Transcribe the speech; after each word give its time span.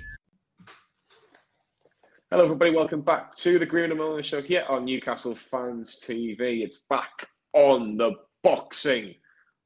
Hello, 2.31 2.45
everybody. 2.45 2.71
Welcome 2.71 3.01
back 3.01 3.35
to 3.39 3.59
the 3.59 3.67
Greenwood 3.67 3.91
and 3.91 4.01
Mulliner 4.01 4.23
Show 4.23 4.41
here 4.41 4.65
on 4.69 4.85
Newcastle 4.85 5.35
Fans 5.35 6.01
TV. 6.07 6.63
It's 6.63 6.79
back 6.89 7.27
on 7.53 7.97
the 7.97 8.13
boxing 8.47 9.13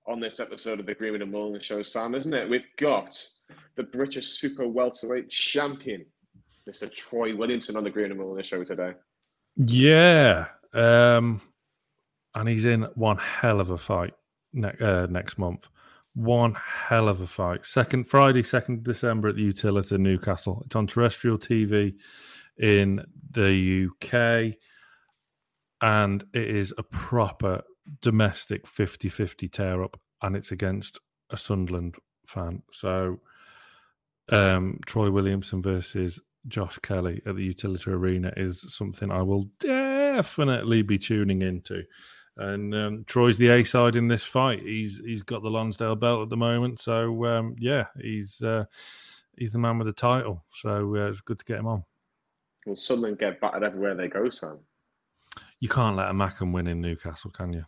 on 0.07 0.21
this 0.21 0.41
episode 0.41 0.81
of 0.81 0.87
the 0.87 0.95
Green 0.95 1.21
and 1.21 1.31
Mulliner 1.31 1.63
Show, 1.63 1.83
Sam, 1.83 2.15
isn't 2.15 2.33
it? 2.33 2.49
We've 2.49 2.65
got 2.79 3.23
the 3.77 3.83
British 3.83 4.29
super 4.29 4.67
welterweight 4.67 5.29
champion, 5.29 6.07
Mr. 6.67 6.91
Troy 6.91 7.37
Williamson, 7.37 7.77
on 7.77 7.85
the 7.85 7.91
Green 7.91 8.11
and 8.11 8.19
Mulliner 8.19 8.43
Show 8.43 8.65
today. 8.65 8.95
Yeah. 9.57 10.47
Um, 10.73 11.43
and 12.35 12.49
he's 12.49 12.65
in 12.65 12.85
one 12.95 13.19
hell 13.19 13.61
of 13.61 13.69
a 13.69 13.77
fight 13.77 14.15
ne- 14.55 14.73
uh, 14.81 15.07
next 15.11 15.37
month. 15.37 15.69
One 16.15 16.55
hell 16.55 17.11
of 17.11 17.21
a 17.21 17.27
fight. 17.27 17.67
Second 17.67 18.09
Friday, 18.09 18.43
second 18.43 18.83
December 18.83 19.29
at 19.29 19.37
the 19.37 19.53
Utilita 19.53 19.99
Newcastle. 19.99 20.63
It's 20.65 20.75
on 20.75 20.87
terrestrial 20.87 21.37
TV 21.37 21.97
in 22.57 23.05
the 23.31 23.91
UK, 23.91 24.57
and 25.83 26.25
it 26.33 26.49
is 26.49 26.73
a 26.79 26.83
proper 26.83 27.63
domestic 28.01 28.67
50-50 28.67 29.51
tear 29.51 29.83
up, 29.83 29.99
and 30.23 30.37
it's 30.37 30.53
against 30.53 30.99
a 31.31 31.37
Sunderland 31.37 31.97
fan. 32.27 32.63
So, 32.73 33.21
um, 34.31 34.79
Troy 34.87 35.11
Williamson 35.11 35.63
versus 35.63 36.21
Josh 36.49 36.79
Kelly 36.79 37.21
at 37.27 37.37
the 37.37 37.55
Utilita 37.55 37.89
Arena 37.89 38.33
is 38.37 38.75
something 38.75 39.11
I 39.11 39.23
will 39.23 39.49
definitely 39.61 40.83
be 40.83 40.99
tuning 40.99 41.43
into. 41.43 41.85
And 42.37 42.75
um, 42.75 43.05
Troy's 43.07 43.39
the 43.39 43.49
A 43.49 43.65
side 43.65 43.97
in 43.97 44.09
this 44.09 44.25
fight. 44.25 44.61
He's 44.61 44.99
he's 45.05 45.23
got 45.23 45.43
the 45.43 45.51
Lonsdale 45.51 45.97
belt 45.97 46.23
at 46.23 46.29
the 46.31 46.37
moment, 46.37 46.81
so 46.81 47.27
um, 47.27 47.55
yeah, 47.59 47.87
he's 48.01 48.41
uh, 48.41 48.65
he's 49.37 49.53
the 49.53 49.59
man 49.59 49.79
with 49.79 49.89
the 49.89 49.93
title. 49.93 50.45
So 50.53 50.97
uh, 50.97 51.11
it's 51.11 51.21
good 51.21 51.39
to 51.41 51.45
get 51.45 51.59
him 51.59 51.67
on. 51.67 51.85
Will 52.67 52.77
Sunderland 52.77 53.19
get 53.19 53.41
battered 53.41 53.65
everywhere 53.65 53.95
they 53.95 54.09
go, 54.09 54.31
Sam? 54.31 54.61
You 55.59 55.69
can't 55.69 55.97
let 55.97 56.09
a 56.09 56.13
Mackem 56.13 56.53
win 56.53 56.67
in 56.67 56.81
Newcastle, 56.81 57.31
can 57.31 57.53
you? 57.53 57.65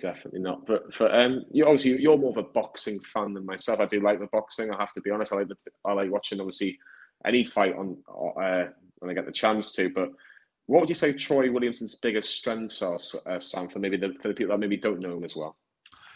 Definitely 0.00 0.40
not. 0.40 0.66
But 0.66 0.92
for 0.94 1.14
um, 1.14 1.44
you 1.50 1.64
obviously 1.64 2.00
you're 2.00 2.16
more 2.16 2.30
of 2.30 2.38
a 2.38 2.42
boxing 2.42 2.98
fan 3.00 3.34
than 3.34 3.44
myself. 3.44 3.80
I 3.80 3.86
do 3.86 4.00
like 4.00 4.18
the 4.18 4.28
boxing. 4.32 4.70
I 4.72 4.78
have 4.78 4.92
to 4.94 5.00
be 5.00 5.10
honest. 5.10 5.32
I 5.32 5.36
like 5.36 5.48
the, 5.48 5.56
I 5.84 5.92
like 5.92 6.10
watching 6.10 6.40
obviously 6.40 6.78
any 7.26 7.44
fight 7.44 7.74
on 7.74 7.98
uh, 8.08 8.70
when 8.98 9.10
I 9.10 9.14
get 9.14 9.26
the 9.26 9.32
chance 9.32 9.72
to. 9.72 9.90
But 9.90 10.10
what 10.66 10.80
would 10.80 10.88
you 10.88 10.94
say 10.94 11.12
Troy 11.12 11.50
Williamson's 11.50 11.96
biggest 11.96 12.34
strengths 12.34 12.80
are, 12.80 12.98
uh, 13.26 13.40
Sam, 13.40 13.68
for 13.68 13.78
maybe 13.78 13.96
the, 13.96 14.14
for 14.22 14.28
the 14.28 14.34
people 14.34 14.54
that 14.54 14.60
maybe 14.60 14.76
don't 14.76 15.00
know 15.00 15.16
him 15.16 15.24
as 15.24 15.36
well? 15.36 15.56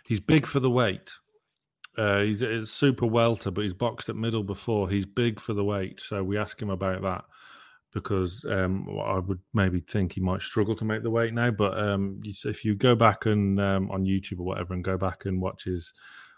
He's 0.05 0.21
big 0.21 0.47
for 0.47 0.61
the 0.61 0.71
weight. 0.71 1.13
Uh, 1.99 2.23
he's 2.23 2.43
a 2.43 2.65
super 2.67 3.07
welter, 3.07 3.51
but 3.51 3.63
he's 3.63 3.75
boxed 3.75 4.09
at 4.09 4.17
middle 4.17 4.43
before. 4.43 4.89
He's 4.89 5.07
big 5.07 5.41
for 5.41 5.55
the 5.55 5.65
weight, 5.65 6.01
so 6.01 6.25
we 6.25 6.39
ask 6.39 6.61
him 6.61 6.71
about 6.71 7.03
that 7.03 7.25
because 7.95 8.45
um, 8.45 8.89
I 9.03 9.19
would 9.19 9.41
maybe 9.55 9.81
think 9.81 10.13
he 10.13 10.21
might 10.21 10.43
struggle 10.43 10.77
to 10.77 10.85
make 10.85 11.03
the 11.03 11.11
weight 11.11 11.33
now. 11.33 11.51
But 11.51 11.79
um, 11.79 12.21
if 12.25 12.65
you 12.65 12.75
go 12.75 12.95
back 12.95 13.25
and 13.25 13.59
um, 13.61 13.91
on 13.91 14.05
YouTube 14.05 14.41
or 14.41 14.45
whatever, 14.45 14.75
and 14.75 14.85
go 14.85 14.99
back 14.99 15.25
and 15.25 15.41
watch 15.41 15.65
his 15.65 15.93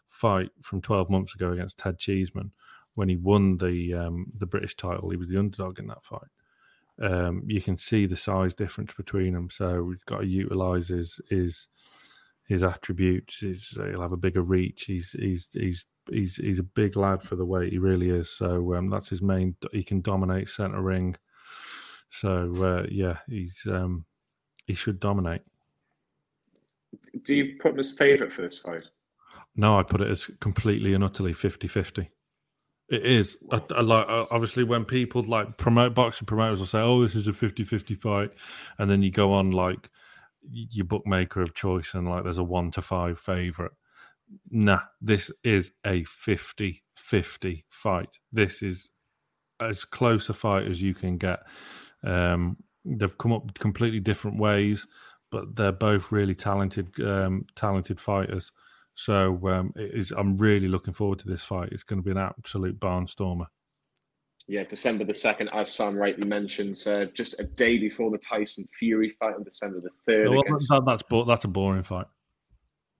fight 0.07 0.51
from 0.63 0.81
12 0.81 1.11
months 1.11 1.35
ago 1.35 1.53
against 1.53 1.79
Ted 1.79 1.99
Cheeseman 1.99 2.53
when 2.95 3.09
he 3.09 3.17
won 3.17 3.59
the 3.59 3.95
um, 3.95 4.27
the 4.37 4.47
British 4.47 4.77
title, 4.77 5.11
he 5.11 5.17
was 5.17 5.29
the 5.29 5.39
underdog 5.39 5.79
in 5.79 5.89
that 5.89 6.05
fight 6.05 6.29
um, 7.01 7.43
you 7.47 7.61
can 7.61 7.77
see 7.79 8.07
the 8.07 8.17
size 8.17 8.55
difference 8.55 8.95
between 8.95 9.35
them. 9.35 9.51
So 9.51 9.83
we've 9.83 10.05
got 10.07 10.21
to 10.21 10.27
utilize 10.27 10.89
his 10.89 11.21
his 11.29 11.69
his 12.49 12.63
attributes. 12.63 13.41
He'll 13.41 14.03
have 14.03 14.13
a 14.13 14.17
bigger 14.17 14.43
reach. 14.43 14.85
He's 14.85 15.13
he's 15.19 15.49
he's 15.53 15.85
he's 16.11 16.37
he's 16.37 16.59
a 16.59 16.65
big 16.65 16.97
lad 16.97 17.23
for 17.23 17.37
the 17.37 17.45
weight. 17.45 17.73
He 17.73 17.79
really 17.79 18.11
is. 18.11 18.31
So 18.31 18.75
um, 18.75 18.91
that's 18.91 19.11
his 19.11 19.23
main. 19.23 19.57
He 19.73 19.83
can 19.83 20.01
dominate 20.01 20.49
center 20.49 20.81
ring. 20.81 21.17
So 22.11 22.53
uh, 22.63 22.87
yeah, 22.91 23.19
he's 23.29 23.63
um, 23.67 24.05
he 24.67 24.75
should 24.75 25.01
dominate. 25.01 25.43
Do 27.23 27.35
you 27.35 27.57
put 27.61 27.73
him 27.73 27.79
as 27.79 27.97
favourite 27.97 28.33
for 28.33 28.43
this 28.43 28.59
fight? 28.59 28.85
No, 29.55 29.79
I 29.79 29.83
put 29.83 30.01
it 30.01 30.11
as 30.11 30.31
completely 30.41 30.93
and 30.93 31.03
utterly 31.03 31.33
50-50. 31.33 32.09
It 32.89 33.05
is. 33.05 33.37
I, 33.51 33.61
I 33.75 33.81
like 33.81 34.07
obviously 34.09 34.63
when 34.63 34.85
people 34.85 35.23
like 35.23 35.57
promote 35.57 35.95
boxing 35.95 36.27
promoters 36.27 36.61
will 36.61 36.67
say, 36.67 36.81
"Oh, 36.81 37.03
this 37.03 37.17
is 37.17 37.27
a 37.27 37.33
50-50 37.33 37.97
fight," 37.97 38.31
and 38.79 38.89
then 38.89 39.03
you 39.03 39.11
go 39.11 39.33
on 39.33 39.51
like 39.51 39.91
your 40.49 40.85
bookmaker 40.85 41.43
of 41.43 41.55
choice 41.55 41.95
and 41.95 42.09
like 42.09 42.23
there's 42.23 42.39
a 42.39 42.45
one 42.45 42.71
to 42.73 42.83
five 42.83 43.19
favorite. 43.19 43.73
Nah, 44.51 44.81
this 45.01 45.33
is 45.43 45.73
a 45.85 46.05
50-50 46.05 47.65
fight. 47.69 48.19
This 48.33 48.63
is 48.63 48.91
as 49.61 49.85
close 49.85 50.29
a 50.29 50.35
fight 50.35 50.67
as 50.67 50.81
you 50.81 50.95
can 50.95 51.17
get. 51.17 51.41
Um, 52.07 52.57
they've 52.85 53.19
come 53.19 53.33
up 53.33 53.59
completely 53.59 54.01
different 54.01 54.39
ways, 54.39 54.87
but 55.31 55.57
they're 55.57 55.73
both 55.73 56.13
really 56.13 56.35
talented, 56.35 56.89
um, 57.01 57.47
talented 57.55 58.01
fighters. 58.01 58.53
So 58.95 59.39
um, 59.49 59.73
it 59.77 59.93
is, 59.93 60.13
I'm 60.13 60.37
really 60.37 60.69
looking 60.69 60.95
forward 60.95 61.19
to 61.21 61.29
this 61.29 61.43
fight. 61.43 61.71
It's 61.73 61.83
going 61.83 61.99
to 62.01 62.05
be 62.05 62.13
an 62.13 62.19
absolute 62.19 62.81
barnstormer. 62.81 63.47
Yeah, 64.49 64.63
December 64.63 65.05
the 65.05 65.13
2nd, 65.13 65.49
as 65.53 65.75
Sam 65.75 65.97
rightly 65.97 66.25
mentioned, 66.25 66.81
uh, 66.87 67.07
just 67.07 67.41
a 67.41 67.45
day 67.45 67.79
before 67.79 68.13
the 68.13 68.19
Tyson 68.19 68.65
Fury 68.79 69.09
fight 69.11 69.35
on 69.35 69.43
December 69.43 69.81
the 69.81 69.91
3rd. 70.13 70.31
Well, 70.31 70.41
against, 70.41 70.69
that, 70.69 70.85
that's, 70.87 71.27
that's 71.27 71.45
a 71.45 71.49
boring 71.49 71.83
fight. 71.83 72.07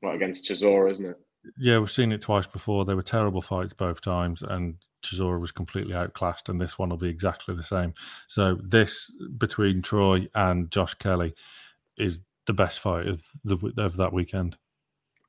Well, 0.03 0.15
against 0.15 0.51
Chisora, 0.51 0.91
isn't 0.91 1.07
it? 1.07 1.17
Yeah, 1.59 1.79
we've 1.79 1.91
seen 1.91 2.13
it 2.13 2.23
twice 2.23 2.47
before. 2.47 2.85
They 2.85 2.95
were 2.95 3.03
terrible 3.03 3.43
fights 3.43 3.73
both 3.73 4.01
times, 4.01 4.43
and 4.43 4.77
Chisora 5.03 5.41
was 5.41 5.53
completely 5.53 5.95
outclassed, 5.95 6.49
and 6.49 6.61
this 6.61 6.79
one 6.79 6.91
will 6.91 6.97
be 6.97 7.09
exactly 7.09 7.55
the 7.55 7.63
same. 7.63 7.95
So, 8.29 8.59
this 8.63 9.11
between 9.39 9.83
Troy 9.83 10.27
and 10.35 10.71
Josh 10.71 10.95
Kelly 10.95 11.35
is 11.97 12.21
the 12.47 12.53
best 12.53 12.81
fight 12.81 13.07
of, 13.07 13.25
the, 13.45 13.73
of 13.79 13.97
that 13.97 14.13
weekend. 14.13 14.57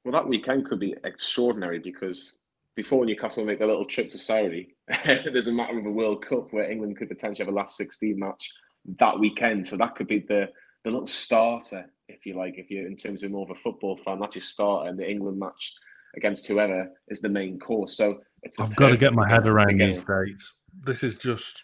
Well, 0.04 0.14
that 0.14 0.28
weekend 0.28 0.66
could 0.66 0.80
be 0.80 0.96
extraordinary 1.04 1.80
because 1.80 2.40
before 2.76 3.06
Newcastle 3.06 3.44
make 3.44 3.60
their 3.60 3.68
little 3.68 3.86
trip 3.86 4.10
to 4.10 4.18
Saudi, 4.18 4.76
there's 5.06 5.48
a 5.48 5.52
matter 5.52 5.78
of 5.78 5.86
a 5.86 5.92
World 5.92 6.24
Cup 6.26 6.54
where 6.54 6.70
England 6.70 6.98
could 6.98 7.10
potentially 7.10 7.46
have 7.46 7.54
a 7.54 7.58
last 7.58 7.76
16 7.78 8.18
match 8.18 8.52
that 9.00 9.20
weekend. 9.20 9.68
So 9.68 9.76
that 9.78 9.96
could 9.96 10.08
be 10.08 10.20
the 10.20 10.50
the 10.84 10.92
little 10.92 11.08
starter, 11.08 11.86
if 12.08 12.26
you 12.26 12.36
like, 12.36 12.58
if 12.58 12.72
you're 12.72 12.88
in 12.88 12.96
terms 12.96 13.24
of 13.24 13.32
more 13.32 13.44
of 13.44 13.52
a 13.52 13.60
football 13.60 13.98
fan, 13.98 14.20
that's 14.20 14.36
your 14.36 14.42
starter, 14.42 14.90
and 14.90 14.98
the 14.98 15.10
England 15.10 15.38
match 15.38 15.74
against 16.16 16.48
whoever 16.48 16.90
is 17.10 17.22
the 17.22 17.30
main 17.30 17.60
course. 17.60 17.98
So 17.98 18.20
I've 18.60 18.76
got 18.76 18.90
to 18.90 18.98
get 18.98 19.14
my 19.14 19.28
head 19.28 19.48
around 19.48 19.80
these 19.80 20.00
dates. 20.00 20.54
This 20.84 21.04
is 21.04 21.16
just 21.16 21.64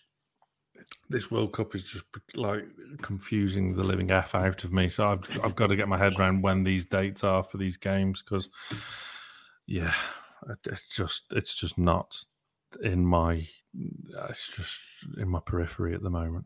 this 1.10 1.32
World 1.32 1.54
Cup 1.54 1.76
is 1.76 1.84
just 1.84 2.06
like 2.36 2.66
confusing 3.02 3.76
the 3.76 3.84
living 3.84 4.12
f 4.12 4.36
out 4.36 4.64
of 4.64 4.74
me. 4.74 4.90
So 4.90 5.08
I've 5.08 5.40
I've 5.44 5.56
got 5.56 5.68
to 5.68 5.76
get 5.76 5.88
my 5.88 5.98
head 5.98 6.20
around 6.20 6.42
when 6.42 6.64
these 6.64 6.86
dates 6.86 7.24
are 7.24 7.44
for 7.44 7.58
these 7.58 7.78
games 7.78 8.22
because, 8.22 8.50
yeah, 9.68 9.94
it's 10.66 10.88
just 10.90 11.24
it's 11.32 11.54
just 11.54 11.78
not 11.78 12.18
in 12.82 13.06
my 13.06 13.48
it's 13.74 14.48
just 14.48 14.80
in 15.18 15.30
my 15.30 15.40
periphery 15.40 15.94
at 15.94 16.02
the 16.02 16.10
moment. 16.10 16.46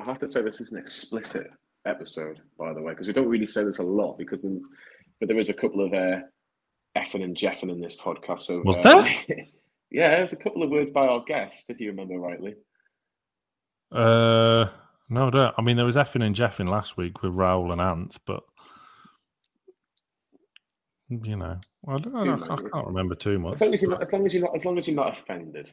I 0.00 0.04
have 0.04 0.18
to 0.20 0.28
say 0.28 0.42
this 0.42 0.60
is 0.60 0.72
an 0.72 0.78
explicit 0.78 1.48
episode, 1.84 2.40
by 2.58 2.72
the 2.72 2.80
way, 2.80 2.92
because 2.92 3.06
we 3.06 3.12
don't 3.12 3.28
really 3.28 3.46
say 3.46 3.64
this 3.64 3.78
a 3.78 3.82
lot 3.82 4.16
because 4.18 4.42
then, 4.42 4.62
but 5.18 5.28
there 5.28 5.38
is 5.38 5.48
a 5.48 5.54
couple 5.54 5.84
of 5.84 5.92
uh, 5.92 6.20
effing 6.98 7.22
and 7.22 7.36
jeffing 7.36 7.70
in 7.70 7.80
this 7.80 7.96
podcast. 7.96 8.42
So 8.42 8.62
was 8.64 8.76
uh, 8.76 9.02
there? 9.02 9.46
yeah, 9.90 10.16
there's 10.16 10.32
a 10.32 10.36
couple 10.36 10.62
of 10.62 10.70
words 10.70 10.90
by 10.90 11.06
our 11.06 11.22
guest, 11.24 11.70
if 11.70 11.80
you 11.80 11.90
remember 11.90 12.18
rightly. 12.18 12.56
Uh, 13.90 14.66
no, 15.08 15.28
I 15.28 15.30
don't. 15.30 15.54
I 15.56 15.62
mean, 15.62 15.76
there 15.76 15.86
was 15.86 15.96
effing 15.96 16.24
and 16.24 16.34
jeffing 16.34 16.68
last 16.68 16.96
week 16.96 17.22
with 17.22 17.32
Raoul 17.32 17.72
and 17.72 17.80
Ant, 17.80 18.16
but 18.26 18.42
you 21.08 21.36
know, 21.36 21.58
I, 21.86 21.98
don't, 21.98 22.16
I, 22.16 22.24
don't, 22.24 22.42
I 22.42 22.56
can't 22.56 22.86
remember 22.86 23.14
too 23.14 23.38
much. 23.38 23.54
As 23.54 23.60
long 23.62 23.72
as 23.72 23.82
you're 23.82 23.90
not, 23.90 24.02
as 24.02 24.12
long 24.12 24.26
as 24.26 24.34
you're 24.34 24.42
not, 24.42 24.54
as 24.54 24.64
long 24.64 24.78
as 24.78 24.88
you're 24.88 24.96
not 24.96 25.18
offended. 25.18 25.70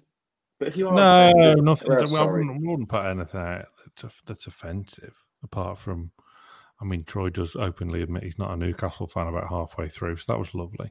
But 0.60 0.70
if 0.70 0.78
you 0.78 0.88
are, 0.88 0.96
no, 0.96 1.30
offended, 1.30 1.66
nothing. 1.66 1.92
Well, 1.92 2.18
I 2.18 2.32
wouldn't, 2.32 2.62
wouldn't, 2.66 2.90
put 2.90 3.06
anything 3.06 3.42
out 3.42 3.66
that's, 4.02 4.22
that's 4.26 4.48
offensive 4.48 5.16
apart 5.44 5.78
from. 5.78 6.12
I 6.82 6.86
mean, 6.86 7.06
Troy 7.06 7.30
does 7.30 7.56
openly 7.56 8.02
admit 8.02 8.24
he's 8.24 8.38
not 8.38 8.52
a 8.52 8.58
Newcastle 8.58 9.08
fan 9.08 9.28
about 9.28 9.50
halfway 9.50 9.88
through, 9.88 10.18
so 10.18 10.26
that 10.28 10.40
was 10.40 10.54
lovely. 10.54 10.90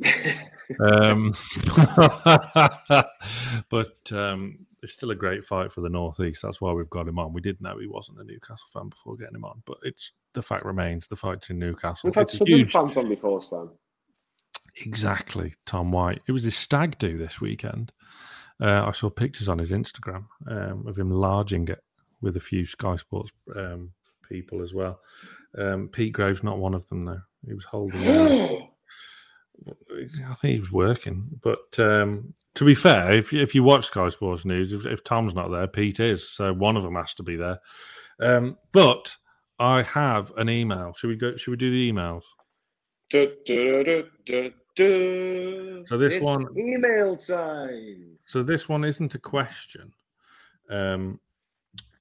um, 0.81 1.35
but 3.69 4.13
um, 4.13 4.67
it's 4.83 4.95
still 4.95 5.11
a 5.11 5.15
great 5.15 5.45
fight 5.45 5.71
for 5.71 5.83
the 5.83 5.91
Northeast. 5.91 6.41
That's 6.43 6.61
why 6.61 6.73
we've 6.73 6.89
got 6.89 7.07
him 7.07 7.19
on. 7.19 7.35
We 7.35 7.43
did 7.43 7.61
know 7.61 7.79
he 7.79 7.87
wasn't 7.87 8.21
a 8.21 8.25
Newcastle 8.25 8.67
fan 8.73 8.89
before 8.89 9.17
getting 9.17 9.35
him 9.35 9.45
on, 9.45 9.63
but 9.67 9.77
it's 9.83 10.13
the 10.33 10.43
fact 10.43 10.65
remains 10.65 11.07
the 11.07 11.17
fight's 11.17 11.51
in 11.51 11.59
Newcastle. 11.59 12.09
We've 12.09 12.15
had 12.15 12.31
some 12.31 12.47
huge... 12.47 12.73
fans 12.73 12.97
on 12.97 13.09
before, 13.09 13.41
Sam. 13.41 13.73
Exactly, 14.85 15.55
Tom 15.67 15.93
White. 15.93 16.23
It 16.27 16.33
was 16.33 16.45
his 16.45 16.57
stag 16.57 16.99
do 16.99 17.19
this 17.19 17.41
weekend. 17.41 17.93
Uh, 18.61 18.87
I 18.87 18.93
saw 18.93 19.11
pictures 19.11 19.49
on 19.49 19.59
his 19.59 19.71
Instagram 19.71 20.27
um, 20.49 20.87
of 20.87 20.99
him 20.99 21.11
larging 21.11 21.69
it 21.69 21.83
with 22.21 22.37
a 22.37 22.41
few 22.41 22.67
Sky 22.67 22.97
Sports 22.97 23.31
um, 23.55 23.93
people 24.29 24.63
as 24.63 24.73
well. 24.73 25.01
Um, 25.57 25.89
Pete 25.89 26.13
Graves 26.13 26.43
not 26.43 26.59
one 26.59 26.75
of 26.75 26.89
them 26.89 27.05
though. 27.05 27.23
He 27.47 27.55
was 27.55 27.65
holding. 27.65 28.01
I 29.67 30.35
think 30.35 30.55
he 30.55 30.61
was 30.61 30.73
working, 30.73 31.29
but 31.43 31.79
um, 31.79 32.35
to 32.55 32.65
be 32.65 32.75
fair, 32.75 33.13
if 33.13 33.33
if 33.33 33.55
you 33.55 33.63
watch 33.63 33.87
Sky 33.87 34.09
Sports 34.09 34.45
News, 34.45 34.73
if, 34.73 34.85
if, 34.85 35.05
Tom's 35.05 35.35
not 35.35 35.49
there, 35.49 35.67
Pete 35.67 36.01
is, 36.01 36.29
so 36.29 36.53
one 36.53 36.77
of 36.77 36.83
them 36.83 36.97
has 36.97 37.15
to 37.15 37.23
be 37.23 37.37
there. 37.37 37.61
Um, 38.21 38.59
but 38.73 39.17
I 39.59 39.83
have 39.83 40.33
an 40.37 40.51
email. 40.51 40.93
Should 40.95 41.09
we 41.09 41.17
go? 41.17 41.37
Should 41.37 41.53
we 41.53 41.57
do 41.57 41.71
the 41.71 41.93
emails? 41.93 42.23
So 45.87 45.97
this 45.97 46.15
it's 46.15 46.25
one 46.25 46.47
email 46.59 47.17
time. 47.17 48.19
So 48.27 48.43
this 48.43 48.69
one 48.69 48.85
isn't 48.85 49.15
a 49.15 49.19
question. 49.19 49.93
Um, 50.69 51.21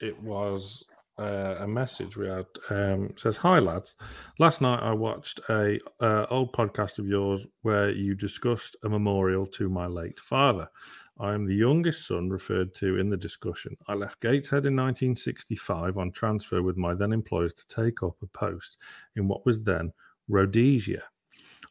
it 0.02 0.20
was 0.22 0.84
uh, 1.20 1.56
a 1.60 1.68
message 1.68 2.18
we 2.18 2.28
had. 2.28 2.46
Um, 2.70 3.10
says, 3.18 3.38
"Hi 3.38 3.60
lads, 3.60 3.96
last 4.40 4.62
night 4.62 4.82
I 4.82 4.94
watched 4.94 5.40
a 5.50 5.80
uh, 6.00 6.26
old 6.30 6.54
podcast 6.54 7.00
of 7.00 7.08
yours 7.08 7.46
where 7.62 7.90
you 7.90 8.16
discussed 8.16 8.76
a 8.84 8.90
memorial 8.90 9.46
to 9.48 9.70
my 9.70 9.88
late 9.88 10.20
father. 10.20 10.70
I 11.20 11.34
am 11.34 11.46
the 11.46 11.56
youngest 11.56 12.08
son 12.08 12.30
referred 12.30 12.74
to 12.76 12.98
in 12.98 13.10
the 13.10 13.18
discussion. 13.18 13.78
I 13.88 13.94
left 13.94 14.20
Gateshead 14.20 14.66
in 14.66 14.76
1965 14.76 15.98
on 15.98 16.12
transfer 16.12 16.64
with 16.64 16.76
my 16.76 16.96
then 16.96 17.14
employers 17.14 17.54
to 17.54 17.68
take 17.68 18.02
up 18.02 18.16
a 18.22 18.28
post 18.28 18.78
in 19.16 19.28
what 19.28 19.46
was 19.46 19.62
then 19.62 19.94
Rhodesia. 20.28 21.04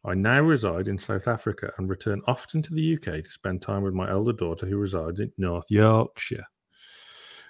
I 0.05 0.15
now 0.15 0.41
reside 0.41 0.89
in 0.89 0.99
South 0.99 1.29
Africa 1.29 1.73
and 1.79 1.91
return 1.91 2.23
often 2.27 2.62
to 2.62 2.75
the 2.75 2.94
UK 2.94 3.25
to 3.25 3.31
spend 3.31 3.62
time 3.62 3.83
with 3.83 3.94
my 3.94 4.09
elder 4.11 4.33
daughter 4.33 4.67
who 4.67 4.77
resides 4.77 5.21
in 5.21 5.33
North 5.39 5.67
Yorkshire. 5.69 6.47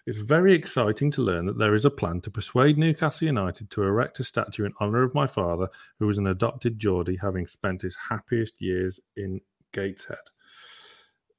It's 0.04 0.18
very 0.18 0.52
exciting 0.52 1.12
to 1.12 1.22
learn 1.22 1.46
that 1.46 1.58
there 1.58 1.74
is 1.74 1.84
a 1.84 1.90
plan 1.90 2.20
to 2.22 2.30
persuade 2.30 2.76
Newcastle 2.76 3.26
United 3.26 3.70
to 3.70 3.82
erect 3.82 4.18
a 4.18 4.24
statue 4.24 4.64
in 4.64 4.74
honour 4.80 5.04
of 5.04 5.14
my 5.14 5.28
father, 5.28 5.68
who 5.98 6.08
was 6.08 6.18
an 6.18 6.26
adopted 6.26 6.78
Geordie, 6.78 7.18
having 7.20 7.46
spent 7.46 7.82
his 7.82 7.96
happiest 8.08 8.60
years 8.60 8.98
in 9.16 9.40
Gateshead. 9.72 10.18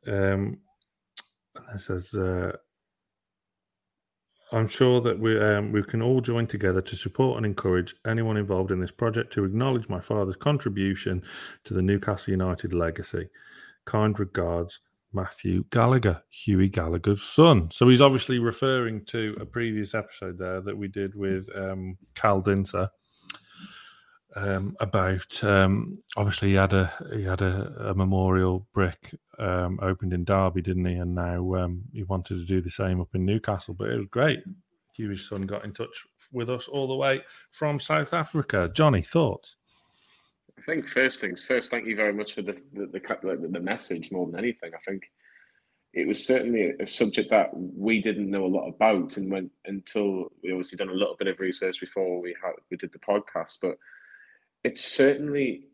Um, 0.07 0.59
it 1.73 1.81
says, 1.81 2.13
uh, 2.13 2.55
I'm 4.53 4.67
sure 4.67 5.01
that 5.01 5.19
we 5.19 5.39
um, 5.41 5.71
we 5.71 5.83
can 5.83 6.01
all 6.01 6.21
join 6.21 6.47
together 6.47 6.81
to 6.81 6.95
support 6.95 7.37
and 7.37 7.45
encourage 7.45 7.95
anyone 8.05 8.37
involved 8.37 8.71
in 8.71 8.79
this 8.79 8.91
project 8.91 9.33
to 9.33 9.45
acknowledge 9.45 9.89
my 9.89 9.99
father's 9.99 10.35
contribution 10.35 11.23
to 11.63 11.73
the 11.73 11.81
Newcastle 11.81 12.31
United 12.31 12.71
legacy. 12.71 13.29
Kind 13.85 14.19
regards, 14.19 14.79
Matthew 15.13 15.65
Gallagher, 15.71 16.23
Hughie 16.29 16.69
Gallagher's 16.69 17.23
son. 17.23 17.69
So 17.71 17.87
he's 17.89 18.01
obviously 18.01 18.39
referring 18.39 19.05
to 19.05 19.35
a 19.39 19.45
previous 19.45 19.93
episode 19.93 20.37
there 20.37 20.61
that 20.61 20.77
we 20.77 20.87
did 20.87 21.15
with 21.15 21.47
um, 21.55 21.97
Cal 22.15 22.41
Dinser 22.41 22.89
um, 24.35 24.75
about 24.79 25.43
um, 25.43 25.99
obviously 26.17 26.49
he 26.49 26.55
had 26.55 26.73
a 26.73 26.91
he 27.13 27.23
had 27.23 27.41
a, 27.41 27.89
a 27.89 27.93
memorial 27.93 28.67
brick 28.73 29.13
um, 29.39 29.79
opened 29.81 30.13
in 30.13 30.23
Derby, 30.23 30.61
didn't 30.61 30.85
he? 30.85 30.95
And 30.95 31.15
now 31.15 31.55
um, 31.55 31.83
he 31.93 32.03
wanted 32.03 32.37
to 32.39 32.45
do 32.45 32.61
the 32.61 32.69
same 32.69 33.01
up 33.01 33.13
in 33.13 33.25
Newcastle. 33.25 33.73
But 33.73 33.89
it 33.89 33.97
was 33.97 34.07
great. 34.07 34.39
Hughie's 34.93 35.27
son 35.27 35.43
got 35.43 35.65
in 35.65 35.73
touch 35.73 36.03
with 36.31 36.49
us 36.49 36.67
all 36.67 36.87
the 36.87 36.95
way 36.95 37.21
from 37.51 37.79
South 37.79 38.13
Africa. 38.13 38.69
Johnny, 38.73 39.01
thoughts? 39.01 39.55
I 40.57 40.61
think 40.61 40.85
first 40.85 41.19
things 41.19 41.43
first. 41.43 41.71
Thank 41.71 41.85
you 41.87 41.95
very 41.95 42.13
much 42.13 42.33
for 42.33 42.41
the 42.41 42.57
the, 42.73 42.87
the, 42.87 43.49
the 43.51 43.59
message 43.59 44.11
more 44.11 44.25
than 44.27 44.39
anything. 44.39 44.71
I 44.73 44.79
think 44.89 45.03
it 45.93 46.07
was 46.07 46.25
certainly 46.25 46.73
a 46.79 46.85
subject 46.85 47.29
that 47.29 47.51
we 47.53 47.99
didn't 48.01 48.29
know 48.29 48.45
a 48.45 48.47
lot 48.47 48.67
about, 48.67 49.17
and 49.17 49.31
went 49.31 49.51
until 49.65 50.31
we 50.41 50.51
obviously 50.51 50.77
done 50.77 50.89
a 50.89 50.93
little 50.93 51.15
bit 51.17 51.27
of 51.27 51.39
research 51.39 51.79
before 51.79 52.21
we 52.21 52.35
had 52.41 52.53
we 52.71 52.77
did 52.77 52.91
the 52.91 52.99
podcast, 52.99 53.57
but 53.61 53.77
it's 54.63 54.83
certainly, 54.83 55.65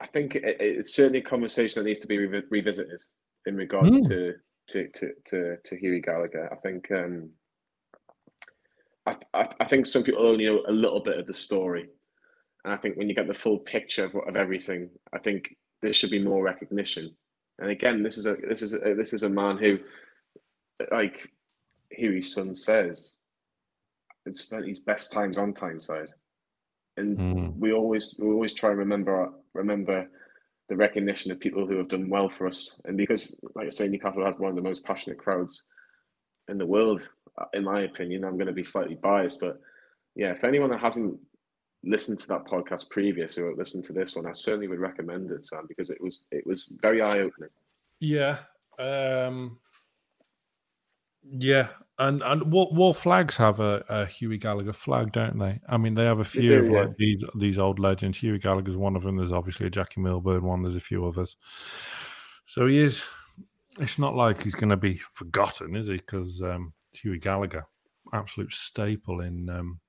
I 0.00 0.06
think 0.06 0.34
it, 0.34 0.44
it's 0.60 0.94
certainly 0.94 1.20
a 1.20 1.22
conversation 1.22 1.80
that 1.80 1.88
needs 1.88 2.00
to 2.00 2.06
be 2.06 2.18
re- 2.18 2.42
revisited 2.50 3.02
in 3.46 3.56
regards 3.56 3.96
mm. 3.96 4.08
to, 4.08 4.34
to, 4.68 4.88
to 4.88 5.12
to 5.24 5.56
to 5.64 5.76
Hughie 5.76 6.00
Gallagher. 6.00 6.52
I 6.52 6.56
think 6.56 6.90
um, 6.92 7.30
I, 9.06 9.16
I, 9.34 9.48
I 9.60 9.64
think 9.64 9.86
some 9.86 10.04
people 10.04 10.26
only 10.26 10.46
know 10.46 10.62
a 10.68 10.72
little 10.72 11.00
bit 11.00 11.18
of 11.18 11.26
the 11.26 11.34
story, 11.34 11.88
and 12.64 12.72
I 12.72 12.76
think 12.76 12.96
when 12.96 13.08
you 13.08 13.14
get 13.14 13.26
the 13.26 13.34
full 13.34 13.58
picture 13.58 14.04
of, 14.04 14.14
of 14.14 14.36
everything, 14.36 14.90
I 15.12 15.18
think 15.18 15.56
there 15.80 15.92
should 15.92 16.10
be 16.10 16.22
more 16.22 16.42
recognition. 16.44 17.14
And 17.58 17.70
again, 17.70 18.02
this 18.02 18.18
is 18.18 18.26
a 18.26 18.36
this 18.36 18.62
is 18.62 18.74
a, 18.74 18.94
this 18.94 19.12
is 19.12 19.22
a 19.22 19.28
man 19.28 19.58
who, 19.58 19.78
like 20.90 21.30
Hughie's 21.90 22.34
son 22.34 22.54
says, 22.54 23.22
had 24.24 24.34
spent 24.34 24.66
his 24.66 24.80
best 24.80 25.12
times 25.12 25.38
on 25.38 25.52
Tyneside 25.52 26.08
and 26.96 27.16
mm. 27.16 27.58
we 27.58 27.72
always 27.72 28.16
we 28.20 28.28
always 28.28 28.52
try 28.52 28.70
and 28.70 28.78
remember 28.78 29.30
remember 29.54 30.06
the 30.68 30.76
recognition 30.76 31.32
of 31.32 31.40
people 31.40 31.66
who 31.66 31.76
have 31.76 31.88
done 31.88 32.08
well 32.08 32.28
for 32.28 32.46
us. 32.46 32.80
And 32.84 32.96
because, 32.96 33.44
like 33.56 33.66
I 33.66 33.70
say, 33.70 33.88
Newcastle 33.88 34.24
has 34.24 34.38
one 34.38 34.50
of 34.50 34.56
the 34.56 34.62
most 34.62 34.84
passionate 34.84 35.18
crowds 35.18 35.66
in 36.48 36.56
the 36.56 36.64
world, 36.64 37.06
uh, 37.36 37.46
in 37.52 37.64
my 37.64 37.82
opinion. 37.82 38.24
I'm 38.24 38.36
going 38.36 38.46
to 38.46 38.52
be 38.52 38.62
slightly 38.62 38.94
biased, 38.94 39.40
but 39.40 39.60
yeah, 40.14 40.30
if 40.30 40.44
anyone 40.44 40.70
that 40.70 40.80
hasn't 40.80 41.18
listened 41.84 42.18
to 42.20 42.28
that 42.28 42.44
podcast 42.44 42.90
previous 42.90 43.38
or 43.38 43.54
listened 43.54 43.84
to 43.84 43.92
this 43.92 44.16
one, 44.16 44.26
I 44.26 44.32
certainly 44.32 44.68
would 44.68 44.78
recommend 44.78 45.30
it, 45.30 45.42
Sam, 45.42 45.66
because 45.68 45.90
it 45.90 46.00
was 46.00 46.24
it 46.30 46.46
was 46.46 46.78
very 46.80 47.02
eye 47.02 47.18
opening. 47.18 47.50
Yeah. 48.00 48.38
Um, 48.78 49.58
yeah, 51.24 51.68
and 51.98 52.22
and 52.22 52.52
what 52.52 52.74
Wor 52.74 52.94
Flags 52.94 53.36
have 53.36 53.60
a, 53.60 53.84
a, 53.88 54.06
Hughie 54.06 54.38
Gallagher 54.38 54.72
flag, 54.72 55.12
don't 55.12 55.38
they? 55.38 55.60
I 55.68 55.76
mean, 55.76 55.94
they 55.94 56.04
have 56.04 56.18
a 56.18 56.24
few 56.24 56.48
do, 56.48 56.58
of 56.58 56.66
yeah. 56.66 56.80
like 56.80 56.96
these 56.96 57.24
these 57.36 57.58
old 57.58 57.78
legends. 57.78 58.18
Hughie 58.18 58.38
Gallagher's 58.38 58.76
one 58.76 58.96
of 58.96 59.02
them. 59.02 59.16
There's 59.16 59.32
obviously 59.32 59.66
a 59.66 59.70
Jackie 59.70 60.00
Milburn 60.00 60.42
one. 60.42 60.62
There's 60.62 60.74
a 60.74 60.80
few 60.80 61.06
others. 61.06 61.36
So 62.46 62.66
he 62.66 62.78
is. 62.78 63.02
It's 63.78 63.98
not 63.98 64.14
like 64.14 64.42
he's 64.42 64.54
going 64.54 64.68
to 64.68 64.76
be 64.76 64.94
forgotten, 64.96 65.76
is 65.76 65.86
he? 65.86 65.94
Because 65.94 66.42
um, 66.42 66.72
Hughie 66.92 67.18
Gallagher, 67.18 67.66
absolute 68.12 68.52
staple 68.52 69.20
in 69.20 69.48
um, 69.48 69.80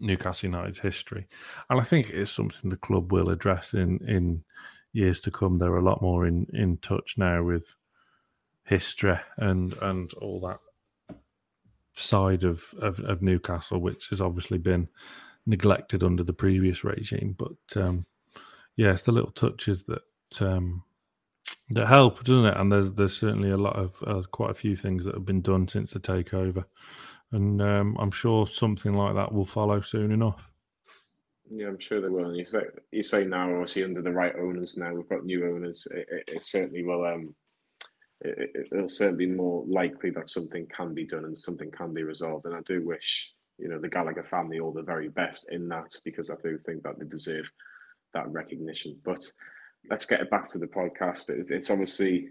Newcastle 0.00 0.48
United's 0.50 0.80
history, 0.80 1.26
and 1.70 1.80
I 1.80 1.84
think 1.84 2.08
it 2.08 2.16
is 2.16 2.30
something 2.30 2.70
the 2.70 2.76
club 2.76 3.12
will 3.12 3.30
address 3.30 3.74
in 3.74 3.98
in 4.06 4.44
years 4.92 5.20
to 5.20 5.30
come. 5.30 5.58
They're 5.58 5.76
a 5.76 5.82
lot 5.82 6.02
more 6.02 6.26
in 6.26 6.46
in 6.52 6.78
touch 6.78 7.16
now 7.16 7.42
with 7.42 7.66
history 8.64 9.18
and 9.36 9.72
and 9.80 10.12
all 10.14 10.40
that 10.40 10.60
side 11.98 12.44
of, 12.44 12.64
of, 12.80 13.00
of 13.00 13.22
Newcastle, 13.22 13.80
which 13.80 14.08
has 14.08 14.20
obviously 14.20 14.58
been 14.58 14.88
neglected 15.46 16.02
under 16.02 16.22
the 16.22 16.32
previous 16.32 16.84
regime. 16.84 17.34
But 17.36 17.82
um, 17.82 18.06
yeah, 18.76 18.92
it's 18.92 19.02
the 19.02 19.12
little 19.12 19.32
touches 19.32 19.84
that 19.84 20.02
um, 20.40 20.84
that 21.70 21.88
help, 21.88 22.24
doesn't 22.24 22.46
it? 22.46 22.56
And 22.56 22.72
there's 22.72 22.92
there's 22.92 23.18
certainly 23.18 23.50
a 23.50 23.56
lot 23.56 23.76
of 23.76 23.94
uh, 24.06 24.22
quite 24.30 24.50
a 24.50 24.54
few 24.54 24.76
things 24.76 25.04
that 25.04 25.14
have 25.14 25.26
been 25.26 25.42
done 25.42 25.66
since 25.68 25.90
the 25.90 26.00
takeover, 26.00 26.64
and 27.32 27.60
um, 27.60 27.96
I'm 27.98 28.10
sure 28.10 28.46
something 28.46 28.94
like 28.94 29.14
that 29.14 29.32
will 29.32 29.44
follow 29.44 29.80
soon 29.80 30.12
enough. 30.12 30.50
Yeah, 31.50 31.68
I'm 31.68 31.78
sure 31.78 32.00
they 32.00 32.08
will. 32.08 32.26
And 32.26 32.36
you 32.36 32.44
say 32.44 32.62
you 32.92 33.02
say 33.02 33.24
now, 33.24 33.50
obviously 33.50 33.84
under 33.84 34.02
the 34.02 34.12
right 34.12 34.34
owners. 34.36 34.76
Now 34.76 34.94
we've 34.94 35.08
got 35.08 35.24
new 35.24 35.46
owners. 35.46 35.86
It, 35.90 36.06
it, 36.10 36.34
it 36.34 36.42
certainly 36.42 36.84
will 36.84 37.04
um, 37.04 37.34
it, 38.20 38.68
will 38.70 38.88
certainly 38.88 39.26
be 39.26 39.32
more 39.32 39.64
likely 39.66 40.10
that 40.10 40.28
something 40.28 40.66
can 40.66 40.94
be 40.94 41.06
done 41.06 41.24
and 41.24 41.36
something 41.36 41.70
can 41.70 41.94
be 41.94 42.02
resolved. 42.02 42.46
And 42.46 42.54
I 42.54 42.60
do 42.66 42.84
wish, 42.84 43.32
you 43.58 43.68
know, 43.68 43.78
the 43.78 43.88
Gallagher 43.88 44.24
family 44.24 44.60
all 44.60 44.72
the 44.72 44.82
very 44.82 45.08
best 45.08 45.50
in 45.50 45.68
that 45.68 45.94
because 46.04 46.30
I 46.30 46.34
do 46.42 46.58
think 46.66 46.82
that 46.82 46.98
they 46.98 47.06
deserve 47.06 47.50
that 48.14 48.28
recognition. 48.28 48.98
But 49.04 49.24
let's 49.90 50.06
get 50.06 50.20
it 50.20 50.30
back 50.30 50.48
to 50.48 50.58
the 50.58 50.66
podcast. 50.66 51.30
It, 51.30 51.50
it's 51.50 51.70
obviously 51.70 52.28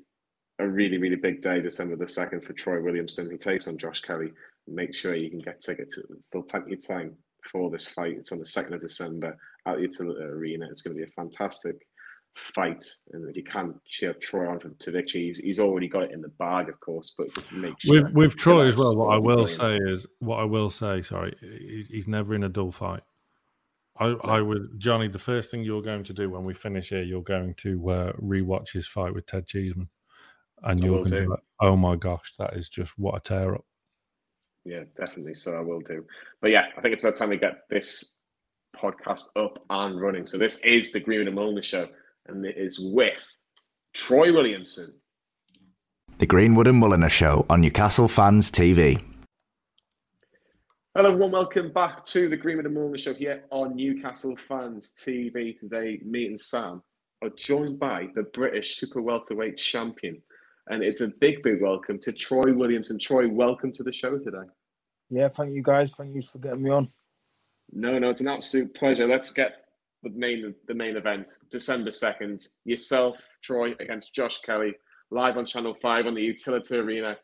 a 0.59 0.67
really, 0.67 0.97
really 0.97 1.15
big 1.15 1.41
day, 1.41 1.61
December 1.61 1.95
the 1.95 2.05
2nd, 2.05 2.43
for 2.43 2.53
Troy 2.53 2.81
Williamson, 2.81 3.29
He 3.31 3.37
takes 3.37 3.67
on 3.67 3.77
Josh 3.77 4.01
Kelly. 4.01 4.31
Make 4.67 4.93
sure 4.93 5.15
you 5.15 5.29
can 5.29 5.39
get 5.39 5.59
tickets. 5.59 5.99
There's 6.09 6.27
still 6.27 6.43
plenty 6.43 6.73
of 6.73 6.85
time 6.85 7.15
for 7.51 7.69
this 7.69 7.87
fight. 7.87 8.13
It's 8.17 8.31
on 8.31 8.39
the 8.39 8.45
2nd 8.45 8.73
of 8.73 8.81
December 8.81 9.37
at 9.65 9.77
the 9.77 9.87
Utilita 9.87 10.21
Arena. 10.21 10.67
It's 10.69 10.81
going 10.81 10.95
to 10.95 11.03
be 11.03 11.09
a 11.09 11.13
fantastic 11.13 11.87
fight, 12.35 12.83
and 13.13 13.27
if 13.29 13.35
you 13.35 13.43
can't 13.43 13.75
cheer 13.85 14.13
Troy 14.13 14.47
on 14.49 14.59
to 14.59 14.91
victory, 14.91 15.27
he's, 15.27 15.39
he's 15.39 15.59
already 15.59 15.87
got 15.87 16.03
it 16.03 16.11
in 16.11 16.21
the 16.21 16.29
bag, 16.29 16.69
of 16.69 16.79
course. 16.79 17.13
But 17.17 17.33
just 17.33 17.51
make 17.51 17.79
sure 17.79 18.03
with, 18.03 18.13
with 18.13 18.35
Troy 18.35 18.67
as 18.67 18.75
well. 18.75 18.95
What 18.95 19.13
I 19.13 19.17
will 19.17 19.47
say 19.47 19.77
is, 19.77 20.05
what 20.19 20.39
I 20.39 20.43
will 20.43 20.69
say, 20.69 21.01
sorry, 21.01 21.35
he's, 21.39 21.87
he's 21.87 22.07
never 22.07 22.35
in 22.35 22.43
a 22.43 22.49
dull 22.49 22.71
fight. 22.71 23.01
I, 23.99 24.05
I 24.23 24.41
would, 24.41 24.79
Johnny. 24.79 25.07
The 25.07 25.19
first 25.19 25.49
thing 25.49 25.63
you're 25.63 25.81
going 25.81 26.03
to 26.03 26.13
do 26.13 26.29
when 26.29 26.43
we 26.43 26.53
finish 26.53 26.89
here, 26.89 27.03
you're 27.03 27.23
going 27.23 27.55
to 27.55 27.89
uh, 27.89 28.11
rewatch 28.13 28.71
his 28.71 28.87
fight 28.87 29.13
with 29.13 29.25
Ted 29.25 29.47
Cheeseman, 29.47 29.89
and 30.63 30.79
you're 30.79 30.97
going 30.97 31.09
to 31.09 31.21
be 31.21 31.27
like, 31.27 31.39
"Oh 31.59 31.75
my 31.75 31.95
gosh, 31.95 32.33
that 32.37 32.53
is 32.53 32.69
just 32.69 32.91
what 32.99 33.15
a 33.15 33.19
tear 33.19 33.55
up." 33.55 33.65
Yeah, 34.67 34.83
definitely. 34.97 35.33
So 35.33 35.57
I 35.57 35.61
will 35.61 35.79
do. 35.79 36.03
But 36.41 36.51
yeah, 36.51 36.65
I 36.77 36.81
think 36.81 36.93
it's 36.93 37.03
about 37.03 37.15
time 37.15 37.29
we 37.29 37.37
get 37.37 37.69
this 37.69 38.23
podcast 38.75 39.29
up 39.37 39.63
and 39.69 39.99
running. 40.01 40.25
So 40.25 40.37
this 40.37 40.59
is 40.59 40.91
the 40.91 40.99
Green 40.99 41.25
and 41.25 41.37
Mulliner 41.37 41.63
show 41.63 41.87
and 42.27 42.45
it 42.45 42.57
is 42.57 42.77
with 42.77 43.25
Troy 43.93 44.33
Williamson. 44.33 44.87
The 46.17 46.25
Greenwood 46.25 46.67
and 46.67 46.83
Mulliner 46.83 47.09
Show 47.09 47.45
on 47.49 47.61
Newcastle 47.61 48.09
Fans 48.09 48.51
TV. 48.51 49.01
Hello, 50.95 51.11
everyone. 51.11 51.31
Welcome 51.31 51.71
back 51.71 52.03
to 52.05 52.27
the 52.27 52.35
Greenwood 52.35 52.65
and 52.65 52.75
Mulliner 52.75 52.99
Show 52.99 53.13
here 53.13 53.45
on 53.51 53.73
Newcastle 53.73 54.35
Fans 54.49 54.91
TV. 54.99 55.57
Today, 55.57 56.01
me 56.03 56.25
and 56.25 56.41
Sam 56.41 56.83
are 57.23 57.29
joined 57.37 57.79
by 57.79 58.09
the 58.15 58.23
British 58.23 58.75
super 58.75 59.01
welterweight 59.01 59.57
champion, 59.57 60.21
and 60.69 60.83
it's 60.83 61.01
a 61.01 61.07
big, 61.07 61.43
big 61.43 61.61
welcome 61.61 61.99
to 61.99 62.11
Troy 62.11 62.53
Williamson. 62.53 62.99
Troy, 62.99 63.27
welcome 63.27 63.71
to 63.73 63.83
the 63.83 63.91
show 63.91 64.17
today. 64.17 64.47
Yeah, 65.09 65.29
thank 65.29 65.53
you 65.53 65.61
guys. 65.61 65.93
Thank 65.93 66.15
you 66.15 66.21
for 66.21 66.39
getting 66.39 66.63
me 66.63 66.69
on. 66.69 66.89
No, 67.71 67.97
no, 67.99 68.09
it's 68.09 68.21
an 68.21 68.27
absolute 68.27 68.73
pleasure. 68.73 69.07
Let's 69.07 69.31
get 69.31 69.65
the 70.03 70.09
main 70.09 70.53
the 70.67 70.73
main 70.73 70.97
event, 70.97 71.29
December 71.51 71.91
second. 71.91 72.45
Yourself, 72.65 73.21
Troy, 73.41 73.75
against 73.79 74.13
Josh 74.13 74.39
Kelly, 74.41 74.73
live 75.11 75.37
on 75.37 75.45
Channel 75.45 75.73
Five 75.73 76.07
on 76.07 76.15
the 76.15 76.33
Utilita 76.33 76.83
Arena 76.83 77.17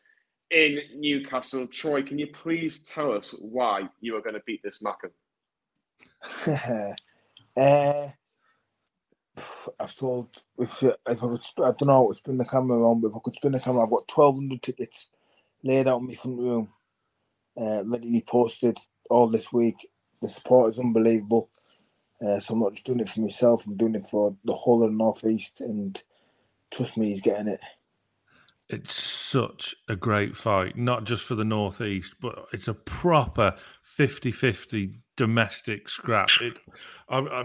in 0.50 0.78
Newcastle. 0.96 1.66
Troy, 1.66 2.02
can 2.02 2.18
you 2.18 2.28
please 2.28 2.82
tell 2.84 3.12
us 3.12 3.34
why 3.50 3.88
you 4.00 4.16
are 4.16 4.22
going 4.22 4.34
to 4.34 4.42
beat 4.46 4.62
this 4.62 4.82
Mackem? 4.82 5.10
uh, 7.56 8.08
I 9.80 9.86
thought 9.86 10.44
if 10.58 10.82
if 10.82 10.96
I 11.06 11.14
could, 11.14 11.42
I 11.58 11.72
don't 11.72 11.82
know, 11.86 12.10
spin 12.12 12.38
the 12.38 12.44
camera 12.44 12.78
around, 12.78 13.00
but 13.00 13.08
if 13.08 13.16
I 13.16 13.20
could 13.24 13.34
spin 13.34 13.52
the 13.52 13.60
camera, 13.60 13.82
I've 13.82 13.90
got 13.90 14.08
twelve 14.08 14.36
hundred 14.36 14.62
tickets 14.62 15.10
laid 15.62 15.88
out 15.88 16.00
in 16.00 16.06
my 16.06 16.14
front 16.14 16.38
room, 16.38 16.68
uh, 17.60 17.82
ready 17.84 18.06
to 18.06 18.12
be 18.12 18.24
posted 18.26 18.78
all 19.10 19.28
this 19.28 19.52
week. 19.52 19.76
The 20.22 20.28
support 20.28 20.70
is 20.70 20.78
unbelievable. 20.78 21.50
Uh, 22.24 22.38
so 22.38 22.54
I'm 22.54 22.60
not 22.60 22.72
just 22.72 22.86
doing 22.86 23.00
it 23.00 23.08
for 23.08 23.20
myself; 23.20 23.66
I'm 23.66 23.76
doing 23.76 23.96
it 23.96 24.06
for 24.06 24.36
the 24.44 24.54
whole 24.54 24.84
of 24.84 24.90
the 24.90 24.96
northeast, 24.96 25.60
and 25.60 26.00
trust 26.70 26.96
me, 26.96 27.08
he's 27.08 27.20
getting 27.20 27.48
it 27.48 27.60
it's 28.68 28.94
such 28.94 29.74
a 29.88 29.96
great 29.96 30.36
fight, 30.36 30.76
not 30.76 31.04
just 31.04 31.22
for 31.22 31.34
the 31.34 31.44
Northeast, 31.44 32.14
but 32.20 32.46
it's 32.52 32.68
a 32.68 32.74
proper 32.74 33.54
50 33.82 34.30
50 34.30 35.00
domestic 35.16 35.88
scrap. 35.88 36.30
It, 36.40 36.58
I, 37.08 37.18
I, 37.18 37.44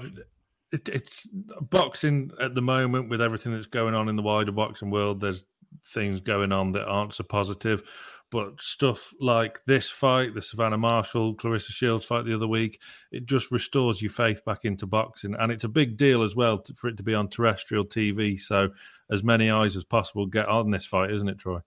it, 0.71 0.87
it's 0.89 1.27
boxing 1.61 2.31
at 2.41 2.55
the 2.55 2.61
moment 2.61 3.09
with 3.09 3.21
everything 3.21 3.53
that's 3.53 3.67
going 3.67 3.95
on 3.95 4.09
in 4.09 4.15
the 4.15 4.21
wider 4.21 4.51
boxing 4.51 4.91
world. 4.91 5.21
There's 5.21 5.45
things 5.93 6.19
going 6.19 6.51
on 6.51 6.73
that 6.73 6.87
aren't 6.87 7.13
so 7.13 7.23
positive. 7.23 7.83
But 8.31 8.61
stuff 8.61 9.11
like 9.19 9.59
this 9.65 9.89
fight, 9.89 10.35
the 10.35 10.41
Savannah 10.41 10.77
Marshall, 10.77 11.35
Claressa 11.35 11.71
Shields 11.71 12.05
fight 12.05 12.25
the 12.25 12.35
other 12.35 12.47
week, 12.47 12.79
it 13.11 13.25
just 13.25 13.49
restores 13.49 14.03
your 14.03 14.11
faith 14.11 14.45
back 14.45 14.65
into 14.65 14.85
boxing. 14.85 15.35
And 15.39 15.51
it's 15.51 15.63
a 15.63 15.69
big 15.69 15.97
deal 15.97 16.21
as 16.21 16.35
well 16.35 16.59
to, 16.59 16.73
for 16.75 16.89
it 16.89 16.97
to 16.97 17.03
be 17.03 17.15
on 17.15 17.29
terrestrial 17.29 17.85
TV. 17.85 18.39
So 18.39 18.69
as 19.09 19.23
many 19.23 19.49
eyes 19.49 19.75
as 19.75 19.83
possible 19.83 20.27
get 20.27 20.47
on 20.47 20.69
this 20.69 20.85
fight, 20.85 21.11
isn't 21.11 21.27
it, 21.27 21.39
Troy? 21.39 21.59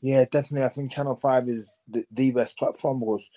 Yeah, 0.00 0.24
definitely. 0.30 0.66
I 0.66 0.70
think 0.70 0.90
Channel 0.90 1.14
5 1.14 1.48
is 1.48 1.70
the, 1.86 2.04
the 2.10 2.32
best 2.32 2.58
platform 2.58 2.98
because 2.98 3.30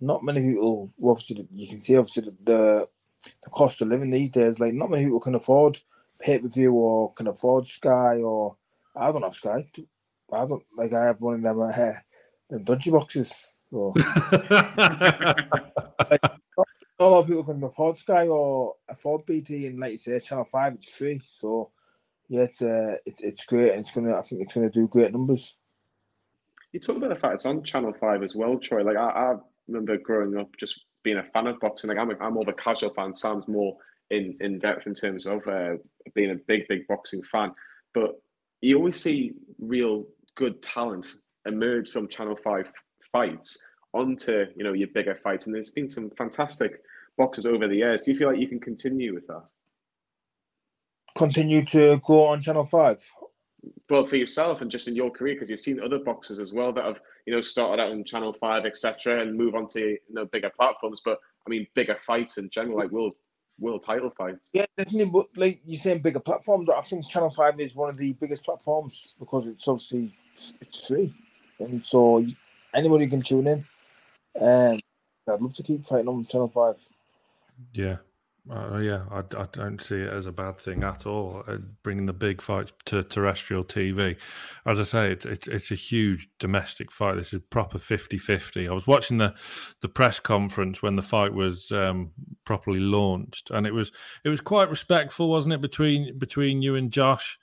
not 0.00 0.22
many 0.22 0.40
people, 0.40 0.92
obviously, 1.02 1.48
you 1.52 1.68
can 1.68 1.80
see 1.80 1.96
obviously 1.96 2.30
the, 2.44 2.88
the, 3.22 3.32
the 3.44 3.50
cost 3.50 3.80
of 3.82 3.88
living 3.88 4.10
these 4.10 4.30
days. 4.30 4.58
Like, 4.58 4.74
not 4.74 4.90
many 4.90 5.04
people 5.04 5.20
can 5.20 5.34
afford 5.34 5.80
pay 6.18 6.38
per 6.38 6.48
view 6.48 6.72
or 6.72 7.12
can 7.14 7.26
afford 7.26 7.66
Sky 7.66 8.18
or 8.18 8.56
I 8.94 9.10
don't 9.10 9.22
have 9.22 9.34
Sky. 9.34 9.66
I 10.32 10.46
don't 10.46 10.64
like. 10.76 10.92
I 10.92 11.06
have 11.06 11.20
one 11.20 11.34
of 11.34 11.42
them 11.42 11.60
uh, 11.60 11.92
them 12.50 12.64
dodgy 12.64 12.90
boxes. 12.90 13.58
So. 13.70 13.92
like, 16.10 16.20
a 16.98 17.10
lot 17.10 17.20
of 17.20 17.26
people 17.26 17.44
can 17.44 17.62
afford 17.62 17.96
Sky 17.96 18.28
or 18.28 18.76
afford 18.88 19.26
BT, 19.26 19.66
and 19.66 19.78
like 19.78 19.92
you 19.92 19.98
say, 19.98 20.18
Channel 20.20 20.44
Five, 20.44 20.74
it's 20.74 20.96
free. 20.96 21.20
So 21.28 21.70
yeah, 22.28 22.42
it's 22.42 22.62
uh, 22.62 22.96
it, 23.04 23.20
it's 23.22 23.44
great, 23.44 23.72
and 23.72 23.80
it's 23.80 23.90
gonna. 23.90 24.14
I 24.16 24.22
think 24.22 24.42
it's 24.42 24.54
gonna 24.54 24.70
do 24.70 24.88
great 24.88 25.12
numbers. 25.12 25.56
You 26.72 26.80
talk 26.80 26.96
about 26.96 27.10
the 27.10 27.16
fact 27.16 27.34
it's 27.34 27.46
on 27.46 27.62
Channel 27.62 27.94
Five 28.00 28.22
as 28.22 28.34
well, 28.34 28.58
Troy. 28.58 28.82
Like 28.82 28.96
I, 28.96 29.08
I 29.08 29.34
remember 29.68 29.98
growing 29.98 30.36
up, 30.38 30.48
just 30.58 30.80
being 31.02 31.18
a 31.18 31.24
fan 31.24 31.46
of 31.46 31.58
boxing. 31.60 31.88
Like 31.88 31.98
I'm, 31.98 32.10
a, 32.10 32.18
I'm 32.18 32.34
more 32.34 32.42
of 32.42 32.48
a 32.48 32.52
casual 32.52 32.92
fan. 32.94 33.14
Sam's 33.14 33.48
more 33.48 33.76
in 34.10 34.36
in 34.40 34.58
depth 34.58 34.86
in 34.86 34.94
terms 34.94 35.26
of 35.26 35.46
uh, 35.46 35.74
being 36.14 36.30
a 36.30 36.36
big, 36.46 36.68
big 36.68 36.86
boxing 36.86 37.22
fan. 37.24 37.52
But 37.94 38.20
you 38.60 38.76
always 38.76 39.00
see 39.00 39.32
real 39.58 40.04
good 40.36 40.62
talent 40.62 41.06
emerge 41.46 41.90
from 41.90 42.08
Channel 42.08 42.36
Five 42.36 42.70
fights 43.10 43.58
onto 43.92 44.46
you 44.56 44.64
know 44.64 44.72
your 44.72 44.88
bigger 44.94 45.14
fights, 45.14 45.46
and 45.46 45.54
there's 45.54 45.70
been 45.70 45.88
some 45.88 46.10
fantastic 46.16 46.80
boxers 47.18 47.46
over 47.46 47.68
the 47.68 47.76
years. 47.76 48.02
Do 48.02 48.12
you 48.12 48.18
feel 48.18 48.28
like 48.28 48.40
you 48.40 48.48
can 48.48 48.60
continue 48.60 49.14
with 49.14 49.26
that? 49.26 49.44
Continue 51.16 51.64
to 51.66 52.00
go 52.06 52.26
on 52.26 52.40
Channel 52.40 52.64
Five. 52.64 53.02
Well, 53.88 54.06
for 54.06 54.16
yourself 54.16 54.60
and 54.60 54.70
just 54.70 54.88
in 54.88 54.96
your 54.96 55.10
career, 55.10 55.34
because 55.34 55.50
you've 55.50 55.60
seen 55.60 55.80
other 55.80 55.98
boxers 55.98 56.38
as 56.38 56.52
well 56.52 56.72
that 56.72 56.84
have 56.84 57.00
you 57.26 57.34
know 57.34 57.40
started 57.40 57.82
out 57.82 57.92
in 57.92 58.04
Channel 58.04 58.32
Five, 58.32 58.64
etc., 58.64 59.22
and 59.22 59.36
move 59.36 59.54
on 59.54 59.68
to 59.68 59.80
you 59.80 59.98
know 60.10 60.24
bigger 60.24 60.50
platforms. 60.50 61.00
But 61.04 61.18
I 61.46 61.50
mean, 61.50 61.66
bigger 61.74 61.96
fights 61.96 62.38
in 62.38 62.48
general, 62.50 62.78
like 62.78 62.90
world 62.90 63.14
world 63.58 63.82
title 63.82 64.10
fights. 64.10 64.50
Yeah, 64.52 64.66
definitely. 64.76 65.10
But 65.10 65.26
like 65.36 65.60
you're 65.64 65.80
saying, 65.80 66.00
bigger 66.00 66.20
platforms. 66.20 66.68
I 66.70 66.80
think 66.82 67.08
Channel 67.08 67.30
Five 67.30 67.60
is 67.60 67.74
one 67.74 67.90
of 67.90 67.96
the 67.96 68.12
biggest 68.14 68.44
platforms 68.44 69.14
because 69.18 69.46
it's 69.46 69.66
obviously 69.68 70.14
it's 70.60 70.86
free, 70.86 71.14
and 71.58 71.84
so 71.84 72.26
anybody 72.74 73.06
can 73.06 73.22
tune 73.22 73.46
in. 73.46 73.64
And 74.34 74.82
I'd 75.28 75.40
love 75.40 75.54
to 75.54 75.62
keep 75.62 75.86
fighting 75.86 76.08
on 76.08 76.26
Channel 76.26 76.48
Five. 76.48 76.76
Yeah, 77.72 77.96
uh, 78.50 78.78
yeah, 78.78 79.04
I, 79.08 79.18
I, 79.18 79.46
don't 79.52 79.80
see 79.80 79.94
it 79.94 80.12
as 80.12 80.26
a 80.26 80.32
bad 80.32 80.58
thing 80.58 80.82
at 80.82 81.06
all. 81.06 81.44
Uh, 81.46 81.58
bringing 81.84 82.06
the 82.06 82.12
big 82.12 82.42
fights 82.42 82.72
to 82.86 83.04
terrestrial 83.04 83.62
TV. 83.62 84.16
As 84.66 84.80
I 84.80 84.82
say, 84.82 85.12
it's, 85.12 85.46
it's, 85.46 85.70
a 85.70 85.76
huge 85.76 86.28
domestic 86.40 86.90
fight. 86.90 87.14
This 87.14 87.32
is 87.32 87.40
proper 87.50 87.78
50 87.78 88.18
50. 88.18 88.68
I 88.68 88.72
was 88.72 88.86
watching 88.86 89.18
the, 89.18 89.34
the 89.80 89.88
press 89.88 90.18
conference 90.18 90.82
when 90.82 90.96
the 90.96 91.02
fight 91.02 91.32
was 91.32 91.70
um, 91.70 92.10
properly 92.44 92.80
launched, 92.80 93.52
and 93.52 93.64
it 93.64 93.74
was 93.74 93.92
it 94.24 94.28
was 94.28 94.40
quite 94.40 94.68
respectful, 94.68 95.28
wasn't 95.28 95.54
it, 95.54 95.60
between 95.60 96.18
between 96.18 96.62
you 96.62 96.74
and 96.74 96.90
Josh? 96.90 97.38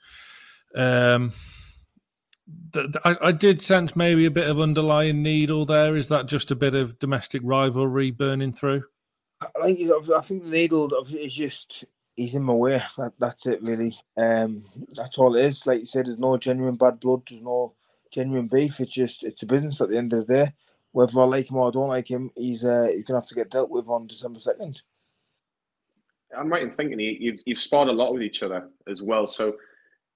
Um, 0.76 1.32
I, 3.04 3.16
I, 3.22 3.32
did 3.32 3.62
sense 3.62 3.96
maybe 3.96 4.26
a 4.26 4.30
bit 4.30 4.48
of 4.48 4.60
underlying 4.60 5.22
needle 5.22 5.64
there. 5.64 5.96
Is 5.96 6.08
that 6.08 6.26
just 6.26 6.50
a 6.50 6.56
bit 6.56 6.74
of 6.74 6.98
domestic 6.98 7.40
rivalry 7.42 8.10
burning 8.10 8.52
through? 8.52 8.84
I 9.42 9.48
think 9.62 9.80
I 10.14 10.20
think 10.20 10.44
the 10.44 10.50
needle 10.50 10.90
is 11.12 11.34
just 11.34 11.84
he's 12.16 12.34
in 12.34 12.42
my 12.42 12.52
way. 12.52 12.82
That, 12.98 13.12
that's 13.18 13.46
it 13.46 13.62
really. 13.62 13.96
Um, 14.16 14.64
that's 14.94 15.18
all 15.18 15.36
it 15.36 15.44
is. 15.44 15.66
Like 15.66 15.80
you 15.80 15.86
said, 15.86 16.06
there's 16.06 16.18
no 16.18 16.36
genuine 16.36 16.76
bad 16.76 17.00
blood. 17.00 17.22
There's 17.28 17.42
no 17.42 17.74
genuine 18.10 18.48
beef. 18.48 18.80
It's 18.80 18.92
just 18.92 19.24
it's 19.24 19.42
a 19.42 19.46
business 19.46 19.80
at 19.80 19.88
the 19.88 19.96
end 19.96 20.12
of 20.12 20.26
the 20.26 20.34
day. 20.34 20.52
Whether 20.92 21.20
I 21.20 21.24
like 21.24 21.50
him 21.50 21.56
or 21.56 21.68
I 21.68 21.70
don't 21.70 21.88
like 21.88 22.10
him, 22.10 22.30
he's 22.36 22.64
uh, 22.64 22.90
he's 22.92 23.04
gonna 23.04 23.20
have 23.20 23.28
to 23.28 23.34
get 23.34 23.50
dealt 23.50 23.70
with 23.70 23.88
on 23.88 24.06
December 24.06 24.40
second. 24.40 24.82
I'm 26.36 26.48
right 26.48 26.62
in 26.62 26.72
thinking 26.72 27.00
you've 27.00 27.40
you've 27.46 27.58
sparred 27.58 27.88
a 27.88 27.92
lot 27.92 28.12
with 28.12 28.22
each 28.22 28.42
other 28.42 28.68
as 28.88 29.02
well, 29.02 29.26
so 29.26 29.52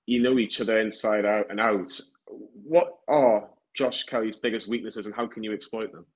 you 0.07 0.21
know 0.23 0.38
each 0.38 0.61
other 0.61 0.78
inside 0.81 1.25
out 1.25 1.47
and 1.50 1.61
out. 1.61 1.90
What 2.26 2.99
are 3.09 3.49
Josh 3.75 4.04
Kelly's 4.04 4.37
biggest 4.37 4.69
weaknesses, 4.69 5.07
and 5.07 5.14
how 5.14 5.26
can 5.26 5.43
you 5.43 5.52
exploit 5.52 5.93
them? 5.93 6.07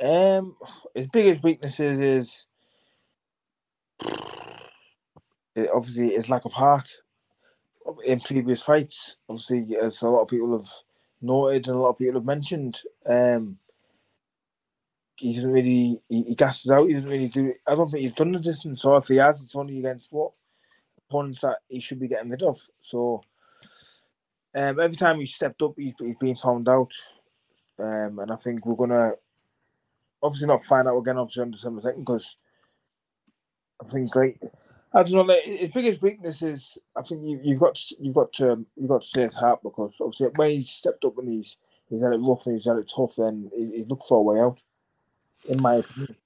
Um, 0.00 0.56
his 0.94 1.06
biggest 1.08 1.42
weaknesses 1.42 1.98
is 2.00 2.46
it 5.54 5.70
obviously 5.74 6.10
his 6.10 6.28
lack 6.28 6.44
of 6.44 6.52
heart 6.52 6.90
in 8.04 8.20
previous 8.20 8.62
fights. 8.62 9.16
Obviously, 9.28 9.76
as 9.76 10.02
a 10.02 10.08
lot 10.08 10.22
of 10.22 10.28
people 10.28 10.52
have 10.56 10.68
noted 11.22 11.68
and 11.68 11.76
a 11.76 11.80
lot 11.80 11.90
of 11.90 11.98
people 11.98 12.20
have 12.20 12.26
mentioned, 12.26 12.80
um, 13.06 13.56
he 15.16 15.34
doesn't 15.34 15.52
really 15.52 16.02
he, 16.08 16.22
he 16.22 16.34
gasses 16.34 16.70
out. 16.70 16.88
He 16.88 16.94
doesn't 16.94 17.08
really 17.08 17.28
do. 17.28 17.54
I 17.66 17.74
don't 17.74 17.90
think 17.90 18.02
he's 18.02 18.12
done 18.12 18.32
the 18.32 18.38
distance. 18.38 18.82
So 18.82 18.96
if 18.96 19.08
he 19.08 19.16
has, 19.16 19.40
it's 19.40 19.56
only 19.56 19.78
against 19.78 20.12
what 20.12 20.32
opponents 21.08 21.40
that 21.40 21.58
he 21.68 21.80
should 21.80 22.00
be 22.00 22.08
getting 22.08 22.30
rid 22.30 22.42
of. 22.42 22.60
So 22.80 23.22
um, 24.54 24.78
every 24.78 24.96
time 24.96 25.18
he 25.18 25.26
stepped 25.26 25.62
up, 25.62 25.74
he's, 25.76 25.94
he's 25.98 26.16
been 26.20 26.36
found 26.36 26.68
out. 26.68 26.92
Um, 27.78 28.18
and 28.18 28.30
I 28.30 28.36
think 28.36 28.64
we're 28.66 28.74
gonna 28.74 29.12
obviously 30.22 30.48
not 30.48 30.64
find 30.64 30.88
out 30.88 30.98
again, 30.98 31.18
obviously 31.18 31.42
on 31.42 31.50
December 31.50 31.82
second, 31.82 32.04
because 32.04 32.36
I 33.84 33.88
think 33.88 34.14
like 34.14 34.40
I 34.94 35.02
don't 35.02 35.12
know. 35.12 35.34
Like, 35.34 35.44
his 35.44 35.70
biggest 35.70 36.00
weakness 36.00 36.42
is 36.42 36.78
I 36.96 37.02
think 37.02 37.22
you, 37.22 37.38
you've 37.42 37.60
got 37.60 37.74
to, 37.74 37.96
you've 38.00 38.14
got 38.14 38.32
to 38.34 38.64
you've 38.76 38.88
got 38.88 39.02
to 39.02 39.08
say 39.08 39.22
his 39.22 39.34
heart 39.34 39.62
because 39.62 39.96
obviously 40.00 40.28
when 40.36 40.50
he's 40.50 40.70
stepped 40.70 41.04
up 41.04 41.18
and 41.18 41.28
he's 41.28 41.56
he's 41.90 42.02
had 42.02 42.12
it 42.12 42.20
rough 42.20 42.46
and 42.46 42.56
he's 42.56 42.64
had 42.64 42.78
it 42.78 42.90
tough, 42.94 43.16
then 43.16 43.50
he, 43.54 43.76
he's 43.76 43.88
looked 43.88 44.06
for 44.08 44.18
a 44.18 44.22
way 44.22 44.40
out. 44.40 44.62
In 45.48 45.60
my 45.60 45.76
opinion. 45.76 46.16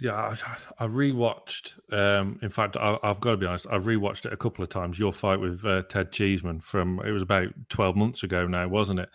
Yeah, 0.00 0.14
I, 0.14 0.84
I 0.84 0.86
rewatched. 0.86 1.78
Um, 1.92 2.38
in 2.42 2.50
fact, 2.50 2.76
I, 2.76 2.98
have 3.02 3.20
got 3.20 3.32
to 3.32 3.36
be 3.36 3.46
honest. 3.46 3.66
I've 3.70 3.84
rewatched 3.84 4.26
it 4.26 4.32
a 4.32 4.36
couple 4.36 4.62
of 4.62 4.70
times. 4.70 4.98
Your 4.98 5.12
fight 5.12 5.40
with 5.40 5.64
uh, 5.64 5.82
Ted 5.82 6.12
Cheeseman 6.12 6.60
from 6.60 7.00
it 7.04 7.10
was 7.10 7.22
about 7.22 7.48
twelve 7.68 7.96
months 7.96 8.22
ago 8.22 8.46
now, 8.46 8.68
wasn't 8.68 9.00
it? 9.00 9.08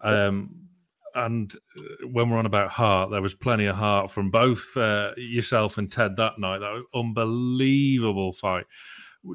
Um, 0.00 0.68
and 1.14 1.54
uh, 1.76 2.06
when 2.08 2.30
we're 2.30 2.38
on 2.38 2.46
about 2.46 2.70
heart, 2.70 3.10
there 3.10 3.22
was 3.22 3.34
plenty 3.34 3.66
of 3.66 3.76
heart 3.76 4.10
from 4.10 4.30
both 4.30 4.76
uh, 4.76 5.12
yourself 5.16 5.78
and 5.78 5.90
Ted 5.90 6.16
that 6.16 6.38
night. 6.38 6.58
That 6.58 6.72
was 6.72 6.84
unbelievable 6.94 8.32
fight. 8.32 8.66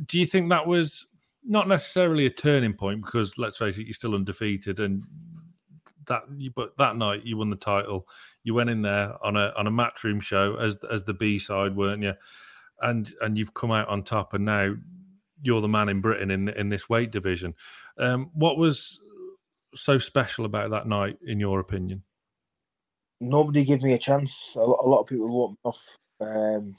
Do 0.06 0.20
you 0.20 0.26
think 0.26 0.50
that 0.50 0.68
was 0.68 1.08
not 1.44 1.68
necessarily 1.68 2.26
a 2.26 2.30
turning 2.30 2.74
point 2.74 3.04
because 3.04 3.38
let's 3.38 3.58
face 3.58 3.78
it, 3.78 3.88
you're 3.88 3.94
still 3.94 4.16
undefeated, 4.16 4.80
and 4.80 5.04
that 6.08 6.24
but 6.56 6.78
that 6.78 6.98
night 6.98 7.26
you 7.26 7.38
won 7.38 7.50
the 7.50 7.56
title. 7.56 8.08
You 8.44 8.54
went 8.54 8.70
in 8.70 8.82
there 8.82 9.14
on 9.24 9.36
a 9.36 9.54
on 9.58 9.68
a 9.68 9.72
matchroom 9.72 10.22
show 10.22 10.56
as 10.56 10.78
as 10.92 11.04
the 11.06 11.14
B 11.14 11.40
side, 11.40 11.76
weren't 11.76 12.04
you? 12.04 12.14
And 12.82 13.14
and 13.22 13.38
you've 13.38 13.54
come 13.54 13.72
out 13.72 13.88
on 13.88 14.04
top, 14.04 14.34
and 14.34 14.46
now 14.46 14.76
you're 15.42 15.62
the 15.62 15.68
man 15.68 15.90
in 15.90 16.02
Britain 16.02 16.32
in 16.32 16.50
in 16.50 16.70
this 16.70 16.90
weight 16.90 17.12
division. 17.12 17.56
Um, 17.98 18.30
what 18.34 18.58
was 18.58 19.00
so 19.76 19.98
special 19.98 20.46
about 20.46 20.72
that 20.72 20.88
night, 20.88 21.18
in 21.26 21.40
your 21.40 21.60
opinion? 21.60 22.04
Nobody 23.22 23.66
gave 23.66 23.82
me 23.82 23.94
a 23.94 24.00
chance. 24.00 24.52
A, 24.56 24.60
lot, 24.60 25.02
of 25.02 25.08
people 25.08 25.28
wrote 25.28 25.52
me 25.52 25.58
off. 25.64 25.86
Um, 26.22 26.76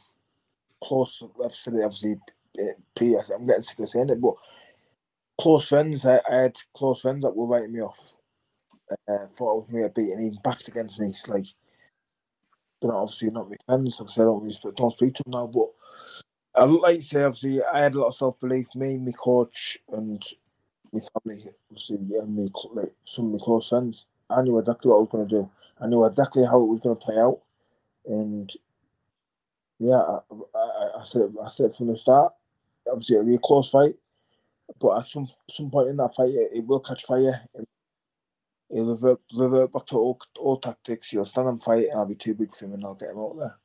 close, 0.82 1.22
I've 1.44 1.54
said 1.54 1.74
it 1.74 1.82
obviously. 1.82 2.16
Eh, 2.58 2.72
I'm 3.34 3.46
getting 3.46 3.62
sick 3.62 3.78
of 3.78 3.88
saying 3.88 4.10
it, 4.10 4.20
but 4.20 4.34
close 5.40 5.68
friends. 5.68 6.04
I, 6.04 6.20
I 6.30 6.42
had 6.42 6.56
close 6.74 7.00
friends 7.00 7.22
that 7.22 7.34
were 7.34 7.46
writing 7.46 7.72
me 7.72 7.80
off. 7.80 8.12
Uh, 8.90 9.26
thought 9.36 9.52
I 9.52 9.54
was 9.54 9.68
me 9.70 9.82
a 9.82 9.88
beat 9.88 10.12
and 10.12 10.20
even 10.20 10.38
backed 10.42 10.68
against 10.68 10.98
me. 10.98 11.10
It's 11.10 11.26
like 11.28 11.46
they're 12.80 12.90
not 12.90 13.02
obviously 13.02 13.30
not 13.30 13.48
my 13.48 13.56
friends. 13.66 13.98
Obviously, 14.00 14.22
I 14.22 14.26
don't 14.26 14.42
really 14.42 14.58
don't 14.76 14.90
speak 14.90 15.14
to 15.14 15.22
them 15.24 15.32
now. 15.32 15.46
But 15.46 15.68
I 16.60 16.64
like 16.64 17.00
to 17.00 17.06
say, 17.06 17.22
obviously, 17.22 17.62
I 17.62 17.80
had 17.80 17.94
a 17.94 18.00
lot 18.00 18.08
of 18.08 18.16
self 18.16 18.40
belief. 18.40 18.66
Me, 18.74 18.98
my 18.98 19.12
coach, 19.12 19.78
and 19.92 20.22
my 20.92 21.00
family, 21.00 21.48
obviously, 21.70 21.96
and 21.96 22.36
me 22.36 22.50
like 22.72 22.92
some 23.04 23.26
of 23.26 23.32
my 23.32 23.38
close 23.44 23.68
friends. 23.68 24.06
I 24.28 24.42
knew 24.42 24.58
exactly 24.58 24.90
what 24.90 24.96
I 24.96 25.00
was 25.00 25.08
going 25.10 25.28
to 25.28 25.34
do. 25.34 25.50
I 25.80 25.86
knew 25.86 26.04
exactly 26.04 26.44
how 26.44 26.62
it 26.62 26.66
was 26.66 26.80
going 26.80 26.96
to 26.96 27.04
play 27.04 27.16
out, 27.16 27.40
and 28.06 28.50
yeah, 29.78 29.96
I, 29.96 30.20
I, 30.54 31.00
I 31.00 31.04
said 31.04 31.34
I 31.42 31.48
said 31.48 31.74
from 31.74 31.88
the 31.88 31.98
start. 31.98 32.32
Obviously, 32.90 33.16
it'll 33.16 33.26
be 33.26 33.34
a 33.34 33.38
close 33.38 33.68
fight, 33.68 33.96
but 34.80 34.98
at 34.98 35.06
some 35.06 35.28
some 35.50 35.70
point 35.70 35.88
in 35.88 35.96
that 35.96 36.14
fight, 36.14 36.30
it, 36.30 36.50
it 36.54 36.66
will 36.66 36.80
catch 36.80 37.04
fire. 37.04 37.40
He'll 38.72 38.94
revert, 38.94 39.20
revert 39.34 39.72
back 39.72 39.86
to 39.86 39.96
old, 39.96 40.22
old 40.38 40.62
tactics. 40.62 41.08
He'll 41.10 41.24
stand 41.24 41.48
and 41.48 41.62
fight, 41.62 41.88
and 41.90 41.98
I'll 41.98 42.06
be 42.06 42.14
too 42.14 42.34
big 42.34 42.54
for 42.54 42.66
him, 42.66 42.74
and 42.74 42.84
I'll 42.84 42.94
get 42.94 43.10
him 43.10 43.18
out 43.18 43.36
there. 43.36 43.56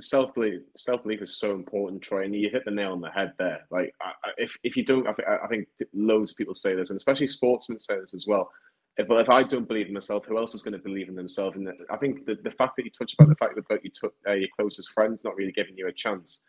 Self 0.00 0.34
belief, 0.34 0.62
self 0.76 1.02
belief 1.02 1.22
is 1.22 1.38
so 1.38 1.52
important, 1.52 2.02
Troy, 2.02 2.24
and 2.24 2.34
you 2.34 2.50
hit 2.50 2.64
the 2.64 2.70
nail 2.70 2.92
on 2.92 3.00
the 3.00 3.10
head 3.10 3.32
there. 3.38 3.66
Like, 3.70 3.94
I, 4.00 4.12
if 4.38 4.52
if 4.62 4.76
you 4.76 4.84
don't, 4.84 5.06
I, 5.06 5.14
I 5.44 5.46
think 5.48 5.68
loads 5.92 6.32
of 6.32 6.36
people 6.36 6.54
say 6.54 6.74
this, 6.74 6.90
and 6.90 6.96
especially 6.96 7.28
sportsmen 7.28 7.80
say 7.80 7.98
this 7.98 8.14
as 8.14 8.26
well. 8.26 8.50
If, 8.96 9.08
well, 9.08 9.20
if 9.20 9.28
I 9.28 9.42
don't 9.42 9.68
believe 9.68 9.86
in 9.86 9.94
myself, 9.94 10.26
who 10.26 10.36
else 10.38 10.54
is 10.54 10.62
going 10.62 10.76
to 10.76 10.82
believe 10.82 11.08
in 11.08 11.14
themselves? 11.14 11.56
And 11.56 11.68
I 11.90 11.96
think 11.96 12.26
the, 12.26 12.36
the 12.42 12.50
fact 12.50 12.76
that 12.76 12.84
you 12.84 12.90
touch 12.90 13.14
about 13.14 13.28
the 13.28 13.36
fact 13.36 13.54
that 13.56 13.84
you 13.84 13.90
took 13.90 14.14
uh, 14.26 14.32
your 14.32 14.48
closest 14.58 14.90
friends 14.92 15.24
not 15.24 15.36
really 15.36 15.52
giving 15.52 15.76
you 15.78 15.86
a 15.88 15.92
chance, 15.92 16.44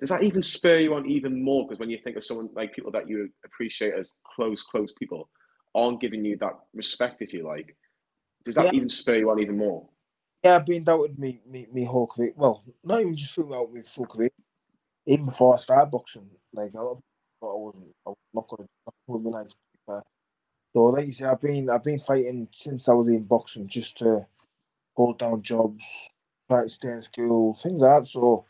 does 0.00 0.08
that 0.08 0.22
even 0.22 0.42
spur 0.42 0.78
you 0.78 0.94
on 0.94 1.08
even 1.08 1.42
more? 1.42 1.66
Because 1.66 1.78
when 1.78 1.90
you 1.90 1.98
think 2.02 2.16
of 2.16 2.24
someone 2.24 2.48
like 2.54 2.74
people 2.74 2.90
that 2.92 3.08
you 3.08 3.30
appreciate 3.44 3.94
as 3.94 4.12
close, 4.34 4.62
close 4.62 4.92
people, 4.92 5.28
aren't 5.74 6.00
giving 6.00 6.24
you 6.24 6.36
that 6.38 6.58
respect, 6.74 7.22
if 7.22 7.32
you 7.32 7.46
like, 7.46 7.76
does 8.44 8.56
that 8.56 8.66
yeah. 8.66 8.72
even 8.74 8.88
spur 8.88 9.16
you 9.16 9.30
on 9.30 9.40
even 9.40 9.56
more? 9.56 9.88
Yeah, 10.44 10.56
I've 10.56 10.66
been 10.66 10.84
doubted 10.84 11.18
me, 11.20 11.40
me, 11.48 11.68
me 11.72 11.84
whole 11.84 12.08
career. 12.08 12.34
Well, 12.36 12.64
not 12.84 13.02
even 13.02 13.16
just 13.16 13.34
throughout 13.34 13.72
my 13.74 13.82
full 13.82 14.06
career. 14.06 14.30
Even 15.06 15.26
before 15.26 15.54
I 15.54 15.58
started 15.58 15.90
boxing, 15.90 16.28
like 16.54 16.70
I 16.70 16.72
thought 16.80 17.02
I 17.42 17.46
wasn't, 17.46 17.92
I 18.06 18.10
was 18.10 18.18
not 18.34 18.68
with 19.08 19.22
my 19.22 19.30
life. 19.40 19.52
So, 20.74 20.84
like 20.86 21.06
you 21.06 21.12
say, 21.12 21.24
I've 21.26 21.40
been, 21.40 21.70
I've 21.70 21.84
been 21.84 22.00
fighting 22.00 22.48
since 22.54 22.88
I 22.88 22.92
was 22.94 23.08
in 23.08 23.24
boxing 23.24 23.68
just 23.68 23.98
to 23.98 24.26
hold 24.96 25.18
down 25.18 25.42
jobs, 25.42 25.84
try 26.50 26.64
to 26.64 26.68
stay 26.68 26.90
in 26.92 27.02
school, 27.02 27.54
things 27.54 27.80
like 27.80 28.02
that. 28.04 28.08
So, 28.08 28.46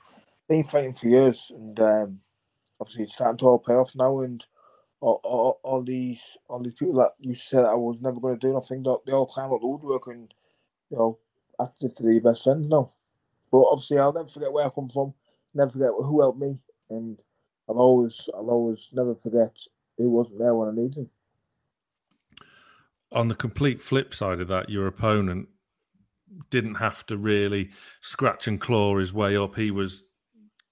been 0.48 0.64
fighting 0.64 0.94
for 0.94 1.08
years, 1.08 1.50
and 1.54 1.78
um, 1.80 2.20
obviously 2.80 3.04
it's 3.04 3.14
starting 3.14 3.38
to 3.38 3.46
all 3.48 3.58
pay 3.60 3.74
off 3.74 3.92
now. 3.96 4.20
And 4.20 4.44
all, 5.00 5.20
all, 5.24 5.60
all, 5.62 5.82
these 5.82 6.22
all 6.48 6.60
these 6.60 6.74
people 6.74 6.94
that 6.96 7.12
you 7.20 7.34
said 7.34 7.64
I 7.64 7.74
was 7.74 7.98
never 8.00 8.20
going 8.20 8.38
to 8.38 8.46
do 8.48 8.54
nothing, 8.54 8.84
they 9.06 9.12
all 9.12 9.26
climb 9.26 9.52
up 9.52 9.60
the 9.60 9.66
woodwork 9.68 10.08
and 10.08 10.32
you 10.90 10.98
know 10.98 11.18
act 11.60 11.82
as 11.84 11.92
if 11.92 11.96
they're 11.96 12.20
best 12.20 12.44
friends 12.44 12.68
now. 12.68 12.92
But 13.50 13.62
obviously, 13.70 13.98
I'll 13.98 14.12
never 14.12 14.28
forget 14.28 14.52
where 14.52 14.66
I 14.66 14.70
come 14.70 14.88
from, 14.88 15.14
never 15.54 15.70
forget 15.70 15.90
who 15.96 16.20
helped 16.20 16.38
me, 16.38 16.58
and 16.90 17.18
I'll 17.68 17.78
always 17.78 18.28
I'll 18.34 18.50
always 18.50 18.88
never 18.92 19.14
forget 19.14 19.56
who 19.96 20.10
wasn't 20.10 20.38
there 20.38 20.54
when 20.54 20.68
I 20.68 20.72
needed 20.72 20.98
him. 20.98 21.10
On 23.12 23.28
the 23.28 23.34
complete 23.34 23.80
flip 23.80 24.12
side 24.14 24.40
of 24.40 24.48
that, 24.48 24.70
your 24.70 24.86
opponent 24.86 25.48
didn't 26.50 26.74
have 26.76 27.06
to 27.06 27.16
really 27.16 27.70
scratch 28.00 28.48
and 28.48 28.60
claw 28.60 28.98
his 28.98 29.12
way 29.12 29.36
up. 29.36 29.54
He 29.54 29.70
was 29.70 30.04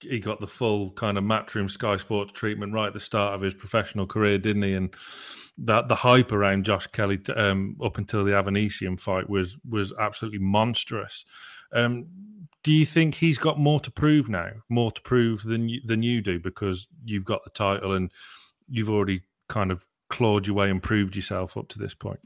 he 0.03 0.21
got 0.21 0.41
the 0.41 0.47
full 0.47 0.91
kind 0.93 1.19
of 1.19 1.25
matchroom 1.25 1.71
Sky 1.71 1.97
Sports 1.97 2.33
treatment 2.33 2.73
right 2.73 2.89
at 2.89 2.95
the 2.95 3.01
start 3.01 3.35
of 3.35 3.41
his 3.41 3.55
professional 3.55 4.07
career, 4.07 4.39
didn't 4.39 4.63
he? 4.63 4.75
And 4.75 4.95
that 5.59 5.89
the 5.89 5.95
hype 5.95 6.33
around 6.33 6.65
Josh 6.65 6.87
Kelly 6.89 7.21
um, 7.37 7.77
up 7.83 7.99
until 7.99 8.25
the 8.25 8.33
Avanesyan 8.33 8.99
fight 8.99 9.29
was 9.29 9.57
was 9.69 9.93
absolutely 9.99 10.41
monstrous. 10.41 11.25
Um, 11.75 12.07
do 12.63 12.73
you 12.73 12.87
think 12.87 13.17
he's 13.17 13.39
got 13.39 13.59
more 13.59 13.81
to 13.81 13.91
prove 13.91 14.29
now, 14.29 14.51
more 14.69 14.93
to 14.93 15.03
prove 15.03 15.43
than 15.43 15.69
you, 15.69 15.81
than 15.85 16.03
you 16.03 16.21
do 16.21 16.39
because 16.39 16.87
you've 17.05 17.25
got 17.25 17.43
the 17.45 17.51
title 17.51 17.93
and 17.93 18.11
you've 18.69 18.91
already 18.91 19.23
kind 19.49 19.73
of 19.73 19.85
clawed 20.09 20.47
your 20.47 20.55
way 20.55 20.71
and 20.71 20.83
proved 20.83 21.17
yourself 21.17 21.57
up 21.57 21.69
to 21.69 21.79
this 21.79 21.95
point? 21.95 22.21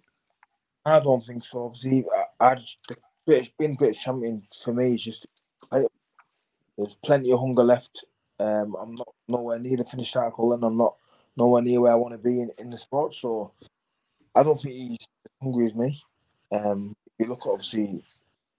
I 0.84 1.00
don't 1.00 1.24
think 1.24 1.44
so. 1.44 1.66
Obviously, 1.66 2.04
I, 2.40 2.50
I 2.50 2.54
just 2.56 2.78
the 2.88 2.96
British 3.26 3.52
being 3.58 3.74
British 3.74 4.02
champion 4.02 4.42
for 4.62 4.72
me 4.72 4.94
is 4.94 5.02
just 5.02 5.26
there's 6.76 6.96
plenty 7.04 7.32
of 7.32 7.40
hunger 7.40 7.64
left. 7.64 8.04
Um, 8.38 8.76
I'm 8.80 8.94
not 8.94 9.14
nowhere 9.28 9.58
near 9.58 9.76
the 9.76 9.84
finished 9.84 10.16
article, 10.16 10.52
and 10.52 10.62
I'm 10.62 10.76
not 10.76 10.96
nowhere 11.36 11.62
near 11.62 11.80
where 11.80 11.92
I 11.92 11.96
want 11.96 12.14
to 12.14 12.18
be 12.18 12.40
in, 12.40 12.50
in 12.58 12.70
the 12.70 12.78
sport. 12.78 13.14
So 13.14 13.52
I 14.34 14.42
don't 14.42 14.60
think 14.60 14.74
he's 14.74 15.08
as 15.24 15.32
hungry 15.42 15.66
as 15.66 15.74
me. 15.74 16.02
Um, 16.52 16.94
you 17.18 17.26
look 17.26 17.46
at 17.46 17.50
obviously 17.50 18.02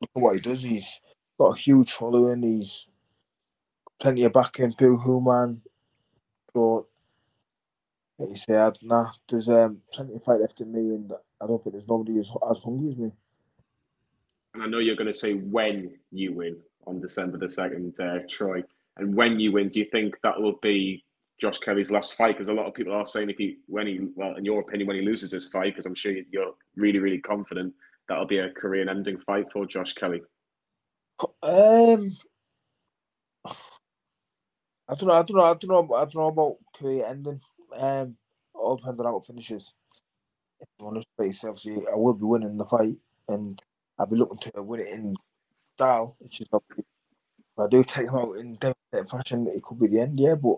look 0.02 0.10
at 0.16 0.22
what 0.22 0.36
he 0.36 0.42
does, 0.42 0.64
he's 0.64 0.88
got 1.38 1.58
a 1.58 1.60
huge 1.60 1.94
following. 1.94 2.42
He's 2.42 2.90
plenty 4.02 4.24
of 4.24 4.34
backing, 4.34 4.74
Bill 4.78 5.00
Human. 5.00 5.62
So 6.54 6.88
like 8.18 8.30
you 8.30 8.36
say, 8.36 8.72
nah, 8.82 9.12
there's 9.30 9.48
um, 9.48 9.82
plenty 9.94 10.16
of 10.16 10.24
fight 10.24 10.42
left 10.42 10.62
in 10.62 10.72
me, 10.72 10.96
and 10.96 11.14
I 11.42 11.46
don't 11.46 11.64
think 11.64 11.76
there's 11.76 11.88
nobody 11.88 12.20
as, 12.20 12.28
as 12.50 12.64
hungry 12.64 12.92
as 12.92 12.98
me. 12.98 13.12
And 14.54 14.64
I 14.64 14.68
know 14.68 14.80
you're 14.80 14.96
going 14.96 15.12
to 15.12 15.14
say 15.14 15.36
when 15.36 16.00
you 16.12 16.34
win, 16.34 16.58
on 16.88 17.00
December 17.02 17.38
the 17.38 17.46
2nd, 17.46 18.00
uh, 18.00 18.26
Troy. 18.30 18.64
And 18.96 19.16
when 19.16 19.40
you 19.40 19.52
win, 19.52 19.70
do 19.70 19.80
you 19.80 19.86
think 19.86 20.16
that 20.24 20.40
will 20.40 20.58
be 20.62 21.04
Josh 21.40 21.60
Kelly's 21.60 21.92
last 21.92 22.16
fight? 22.16 22.36
Because 22.36 22.48
a 22.48 22.54
lot 22.54 22.66
of 22.66 22.74
people 22.74 22.94
are 22.94 23.06
saying 23.06 23.30
if 23.30 23.38
he, 23.38 23.58
when 23.68 23.86
he, 23.86 24.00
well, 24.16 24.36
in 24.36 24.46
your 24.46 24.62
opinion, 24.62 24.88
when 24.88 24.98
he 24.98 25.04
loses 25.04 25.30
this 25.30 25.50
fight, 25.50 25.74
because 25.74 25.86
I'm 25.86 25.96
sure 25.96 26.14
you're 26.32 26.54
really, 26.76 27.00
really 27.00 27.20
confident 27.20 27.74
that'll 28.08 28.26
be 28.26 28.40
a 28.40 28.52
career-ending 28.52 29.20
fight 29.20 29.52
for 29.52 29.66
Josh 29.66 29.94
Kelly. 29.94 30.22
Um, 31.44 32.16
I 34.90 34.96
don't 34.96 35.08
know. 35.08 35.14
I 35.14 35.24
don't 35.24 35.36
know. 35.36 35.44
I 35.44 35.54
don't 35.54 35.68
know. 35.68 35.96
I 35.96 36.06
don't 36.06 36.16
know 36.16 36.28
about 36.28 36.58
career 36.80 37.06
ending. 37.06 37.42
Um, 37.76 38.16
all 38.54 38.78
depends 38.78 39.00
on 39.00 39.06
how 39.06 39.18
it 39.18 39.26
finishes. 39.26 39.74
If 40.60 40.68
I'm 40.80 41.04
obviously, 41.44 41.84
I 41.92 41.96
will 41.96 42.14
be 42.14 42.24
winning 42.24 42.58
the 42.58 42.66
fight, 42.66 42.96
and 43.28 43.62
I'll 44.00 44.06
be 44.06 44.16
looking 44.16 44.40
to 44.40 44.64
win 44.64 44.80
it 44.80 44.88
in 44.88 45.16
style, 45.78 46.16
which 46.20 46.42
is 46.42 46.48
if 46.52 46.86
I 47.60 47.68
do 47.68 47.84
take 47.84 48.08
him 48.08 48.16
out 48.16 48.38
in 48.38 48.56
devastating 48.56 49.08
fashion, 49.10 49.48
it 49.48 49.64
could 49.64 49.80
be 49.80 49.88
the 49.88 50.02
end, 50.02 50.20
yeah. 50.20 50.36
But 50.36 50.58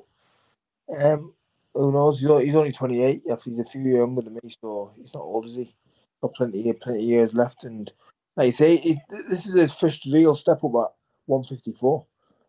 um, 0.98 1.34
who 1.74 1.92
knows? 1.92 2.20
He's, 2.20 2.30
he's 2.30 2.56
only 2.56 2.72
28. 2.72 3.24
He's 3.44 3.60
a 3.60 3.66
few 3.66 3.82
years 3.82 3.98
younger 3.98 4.22
than 4.22 4.36
me, 4.36 4.56
so 4.62 4.92
he's 4.98 5.14
not 5.14 5.22
old, 5.24 5.46
is 5.46 5.56
he? 5.56 5.76
Got 6.22 6.34
plenty, 6.34 6.72
plenty 6.74 7.00
of 7.00 7.06
years 7.06 7.34
left, 7.34 7.64
and 7.64 7.92
like 8.36 8.48
you 8.48 8.52
say, 8.52 8.78
he, 8.78 9.00
this 9.30 9.46
is 9.46 9.54
his 9.54 9.74
first 9.74 10.06
real 10.06 10.36
step 10.36 10.64
up 10.64 10.76
at 10.76 10.94
154. 11.28 12.06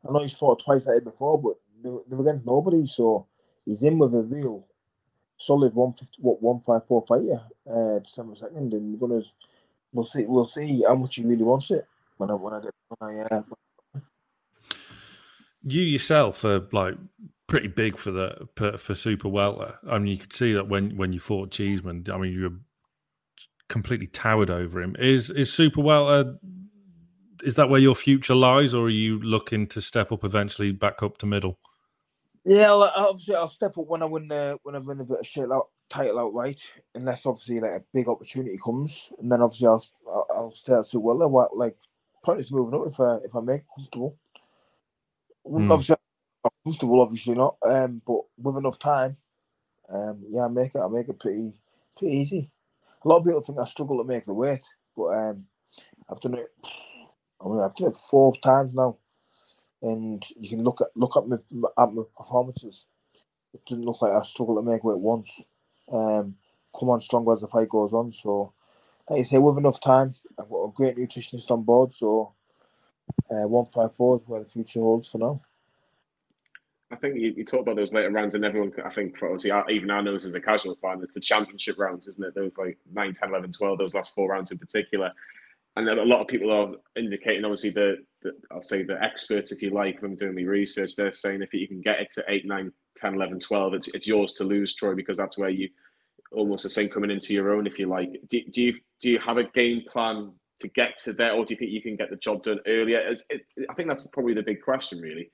I 0.08 0.12
know 0.12 0.22
he's 0.22 0.36
fought 0.36 0.62
twice 0.64 0.88
at 0.88 0.96
it 0.96 1.04
before, 1.04 1.40
but 1.40 1.54
they 1.82 2.16
were 2.16 2.28
against 2.28 2.46
nobody, 2.46 2.86
so 2.86 3.26
he's 3.64 3.82
in 3.82 3.98
with 3.98 4.14
a 4.14 4.22
real 4.22 4.66
solid 5.38 5.74
150, 5.74 6.16
what 6.20 6.42
154 6.42 7.06
fighter 7.06 7.40
uh, 7.72 7.98
December 8.00 8.34
second, 8.34 8.72
and 8.74 8.92
we're 8.92 9.08
gonna 9.08 9.22
we'll 9.92 10.04
see 10.04 10.24
we'll 10.24 10.46
see 10.46 10.82
how 10.86 10.94
much 10.94 11.16
he 11.16 11.22
really 11.22 11.44
wants 11.44 11.70
it 11.70 11.86
when 12.20 12.30
I 12.30 12.34
when 12.34 12.54
I 12.54 12.60
get 12.60 12.74
when 12.88 13.16
I 13.30 13.34
uh, 13.34 13.42
you 15.62 15.82
yourself 15.82 16.44
are 16.44 16.68
like 16.72 16.96
pretty 17.46 17.68
big 17.68 17.96
for 17.96 18.10
the 18.10 18.48
for 18.78 18.94
super 18.94 19.28
welter. 19.28 19.78
I 19.88 19.98
mean, 19.98 20.08
you 20.08 20.18
could 20.18 20.32
see 20.32 20.52
that 20.52 20.68
when 20.68 20.96
when 20.96 21.12
you 21.12 21.20
fought 21.20 21.50
Cheeseman. 21.50 22.06
I 22.12 22.18
mean, 22.18 22.32
you 22.32 22.42
were 22.42 22.56
completely 23.68 24.06
towered 24.06 24.50
over 24.50 24.80
him. 24.80 24.94
Is 24.98 25.30
is 25.30 25.52
super 25.52 25.80
welter? 25.80 26.36
Is 27.42 27.54
that 27.54 27.70
where 27.70 27.80
your 27.80 27.94
future 27.94 28.34
lies, 28.34 28.74
or 28.74 28.86
are 28.86 28.90
you 28.90 29.18
looking 29.20 29.66
to 29.68 29.80
step 29.80 30.12
up 30.12 30.24
eventually 30.24 30.72
back 30.72 31.02
up 31.02 31.16
to 31.18 31.26
middle? 31.26 31.58
Yeah, 32.44 32.70
obviously 32.70 33.34
I'll 33.34 33.48
step 33.48 33.76
up 33.78 33.86
when 33.86 34.02
I 34.02 34.06
win 34.06 34.28
the 34.28 34.58
when 34.62 34.74
I 34.74 34.78
win 34.78 35.00
a 35.00 35.04
bit 35.04 35.20
of 35.20 35.26
shit 35.26 35.50
out 35.50 35.68
title 35.88 36.18
outright, 36.18 36.60
unless 36.94 37.26
obviously 37.26 37.60
like 37.60 37.72
a 37.72 37.82
big 37.92 38.08
opportunity 38.08 38.58
comes, 38.62 39.10
and 39.18 39.32
then 39.32 39.42
obviously 39.42 39.68
I'll 39.68 39.84
I'll, 40.06 40.26
I'll 40.34 40.52
stay 40.52 40.74
at 40.74 40.86
super 40.86 41.14
welter. 41.14 41.54
Like 41.54 41.76
point 42.22 42.40
is 42.40 42.50
moving 42.50 42.78
up 42.78 42.86
if 42.86 43.00
I 43.00 43.16
if 43.24 43.34
I 43.34 43.40
make 43.40 43.62
comfortable. 43.74 44.16
Mm. 45.46 45.70
Obviously, 45.70 45.96
comfortable, 46.64 47.00
obviously 47.00 47.34
not. 47.34 47.56
Um, 47.62 48.02
but 48.06 48.20
with 48.38 48.56
enough 48.56 48.78
time, 48.78 49.16
um, 49.92 50.22
yeah, 50.30 50.44
I 50.44 50.48
make 50.48 50.74
it. 50.74 50.80
I 50.80 50.88
make 50.88 51.08
it 51.08 51.20
pretty 51.20 51.52
pretty 51.96 52.16
easy. 52.16 52.50
A 53.04 53.08
lot 53.08 53.18
of 53.18 53.24
people 53.24 53.42
think 53.42 53.58
I 53.58 53.64
struggle 53.64 53.98
to 53.98 54.04
make 54.04 54.26
the 54.26 54.34
weight, 54.34 54.62
but 54.96 55.06
um, 55.06 55.46
I've 56.08 56.20
done 56.20 56.34
it. 56.34 56.52
I 57.40 57.48
mean, 57.48 57.60
I've 57.60 57.74
done 57.74 57.88
it 57.88 57.96
four 58.10 58.36
times 58.42 58.74
now, 58.74 58.98
and 59.82 60.24
you 60.38 60.50
can 60.50 60.62
look 60.62 60.80
at 60.80 60.88
look 60.94 61.16
at 61.16 61.26
my 61.26 61.36
at 61.78 61.92
my 61.92 62.02
performances. 62.16 62.84
It 63.54 63.62
didn't 63.66 63.84
look 63.84 64.02
like 64.02 64.12
I 64.12 64.22
struggled 64.22 64.64
to 64.64 64.70
make 64.70 64.84
weight 64.84 64.98
once. 64.98 65.30
Um, 65.92 66.36
come 66.78 66.90
on 66.90 67.00
stronger 67.00 67.32
as 67.32 67.40
the 67.40 67.48
fight 67.48 67.68
goes 67.68 67.92
on. 67.92 68.12
So, 68.12 68.52
like 69.10 69.18
you 69.18 69.24
say, 69.24 69.38
with 69.38 69.58
enough 69.58 69.80
time, 69.80 70.14
I've 70.38 70.48
got 70.48 70.64
a 70.64 70.72
great 70.72 70.96
nutritionist 70.96 71.50
on 71.50 71.64
board. 71.64 71.92
So, 71.92 72.32
uh, 73.28 73.46
one 73.48 73.66
five 73.74 73.94
four 73.96 74.16
is 74.16 74.22
where 74.26 74.44
the 74.44 74.48
future 74.48 74.78
holds 74.78 75.08
for 75.08 75.18
now. 75.18 75.42
I 76.92 76.96
think 76.96 77.16
you, 77.16 77.34
you 77.36 77.44
talk 77.44 77.60
about 77.60 77.74
those 77.74 77.92
later 77.92 78.10
rounds, 78.10 78.36
and 78.36 78.44
everyone, 78.44 78.72
I 78.84 78.94
think, 78.94 79.16
obviously, 79.20 79.50
even 79.68 79.90
I 79.90 80.00
know 80.00 80.14
as 80.14 80.32
a 80.32 80.40
casual 80.40 80.76
fan, 80.76 81.00
it's 81.02 81.14
the 81.14 81.20
championship 81.20 81.78
rounds, 81.78 82.06
isn't 82.06 82.24
it? 82.24 82.34
Those 82.36 82.56
like 82.56 82.78
9, 82.92 83.12
10, 83.12 83.28
11, 83.30 83.52
12, 83.52 83.78
those 83.78 83.94
last 83.94 84.14
four 84.14 84.28
rounds 84.28 84.52
in 84.52 84.58
particular. 84.58 85.12
And 85.76 85.88
a 85.88 86.04
lot 86.04 86.20
of 86.20 86.28
people 86.28 86.52
are 86.52 86.74
indicating, 86.96 87.44
obviously, 87.44 87.70
the, 87.70 88.04
the 88.22 88.32
I'll 88.52 88.62
say 88.62 88.82
the 88.84 89.00
experts, 89.02 89.50
if 89.50 89.62
you 89.62 89.70
like, 89.70 90.02
when 90.02 90.14
doing 90.14 90.34
the 90.36 90.46
research, 90.46 90.94
they're 90.94 91.12
saying 91.12 91.42
if 91.42 91.52
you 91.52 91.66
can 91.66 91.80
get 91.80 92.00
it 92.00 92.10
to 92.14 92.24
8, 92.28 92.46
9, 92.46 92.72
10, 92.96 93.14
11, 93.14 93.40
12, 93.40 93.74
it's, 93.74 93.88
it's 93.88 94.06
yours 94.06 94.32
to 94.34 94.44
lose, 94.44 94.74
Troy, 94.74 94.94
because 94.94 95.16
that's 95.16 95.38
where 95.38 95.50
you 95.50 95.68
almost 96.32 96.62
the 96.62 96.70
same 96.70 96.88
coming 96.88 97.10
into 97.10 97.34
your 97.34 97.54
own, 97.54 97.66
if 97.66 97.78
you 97.78 97.86
like. 97.86 98.10
Do, 98.28 98.40
do 98.50 98.62
you 98.62 98.74
do 99.00 99.10
you 99.10 99.18
have 99.18 99.38
a 99.38 99.44
game 99.44 99.82
plan 99.88 100.32
to 100.60 100.68
get 100.68 100.96
to 101.04 101.12
there, 101.12 101.32
or 101.32 101.44
do 101.44 101.54
you 101.54 101.58
think 101.58 101.70
you 101.72 101.82
can 101.82 101.96
get 101.96 102.10
the 102.10 102.16
job 102.16 102.42
done 102.42 102.60
earlier? 102.66 103.00
It, 103.30 103.42
I 103.68 103.74
think 103.74 103.88
that's 103.88 104.06
probably 104.08 104.34
the 104.34 104.42
big 104.42 104.62
question, 104.62 105.00
really 105.00 105.30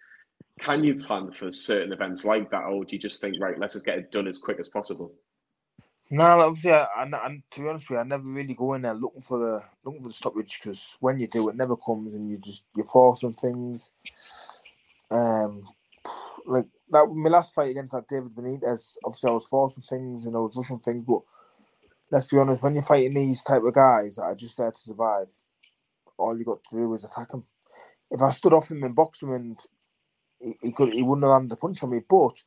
can 0.60 0.82
you 0.82 1.02
plan 1.02 1.30
for 1.32 1.50
certain 1.50 1.92
events 1.92 2.24
like 2.24 2.50
that, 2.50 2.64
or 2.64 2.84
do 2.84 2.96
you 2.96 3.00
just 3.00 3.20
think, 3.20 3.36
right, 3.40 3.58
let's 3.58 3.74
just 3.74 3.84
get 3.84 3.98
it 3.98 4.10
done 4.10 4.26
as 4.26 4.38
quick 4.38 4.58
as 4.58 4.68
possible? 4.68 5.12
No, 6.08 6.40
obviously, 6.40 6.72
I, 6.72 6.84
I, 6.84 7.02
I, 7.02 7.42
to 7.50 7.60
be 7.60 7.68
honest 7.68 7.90
with 7.90 7.96
you, 7.96 8.00
I 8.00 8.04
never 8.04 8.28
really 8.28 8.54
go 8.54 8.74
in 8.74 8.82
there 8.82 8.94
looking 8.94 9.20
for 9.20 9.38
the 9.38 9.60
looking 9.84 10.02
for 10.02 10.08
the 10.08 10.14
stoppage 10.14 10.60
because 10.62 10.96
when 11.00 11.18
you 11.18 11.26
do, 11.26 11.48
it 11.48 11.56
never 11.56 11.76
comes, 11.76 12.14
and 12.14 12.30
you 12.30 12.38
just 12.38 12.64
you 12.76 12.84
force 12.84 13.20
some 13.20 13.34
things. 13.34 13.90
Um, 15.10 15.68
like 16.46 16.66
that 16.90 17.06
my 17.06 17.30
last 17.30 17.54
fight 17.54 17.70
against 17.70 17.92
that 17.92 18.08
David 18.08 18.32
Benitez, 18.32 18.96
obviously 19.04 19.30
I 19.30 19.34
was 19.34 19.46
forcing 19.46 19.84
things 19.88 20.26
and 20.26 20.36
I 20.36 20.38
was 20.38 20.56
rushing 20.56 20.78
things, 20.78 21.04
but 21.06 21.20
let's 22.10 22.30
be 22.30 22.38
honest, 22.38 22.62
when 22.62 22.74
you're 22.74 22.82
fighting 22.82 23.14
these 23.14 23.42
type 23.42 23.62
of 23.64 23.74
guys 23.74 24.16
that 24.16 24.22
are 24.22 24.34
just 24.34 24.56
there 24.56 24.70
to 24.70 24.78
survive, 24.78 25.28
all 26.18 26.38
you 26.38 26.44
got 26.44 26.62
to 26.70 26.76
do 26.76 26.94
is 26.94 27.04
attack 27.04 27.30
them. 27.30 27.44
If 28.10 28.22
I 28.22 28.30
stood 28.30 28.52
off 28.52 28.70
him 28.70 28.82
and 28.84 28.94
boxed 28.94 29.22
him 29.22 29.32
and 29.32 29.58
he, 30.40 30.54
he 30.62 30.72
could 30.72 30.92
he 30.92 31.02
wouldn't 31.02 31.24
have 31.24 31.32
landed 31.32 31.52
a 31.52 31.56
punch 31.56 31.82
on 31.82 31.90
me, 31.90 32.00
but 32.08 32.42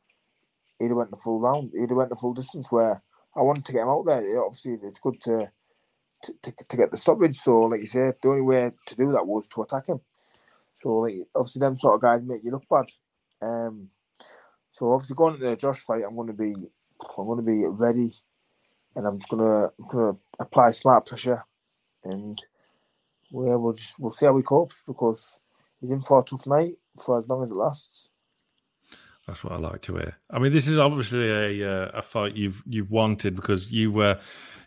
he'd 0.78 0.88
have 0.88 0.96
went 0.96 1.10
the 1.10 1.16
full 1.16 1.40
round. 1.40 1.72
He'd 1.74 1.90
have 1.90 1.96
went 1.96 2.10
the 2.10 2.16
full 2.16 2.34
distance. 2.34 2.72
Where 2.72 3.02
I 3.36 3.42
wanted 3.42 3.64
to 3.66 3.72
get 3.72 3.82
him 3.82 3.88
out 3.88 4.06
there. 4.06 4.42
Obviously, 4.42 4.78
it's 4.82 4.98
good 4.98 5.20
to 5.22 5.52
to, 6.24 6.34
to, 6.42 6.52
to 6.68 6.76
get 6.76 6.90
the 6.90 6.96
stoppage. 6.96 7.36
So, 7.36 7.62
like 7.62 7.80
you 7.80 7.86
said, 7.86 8.14
the 8.22 8.28
only 8.28 8.42
way 8.42 8.70
to 8.86 8.94
do 8.96 9.12
that 9.12 9.26
was 9.26 9.48
to 9.48 9.62
attack 9.62 9.88
him. 9.88 10.00
So, 10.74 10.96
like, 10.98 11.14
obviously, 11.34 11.60
them 11.60 11.76
sort 11.76 11.96
of 11.96 12.00
guys 12.00 12.22
make 12.22 12.42
you 12.42 12.50
look 12.52 12.64
bad. 12.70 12.86
Um, 13.42 13.88
so 14.72 14.92
obviously, 14.92 15.16
going 15.16 15.34
into 15.34 15.46
the 15.46 15.56
Josh 15.56 15.80
fight, 15.80 16.02
I'm 16.06 16.16
going 16.16 16.28
to 16.28 16.32
be 16.32 16.54
I'm 17.18 17.26
going 17.26 17.38
to 17.38 17.42
be 17.42 17.64
ready, 17.66 18.12
and 18.94 19.06
I'm 19.06 19.18
just 19.18 19.28
going 19.28 19.42
to 19.42 19.72
I'm 19.78 19.88
going 19.88 20.14
to 20.14 20.20
apply 20.38 20.70
smart 20.70 21.06
pressure, 21.06 21.44
and 22.04 22.38
we'll, 23.32 23.58
we'll 23.58 23.72
just 23.72 23.98
we'll 23.98 24.10
see 24.10 24.26
how 24.26 24.36
he 24.36 24.42
copes 24.42 24.82
because 24.86 25.40
he's 25.80 25.90
in 25.90 26.00
for 26.00 26.20
a 26.20 26.24
tough 26.24 26.46
night 26.46 26.74
for 27.04 27.18
as 27.18 27.28
long 27.28 27.42
as 27.42 27.50
it 27.50 27.56
lasts. 27.56 28.10
That's 29.26 29.44
what 29.44 29.52
I 29.52 29.58
like 29.58 29.82
to 29.82 29.94
hear. 29.94 30.16
I 30.30 30.38
mean, 30.38 30.52
this 30.52 30.66
is 30.66 30.78
obviously 30.78 31.28
a 31.62 31.70
uh, 31.70 31.90
a 31.94 32.02
fight 32.02 32.36
you've 32.36 32.62
you've 32.66 32.90
wanted 32.90 33.36
because 33.36 33.70
you 33.70 33.92
were 33.92 34.18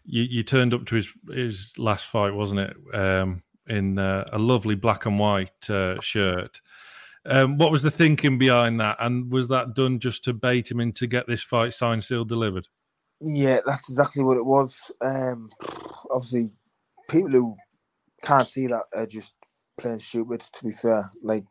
you 0.05 0.23
you 0.23 0.43
turned 0.43 0.73
up 0.73 0.85
to 0.85 0.95
his 0.95 1.09
his 1.29 1.73
last 1.77 2.05
fight, 2.05 2.33
wasn't 2.33 2.61
it? 2.61 2.75
Um, 2.93 3.43
in 3.67 3.97
uh, 3.97 4.25
a 4.31 4.39
lovely 4.39 4.75
black 4.75 5.05
and 5.05 5.19
white 5.19 5.69
uh, 5.69 5.99
shirt. 6.01 6.61
Um, 7.25 7.57
what 7.57 7.71
was 7.71 7.83
the 7.83 7.91
thinking 7.91 8.37
behind 8.37 8.79
that, 8.81 8.97
and 8.99 9.31
was 9.31 9.47
that 9.47 9.75
done 9.75 9.99
just 9.99 10.23
to 10.25 10.33
bait 10.33 10.69
him 10.69 10.79
in 10.79 10.91
to 10.93 11.07
get 11.07 11.27
this 11.27 11.41
fight 11.41 11.73
signed, 11.73 12.03
sealed, 12.03 12.29
delivered? 12.29 12.67
Yeah, 13.21 13.59
that's 13.65 13.89
exactly 13.89 14.23
what 14.23 14.37
it 14.37 14.45
was. 14.45 14.91
Um, 14.99 15.49
obviously, 16.11 16.51
people 17.09 17.29
who 17.29 17.55
can't 18.21 18.47
see 18.47 18.67
that 18.67 18.83
are 18.93 19.05
just 19.05 19.35
playing 19.77 19.99
stupid. 19.99 20.41
To 20.41 20.65
be 20.65 20.71
fair, 20.71 21.09
like 21.21 21.45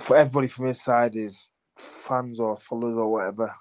for 0.00 0.16
everybody 0.16 0.48
from 0.48 0.66
his 0.66 0.82
side 0.82 1.14
is 1.14 1.48
fans 1.78 2.40
or 2.40 2.58
followers 2.58 2.98
or 2.98 3.10
whatever 3.12 3.54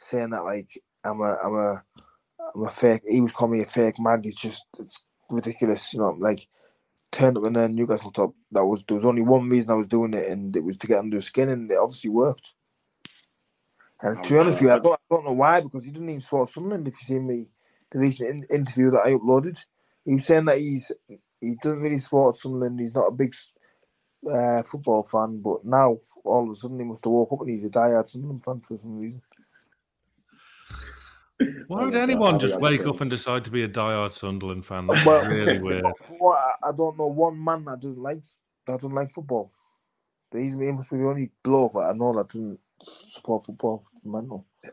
saying 0.00 0.30
that 0.30 0.44
like 0.44 0.68
I'm 1.04 1.20
a 1.20 1.36
I'm 1.44 1.54
a 1.54 1.84
I'm 2.54 2.64
a 2.64 2.70
fake. 2.70 3.02
He 3.08 3.20
was 3.20 3.32
calling 3.32 3.58
me 3.58 3.62
a 3.62 3.66
fake 3.66 3.96
mag. 3.98 4.26
It's 4.26 4.40
just 4.40 4.64
it's 4.78 5.04
ridiculous. 5.28 5.92
You 5.94 6.00
know, 6.00 6.16
like 6.18 6.46
turned 7.12 7.36
up 7.36 7.44
in 7.44 7.54
the 7.54 7.68
Newcastle 7.68 8.10
top. 8.10 8.34
That 8.52 8.64
was 8.64 8.84
there 8.84 8.96
was 8.96 9.04
only 9.04 9.22
one 9.22 9.48
reason 9.48 9.70
I 9.70 9.74
was 9.74 9.88
doing 9.88 10.14
it, 10.14 10.28
and 10.28 10.56
it 10.56 10.64
was 10.64 10.76
to 10.78 10.86
get 10.86 10.98
under 10.98 11.20
skin, 11.20 11.48
and 11.48 11.70
it 11.70 11.78
obviously 11.78 12.10
worked. 12.10 12.54
And 14.02 14.22
to 14.22 14.30
be 14.30 14.38
honest 14.38 14.56
with 14.56 14.68
you, 14.68 14.72
I 14.72 14.78
don't, 14.78 14.94
I 14.94 15.14
don't 15.14 15.24
know 15.26 15.32
why 15.32 15.60
because 15.60 15.84
he 15.84 15.90
didn't 15.90 16.08
even 16.08 16.20
support 16.20 16.48
Sunderland. 16.48 16.88
If 16.88 16.94
you 17.02 17.06
see 17.06 17.18
me, 17.18 17.46
the 17.90 17.98
recent 17.98 18.50
interview 18.50 18.90
that 18.92 19.02
I 19.04 19.12
uploaded, 19.12 19.62
he 20.04 20.14
was 20.14 20.24
saying 20.24 20.46
that 20.46 20.58
he's 20.58 20.90
he 21.40 21.56
doesn't 21.62 21.80
really 21.80 21.98
support 21.98 22.34
Sunderland. 22.34 22.80
He's 22.80 22.94
not 22.94 23.08
a 23.08 23.12
big 23.12 23.34
uh, 24.30 24.62
football 24.62 25.02
fan, 25.02 25.40
but 25.42 25.64
now 25.64 25.98
all 26.24 26.44
of 26.44 26.50
a 26.50 26.54
sudden 26.54 26.78
he 26.78 26.84
must 26.84 27.04
have 27.04 27.12
woke 27.12 27.32
up 27.32 27.40
and 27.40 27.50
he's 27.50 27.64
a 27.64 27.70
diehard 27.70 28.08
Sunderland 28.08 28.42
fan 28.42 28.60
for 28.60 28.76
some 28.76 28.98
reason. 28.98 29.20
Why 31.68 31.84
would 31.84 31.96
anyone 31.96 32.38
just 32.38 32.58
wake 32.58 32.86
up 32.86 33.00
and 33.00 33.10
decide 33.10 33.44
to 33.44 33.50
be 33.50 33.62
a 33.62 33.68
diehard 33.68 34.12
Sunderland 34.12 34.66
fan? 34.66 34.86
That's 34.86 35.06
well, 35.06 35.24
really 35.28 35.62
weird. 35.62 35.84
I 35.84 36.72
don't 36.76 36.98
know 36.98 37.06
one 37.06 37.42
man 37.42 37.64
that 37.64 37.80
doesn't 37.80 38.02
like 38.02 38.22
that 38.66 38.80
doesn't 38.80 38.94
like 38.94 39.10
football. 39.10 39.50
He's 40.32 40.54
he 40.54 40.72
must 40.72 40.90
be 40.90 40.98
the 40.98 41.08
only 41.08 41.30
bloke 41.42 41.72
that 41.74 41.90
I 41.90 41.92
know 41.92 42.12
that 42.14 42.28
doesn't 42.28 42.58
support 42.82 43.44
football. 43.44 43.84
It's 43.94 44.04
mental. 44.04 44.46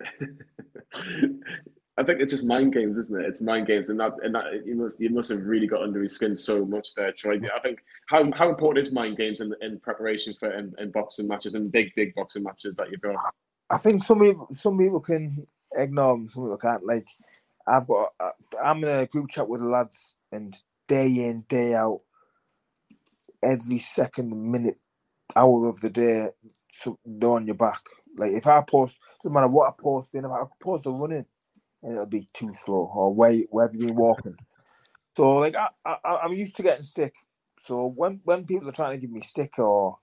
I 1.99 2.03
think 2.03 2.19
it's 2.21 2.31
just 2.31 2.45
mind 2.45 2.73
games, 2.73 2.95
isn't 2.95 3.19
it? 3.19 3.25
It's 3.27 3.41
mind 3.41 3.65
games, 3.65 3.89
and 3.89 3.99
that 3.99 4.13
and 4.21 4.35
that 4.35 4.65
you 4.65 4.75
must 4.75 5.01
you 5.01 5.09
must 5.09 5.31
have 5.31 5.41
really 5.41 5.65
got 5.65 5.81
under 5.81 6.01
his 6.01 6.13
skin 6.13 6.35
so 6.35 6.63
much 6.65 6.93
there, 6.93 7.11
Troy. 7.11 7.39
I 7.55 7.59
think 7.59 7.79
how 8.07 8.31
how 8.33 8.49
important 8.49 8.85
is 8.85 8.93
mind 8.93 9.17
games 9.17 9.41
in, 9.41 9.51
in 9.61 9.79
preparation 9.79 10.35
for 10.39 10.51
in, 10.51 10.73
in 10.77 10.91
boxing 10.91 11.27
matches 11.27 11.55
and 11.55 11.71
big 11.71 11.93
big 11.95 12.13
boxing 12.13 12.43
matches 12.43 12.75
that 12.75 12.91
you've 12.91 13.01
got? 13.01 13.15
I 13.71 13.77
think 13.77 14.03
some 14.03 14.19
people 14.19 14.47
some 14.51 14.77
people 14.77 14.99
can 14.99 15.47
ignore 15.77 16.15
them, 16.15 16.27
some 16.27 16.43
people 16.43 16.57
can't. 16.57 16.85
Like 16.85 17.07
I've 17.67 17.87
got 17.87 18.09
uh, 18.19 18.31
I'm 18.63 18.83
in 18.83 18.89
a 18.89 19.05
group 19.07 19.29
chat 19.29 19.49
with 19.49 19.61
the 19.61 19.67
lads, 19.67 20.15
and 20.31 20.57
day 20.87 21.07
in 21.07 21.45
day 21.49 21.75
out, 21.75 22.01
every 23.43 23.79
second 23.79 24.51
minute 24.51 24.79
hour 25.35 25.67
of 25.67 25.81
the 25.81 25.89
day, 25.89 26.29
so 26.71 26.99
they're 27.05 27.29
on 27.29 27.47
your 27.47 27.55
back. 27.55 27.81
Like 28.17 28.33
if 28.33 28.47
I 28.47 28.61
post, 28.63 28.97
doesn't 29.23 29.33
matter 29.33 29.47
what 29.47 29.69
I 29.69 29.81
post 29.81 30.15
in, 30.15 30.25
if 30.25 30.31
I 30.31 30.43
post 30.61 30.85
a 30.85 30.91
running 30.91 31.25
and 31.83 31.93
it'll 31.93 32.05
be 32.05 32.29
too 32.33 32.51
slow 32.53 32.91
or 32.93 33.13
where 33.13 33.33
where 33.49 33.67
have 33.67 33.75
you 33.75 33.87
been 33.87 33.95
walking? 33.95 34.35
So 35.15 35.37
like 35.37 35.55
I, 35.55 35.69
I 35.85 36.17
I'm 36.23 36.33
used 36.33 36.57
to 36.57 36.63
getting 36.63 36.83
stick. 36.83 37.15
So 37.59 37.87
when 37.87 38.21
when 38.23 38.45
people 38.45 38.69
are 38.69 38.73
trying 38.73 38.91
to 38.91 38.97
give 38.97 39.11
me 39.11 39.21
stick 39.21 39.59
or 39.59 39.97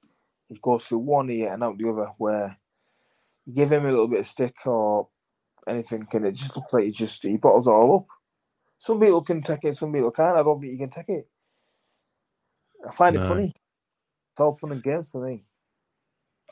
it 0.50 0.60
goes 0.62 0.84
through 0.84 0.98
one 0.98 1.30
ear 1.30 1.52
and 1.52 1.62
out 1.62 1.78
the 1.78 1.88
other, 1.88 2.10
where 2.18 2.58
you 3.46 3.54
give 3.54 3.72
him 3.72 3.86
a 3.86 3.90
little 3.90 4.08
bit 4.08 4.20
of 4.20 4.26
stick 4.26 4.56
or 4.66 5.08
anything, 5.68 6.06
and 6.12 6.26
it 6.26 6.32
just 6.32 6.56
looks 6.56 6.72
like 6.72 6.84
he 6.84 6.90
just 6.90 7.22
he 7.22 7.36
bottles 7.36 7.66
all 7.66 7.96
up. 7.96 8.06
Some 8.78 9.00
people 9.00 9.22
can 9.22 9.42
take 9.42 9.64
it, 9.64 9.74
some 9.74 9.92
people 9.92 10.10
can't. 10.10 10.36
I 10.36 10.42
don't 10.42 10.60
think 10.60 10.72
you 10.72 10.78
can 10.78 10.90
take 10.90 11.08
it. 11.08 11.28
I 12.86 12.92
find 12.92 13.16
no. 13.16 13.24
it 13.24 13.28
funny. 13.28 13.46
It's 13.46 14.40
all 14.40 14.52
fun 14.52 14.72
and 14.72 14.82
games 14.82 15.10
for 15.10 15.24
me. 15.24 15.44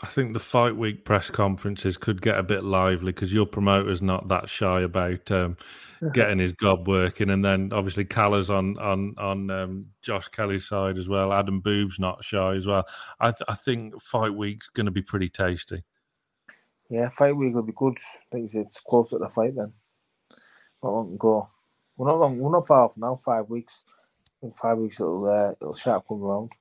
I 0.03 0.07
think 0.07 0.33
the 0.33 0.41
fight 0.41 0.77
week 0.77 1.05
press 1.05 1.31
conferences 1.31 1.97
could 1.97 2.23
get 2.23 2.39
a 2.39 2.43
bit 2.43 2.65
lively 2.65 3.13
because 3.13 3.33
your 3.33 3.47
promoter's 3.47 4.03
not 4.03 4.29
that 4.29 4.49
shy 4.49 4.81
about 4.81 5.31
um, 5.31 5.57
getting 6.13 6.39
his 6.39 6.53
gob 6.53 6.89
working, 6.89 7.31
and 7.31 7.45
then 7.45 7.71
obviously 7.73 8.05
Caller's 8.05 8.51
on 8.51 8.77
on 8.79 9.15
on 9.19 9.51
um, 9.51 9.87
Josh 10.03 10.27
Kelly's 10.29 10.67
side 10.67 10.99
as 10.99 11.09
well. 11.09 11.33
Adam 11.33 11.61
Booth's 11.61 12.01
not 12.01 12.25
shy 12.25 12.55
as 12.55 12.67
well. 12.67 12.85
I, 13.21 13.31
th- 13.31 13.43
I 13.49 13.55
think 13.55 14.01
fight 14.03 14.35
week's 14.35 14.69
going 14.69 14.87
to 14.87 14.93
be 14.93 15.03
pretty 15.03 15.29
tasty. 15.29 15.85
Yeah, 16.93 17.09
fight 17.09 17.37
week 17.37 17.55
will 17.55 17.63
be 17.63 17.73
good. 17.75 17.97
I 17.99 18.37
think 18.37 18.51
it's 18.55 18.81
close 18.81 19.11
to 19.11 19.19
the 19.19 19.29
fight 19.29 19.57
then. 19.57 19.73
Not 20.83 20.93
long 20.93 21.17
go. 21.17 21.49
We're 21.97 22.09
not 22.09 22.21
long. 22.21 22.39
We're 22.39 22.53
not 22.53 22.67
far 22.67 22.85
off 22.85 22.97
now. 22.99 23.17
Five 23.17 23.49
weeks. 23.49 23.83
In 24.43 24.53
five 24.53 24.79
weeks 24.79 25.01
it'll 25.01 25.29
uh, 25.29 25.53
it'll 25.53 25.73
sharp 25.73 26.05
come 26.09 26.23
around 26.23 26.53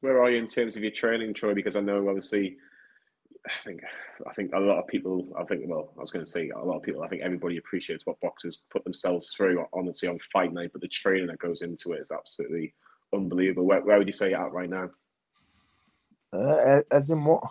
where 0.00 0.22
are 0.22 0.30
you 0.30 0.38
in 0.38 0.46
terms 0.46 0.76
of 0.76 0.82
your 0.82 0.92
training, 0.92 1.34
Troy? 1.34 1.54
Because 1.54 1.76
I 1.76 1.80
know 1.80 2.08
obviously, 2.08 2.56
I 3.46 3.52
think 3.64 3.80
I 4.28 4.32
think 4.34 4.52
a 4.54 4.60
lot 4.60 4.78
of 4.78 4.86
people. 4.86 5.28
I 5.38 5.44
think 5.44 5.62
well, 5.66 5.92
I 5.96 6.00
was 6.00 6.12
going 6.12 6.24
to 6.24 6.30
say 6.30 6.50
a 6.50 6.58
lot 6.58 6.76
of 6.76 6.82
people. 6.82 7.02
I 7.02 7.08
think 7.08 7.22
everybody 7.22 7.56
appreciates 7.56 8.06
what 8.06 8.20
boxers 8.20 8.68
put 8.70 8.84
themselves 8.84 9.32
through, 9.34 9.64
honestly, 9.72 10.08
on 10.08 10.18
fight 10.32 10.52
night. 10.52 10.70
But 10.72 10.82
the 10.82 10.88
training 10.88 11.26
that 11.28 11.38
goes 11.38 11.62
into 11.62 11.92
it 11.92 12.00
is 12.00 12.12
absolutely 12.12 12.74
unbelievable. 13.12 13.64
Where, 13.64 13.80
where 13.80 13.98
would 13.98 14.06
you 14.06 14.12
say 14.12 14.30
you're 14.30 14.44
at 14.44 14.52
right 14.52 14.70
now? 14.70 14.90
Uh, 16.32 16.82
as 16.90 17.10
in 17.10 17.24
what? 17.24 17.42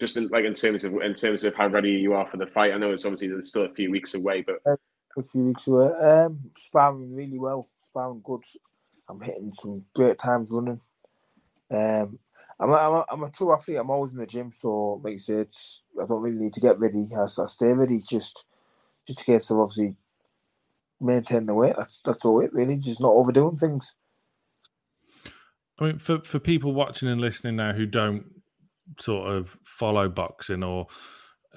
Just 0.00 0.16
in, 0.16 0.28
like 0.28 0.46
in 0.46 0.54
terms 0.54 0.82
of 0.84 0.94
in 0.94 1.14
terms 1.14 1.44
of 1.44 1.54
how 1.54 1.68
ready 1.68 1.90
you 1.90 2.14
are 2.14 2.26
for 2.26 2.38
the 2.38 2.46
fight. 2.46 2.72
I 2.72 2.78
know 2.78 2.90
it's 2.90 3.04
obviously 3.04 3.28
there's 3.28 3.50
still 3.50 3.64
a 3.64 3.74
few 3.74 3.90
weeks 3.90 4.14
away, 4.14 4.42
but 4.42 4.56
a 4.66 5.22
few 5.22 5.44
weeks 5.44 5.66
away. 5.66 5.92
Um, 5.92 6.40
sparring 6.56 7.14
really 7.14 7.38
well, 7.38 7.68
sparring 7.78 8.22
good. 8.24 8.42
I'm 9.08 9.20
hitting 9.20 9.52
some 9.52 9.84
great 9.94 10.18
times 10.18 10.50
running. 10.50 10.80
Um, 11.70 12.18
I'm 12.58 12.70
a, 12.70 12.74
I'm, 12.74 12.92
a, 12.92 13.04
I'm 13.10 13.22
a 13.24 13.30
true 13.30 13.52
athlete. 13.52 13.78
I'm 13.78 13.90
always 13.90 14.12
in 14.12 14.18
the 14.18 14.26
gym, 14.26 14.50
so 14.52 15.00
like 15.04 15.14
I 15.14 15.16
say, 15.16 15.34
it's 15.34 15.82
I 16.00 16.06
don't 16.06 16.22
really 16.22 16.38
need 16.38 16.54
to 16.54 16.60
get 16.60 16.78
ready. 16.78 17.08
I, 17.14 17.22
I 17.22 17.46
stay 17.46 17.72
ready. 17.72 18.00
Just 18.00 18.46
just 19.06 19.20
a 19.20 19.24
case 19.24 19.50
of 19.50 19.58
obviously 19.58 19.96
maintain 21.00 21.46
the 21.46 21.54
weight. 21.54 21.74
That's 21.76 22.00
that's 22.00 22.24
all 22.24 22.40
it 22.40 22.52
really. 22.54 22.78
Just 22.78 23.00
not 23.00 23.12
overdoing 23.12 23.56
things. 23.56 23.94
I 25.78 25.84
mean, 25.84 25.98
for 25.98 26.20
for 26.20 26.38
people 26.38 26.72
watching 26.72 27.08
and 27.08 27.20
listening 27.20 27.56
now 27.56 27.72
who 27.72 27.86
don't 27.86 28.39
sort 28.98 29.28
of 29.28 29.56
follow 29.64 30.08
boxing 30.08 30.62
or 30.62 30.86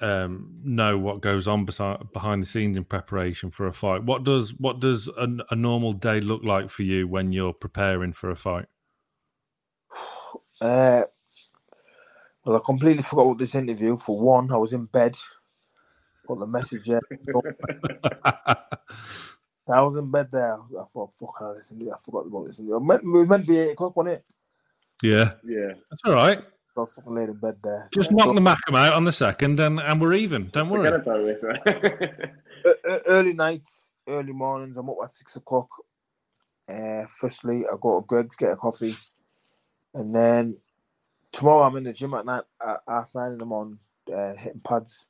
um, 0.00 0.60
know 0.64 0.98
what 0.98 1.20
goes 1.20 1.46
on 1.46 1.64
beside, 1.64 2.12
behind 2.12 2.42
the 2.42 2.46
scenes 2.46 2.76
in 2.76 2.84
preparation 2.84 3.50
for 3.50 3.66
a 3.66 3.72
fight, 3.72 4.04
what 4.04 4.24
does 4.24 4.54
what 4.54 4.80
does 4.80 5.08
a, 5.08 5.28
a 5.50 5.56
normal 5.56 5.92
day 5.92 6.20
look 6.20 6.42
like 6.44 6.70
for 6.70 6.82
you 6.82 7.06
when 7.06 7.32
you're 7.32 7.52
preparing 7.52 8.12
for 8.12 8.30
a 8.30 8.36
fight? 8.36 8.66
Uh, 10.60 11.02
well, 12.44 12.56
I 12.56 12.60
completely 12.64 13.02
forgot 13.02 13.26
what 13.26 13.38
this 13.38 13.54
interview. 13.54 13.96
For 13.96 14.18
one, 14.18 14.50
I 14.52 14.56
was 14.56 14.72
in 14.72 14.84
bed. 14.86 15.18
Got 16.26 16.38
the 16.38 16.46
message 16.46 16.88
yet. 16.88 17.02
I 19.66 19.80
was 19.80 19.96
in 19.96 20.10
bed 20.10 20.28
there. 20.30 20.54
I 20.54 20.84
thought, 20.84 21.10
fuck, 21.10 21.34
I 21.40 21.50
listened 21.50 21.80
to. 21.80 21.92
I 21.92 21.96
forgot 21.98 22.26
about 22.26 22.46
this. 22.46 22.58
It 22.58 22.64
meant, 22.64 23.02
it 23.02 23.08
was 23.08 23.26
meant 23.26 23.46
to 23.46 23.50
be 23.50 23.58
8 23.58 23.72
o'clock, 23.72 23.96
wasn't 23.96 24.16
it? 24.16 24.24
Yeah. 25.02 25.32
yeah, 25.44 25.72
That's 25.90 26.02
all 26.04 26.14
right. 26.14 26.42
I 26.76 26.80
was 26.80 26.94
fucking 26.94 27.14
laid 27.14 27.28
in 27.28 27.36
bed 27.36 27.56
there. 27.62 27.86
Just 27.94 28.10
Yeah, 28.10 28.16
knock 28.16 28.26
so- 28.28 28.32
the 28.34 28.40
Mackem 28.40 28.76
out 28.76 28.94
on 28.94 29.04
the 29.04 29.12
second 29.12 29.60
and, 29.60 29.78
and 29.80 30.00
we're 30.00 30.14
even. 30.14 30.48
Don't 30.52 30.68
worry. 30.70 30.88
about 30.88 31.20
it. 31.20 32.30
Early 33.06 33.32
nights, 33.32 33.90
early 34.08 34.32
mornings. 34.32 34.76
I'm 34.76 34.88
up 34.90 34.96
at 35.02 35.12
six 35.12 35.36
o'clock. 35.36 35.68
Uh, 36.68 37.04
firstly, 37.06 37.64
I 37.66 37.76
go 37.80 38.00
to 38.00 38.06
Greggs 38.06 38.36
get 38.36 38.52
a 38.52 38.56
coffee, 38.56 38.96
and 39.92 40.14
then 40.14 40.56
tomorrow 41.30 41.62
I'm 41.64 41.76
in 41.76 41.84
the 41.84 41.92
gym 41.92 42.14
at 42.14 42.24
night 42.24 42.44
at 42.66 42.80
half 42.88 43.14
nine 43.14 43.32
in 43.32 43.38
the 43.38 43.44
morning, 43.44 43.78
uh, 44.12 44.34
hitting 44.34 44.60
pads, 44.60 45.06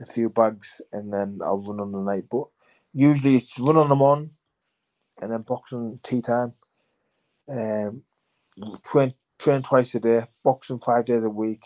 a 0.00 0.06
few 0.06 0.28
bags, 0.30 0.80
and 0.92 1.12
then 1.12 1.40
I'll 1.44 1.60
run 1.60 1.80
on 1.80 1.90
the 1.92 1.98
night. 1.98 2.24
But 2.30 2.44
usually 2.94 3.34
it's 3.36 3.58
run 3.58 3.76
on 3.76 3.88
the 3.88 3.96
morning, 3.96 4.30
and 5.20 5.32
then 5.32 5.42
boxing 5.42 5.98
tea 6.04 6.22
time. 6.22 6.52
Um, 7.48 8.02
train 8.84 9.12
train 9.42 9.62
twice 9.62 9.94
a 9.94 10.00
day, 10.00 10.22
boxing 10.44 10.78
five 10.78 11.04
days 11.04 11.24
a 11.24 11.28
week, 11.30 11.64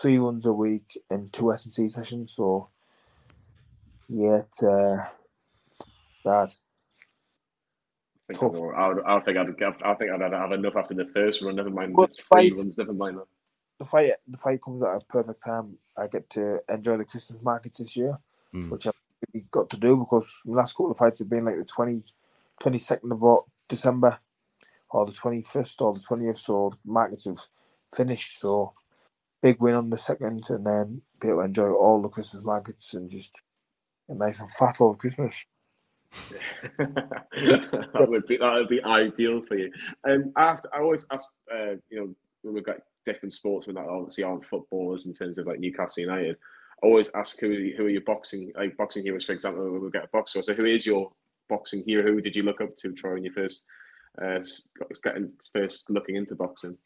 three 0.00 0.18
runs 0.18 0.46
a 0.46 0.52
week, 0.52 0.98
and 1.10 1.32
two 1.32 1.52
S 1.52 1.64
and 1.64 1.72
C 1.72 1.88
sessions. 1.88 2.32
So 2.32 2.68
yeah, 4.08 4.38
it's, 4.38 4.62
uh, 4.62 5.04
that's 6.24 6.62
I 8.28 8.34
think, 8.34 8.40
Tough. 8.52 8.60
I'm 8.60 8.74
I, 9.06 9.14
would, 9.14 9.24
think 9.24 9.36
I'd 9.38 9.62
I 9.84 9.94
think 9.94 10.10
I'd 10.10 10.32
have 10.32 10.52
enough 10.52 10.76
after 10.76 10.94
the 10.94 11.06
first 11.14 11.42
run. 11.42 11.56
Never 11.56 11.70
mind 11.70 11.94
Good 11.94 12.10
the 12.10 12.14
three 12.14 12.50
fight. 12.50 12.56
runs. 12.56 12.78
Never 12.78 12.92
mind 12.92 13.18
that. 13.18 13.26
the 13.78 13.84
fight. 13.84 14.12
The 14.26 14.38
fight 14.38 14.62
comes 14.62 14.82
at 14.82 14.88
a 14.88 15.00
perfect 15.08 15.44
time. 15.44 15.76
I 15.96 16.08
get 16.08 16.28
to 16.30 16.60
enjoy 16.68 16.96
the 16.96 17.04
Christmas 17.04 17.42
markets 17.42 17.78
this 17.78 17.96
year, 17.96 18.18
Mm. 18.54 18.70
which 18.70 18.86
I've 18.86 18.94
really 19.34 19.44
got 19.50 19.68
to 19.70 19.76
do 19.76 19.96
because 19.96 20.40
the 20.44 20.52
last 20.52 20.72
couple 20.74 20.92
of 20.92 20.96
fights 20.96 21.18
have 21.18 21.28
been 21.28 21.44
like 21.44 21.56
the 21.58 21.64
20, 21.64 22.02
22nd 22.62 23.12
of 23.12 23.44
December, 23.68 24.18
or 24.90 25.06
the 25.06 25.12
twenty 25.12 25.42
first, 25.42 25.80
or 25.80 25.94
the 25.94 26.00
twentieth. 26.00 26.38
So 26.38 26.70
the 26.70 26.78
markets 26.90 27.24
have 27.24 27.38
finished. 27.94 28.40
So 28.40 28.72
big 29.42 29.60
win 29.60 29.74
on 29.74 29.90
the 29.90 29.96
second, 29.96 30.44
and 30.48 30.66
then 30.66 31.02
be 31.20 31.28
able 31.28 31.38
to 31.38 31.44
enjoy 31.44 31.70
all 31.70 32.02
the 32.02 32.08
Christmas 32.08 32.42
markets 32.42 32.94
and 32.94 33.10
just 33.10 33.42
get 34.08 34.16
nice 34.16 34.40
and 34.40 34.50
fat 34.52 34.76
over 34.80 34.96
Christmas. 34.96 35.34
that 36.78 38.06
would 38.08 38.26
be 38.26 38.36
that 38.38 38.54
would 38.54 38.68
be 38.68 38.82
ideal 38.82 39.42
for 39.46 39.56
you. 39.56 39.70
Um, 40.08 40.32
to, 40.34 40.68
I 40.72 40.80
always 40.80 41.06
ask, 41.12 41.28
uh, 41.52 41.74
you 41.90 41.98
know, 41.98 42.14
when 42.42 42.54
we've 42.54 42.64
got 42.64 42.78
different 43.06 43.32
sportsmen 43.32 43.76
that 43.76 43.86
obviously 43.86 44.24
aren't 44.24 44.44
footballers 44.44 45.06
in 45.06 45.12
terms 45.12 45.38
of 45.38 45.46
like 45.46 45.60
Newcastle 45.60 46.02
United. 46.02 46.36
I 46.82 46.86
always 46.86 47.10
ask 47.14 47.40
who 47.40 47.70
who 47.76 47.86
are 47.86 47.90
your 47.90 48.02
boxing 48.02 48.52
like 48.56 48.76
boxing 48.76 49.04
heroes, 49.04 49.24
for 49.24 49.32
example. 49.32 49.64
When 49.64 49.82
we 49.82 49.90
get 49.90 50.04
a 50.04 50.08
boxer, 50.08 50.42
so 50.42 50.52
who 50.52 50.66
is 50.66 50.84
your 50.84 51.10
boxing 51.48 51.82
hero? 51.86 52.02
Who 52.02 52.20
did 52.20 52.36
you 52.36 52.42
look 52.42 52.60
up 52.60 52.76
to, 52.76 52.92
Troy, 52.92 53.14
when 53.14 53.24
you 53.24 53.32
first 53.32 53.64
uh, 54.22 54.42
getting 55.02 55.32
first 55.52 55.90
looking 55.90 56.16
into 56.16 56.34
boxing? 56.34 56.76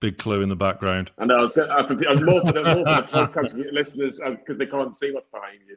Big 0.00 0.18
clue 0.18 0.42
in 0.42 0.48
the 0.48 0.56
background. 0.56 1.10
And 1.18 1.30
I 1.32 1.40
was, 1.40 1.56
I 1.56 1.82
was 1.82 2.22
more 2.22 2.40
for 2.44 2.52
the, 2.52 2.62
more 2.64 2.84
for 2.84 3.02
the 3.02 3.08
podcast 3.12 3.54
listeners 3.72 4.20
because 4.24 4.58
they 4.58 4.66
can't 4.66 4.94
see 4.94 5.12
what's 5.12 5.28
behind 5.28 5.60
you. 5.68 5.76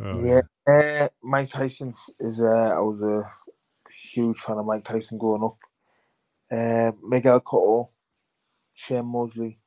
Oh, 0.00 0.24
Yeah, 0.24 0.42
uh, 0.66 1.08
Mike 1.22 1.50
Tyson 1.50 1.94
is. 2.20 2.40
Uh, 2.40 2.74
I 2.74 2.80
was 2.80 3.02
a 3.02 3.30
huge 4.12 4.38
fan 4.38 4.58
of 4.58 4.66
Mike 4.66 4.84
Tyson 4.84 5.18
growing 5.18 5.44
up. 5.44 5.56
Uh, 6.50 6.92
Miguel 7.02 7.40
Cotto, 7.40 7.88
Shane 8.74 9.06
Mosley, 9.06 9.58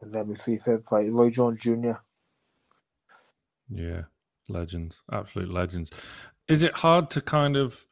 and 0.00 0.12
then 0.12 0.28
my 0.28 0.34
three 0.34 0.56
favourite 0.56 0.84
fighters, 0.84 1.10
Roy 1.10 1.30
Jones 1.30 1.60
Jr. 1.60 1.92
Yeah, 3.70 4.02
legends, 4.48 4.96
absolute 5.12 5.50
legends. 5.50 5.90
Is 6.48 6.62
it 6.62 6.74
hard 6.74 7.10
to 7.10 7.20
kind 7.20 7.56
of 7.56 7.86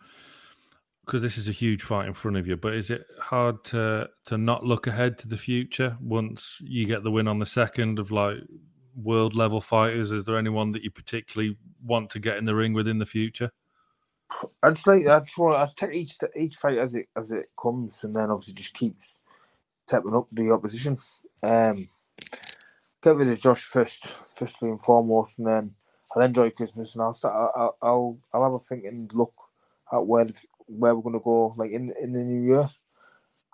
because 1.07 1.23
this 1.23 1.38
is 1.38 1.47
a 1.47 1.53
huge 1.53 1.83
fight 1.83 2.09
in 2.09 2.14
front 2.14 2.37
of 2.37 2.49
you, 2.49 2.57
but 2.57 2.75
is 2.75 2.90
it 2.90 3.07
hard 3.21 3.62
to 3.64 4.11
to 4.25 4.37
not 4.37 4.64
look 4.64 4.88
ahead 4.88 5.16
to 5.19 5.29
the 5.29 5.37
future 5.37 5.97
once 6.01 6.59
you 6.61 6.85
get 6.85 7.05
the 7.05 7.11
win 7.11 7.29
on 7.29 7.38
the 7.38 7.47
second 7.47 8.01
of 8.01 8.11
like 8.11 8.38
world 8.97 9.35
level 9.35 9.61
fighters? 9.61 10.11
Is 10.11 10.25
there 10.25 10.37
anyone 10.37 10.73
that 10.73 10.83
you 10.83 10.90
particularly 10.90 11.57
want 11.85 12.11
to 12.11 12.19
get 12.19 12.38
in 12.38 12.45
the 12.45 12.57
ring 12.57 12.73
with 12.73 12.88
in 12.88 12.99
the 12.99 13.07
future? 13.07 13.53
I 14.62 14.71
just 14.71 14.88
like 14.88 15.07
I 15.07 15.21
just 15.21 15.38
want 15.38 15.57
I 15.57 15.69
take 15.77 15.95
each 15.95 16.19
each 16.35 16.57
fight 16.57 16.79
as 16.79 16.97
it 16.97 17.09
as 17.14 17.31
it 17.31 17.51
comes, 17.61 18.03
and 18.03 18.14
then 18.14 18.31
obviously 18.31 18.55
just 18.55 18.75
keeps 18.75 19.19
stepping 19.87 20.14
up 20.14 20.27
the 20.33 20.51
opposition. 20.51 20.99
Um, 21.45 21.88
get 23.01 23.14
rid 23.14 23.29
of 23.29 23.40
Josh 23.40 23.62
first, 23.62 24.16
firstly 24.37 24.71
and 24.71 24.83
foremost, 24.83 25.38
and 25.38 25.47
then 25.47 25.75
I'll 26.14 26.23
enjoy 26.23 26.51
Christmas, 26.51 26.95
and 26.95 27.03
I'll 27.03 27.12
start. 27.12 27.53
I'll 27.55 27.77
I'll, 27.81 28.19
I'll 28.33 28.42
have 28.42 28.55
a 28.55 28.59
think 28.59 28.87
and 28.87 29.12
look 29.14 29.33
at 29.92 30.07
where 30.07 30.27
where 30.66 30.94
we're 30.94 31.03
gonna 31.03 31.20
go, 31.20 31.55
like 31.57 31.70
in 31.70 31.92
in 32.01 32.12
the 32.12 32.25
new 32.25 32.55
year. 32.55 32.64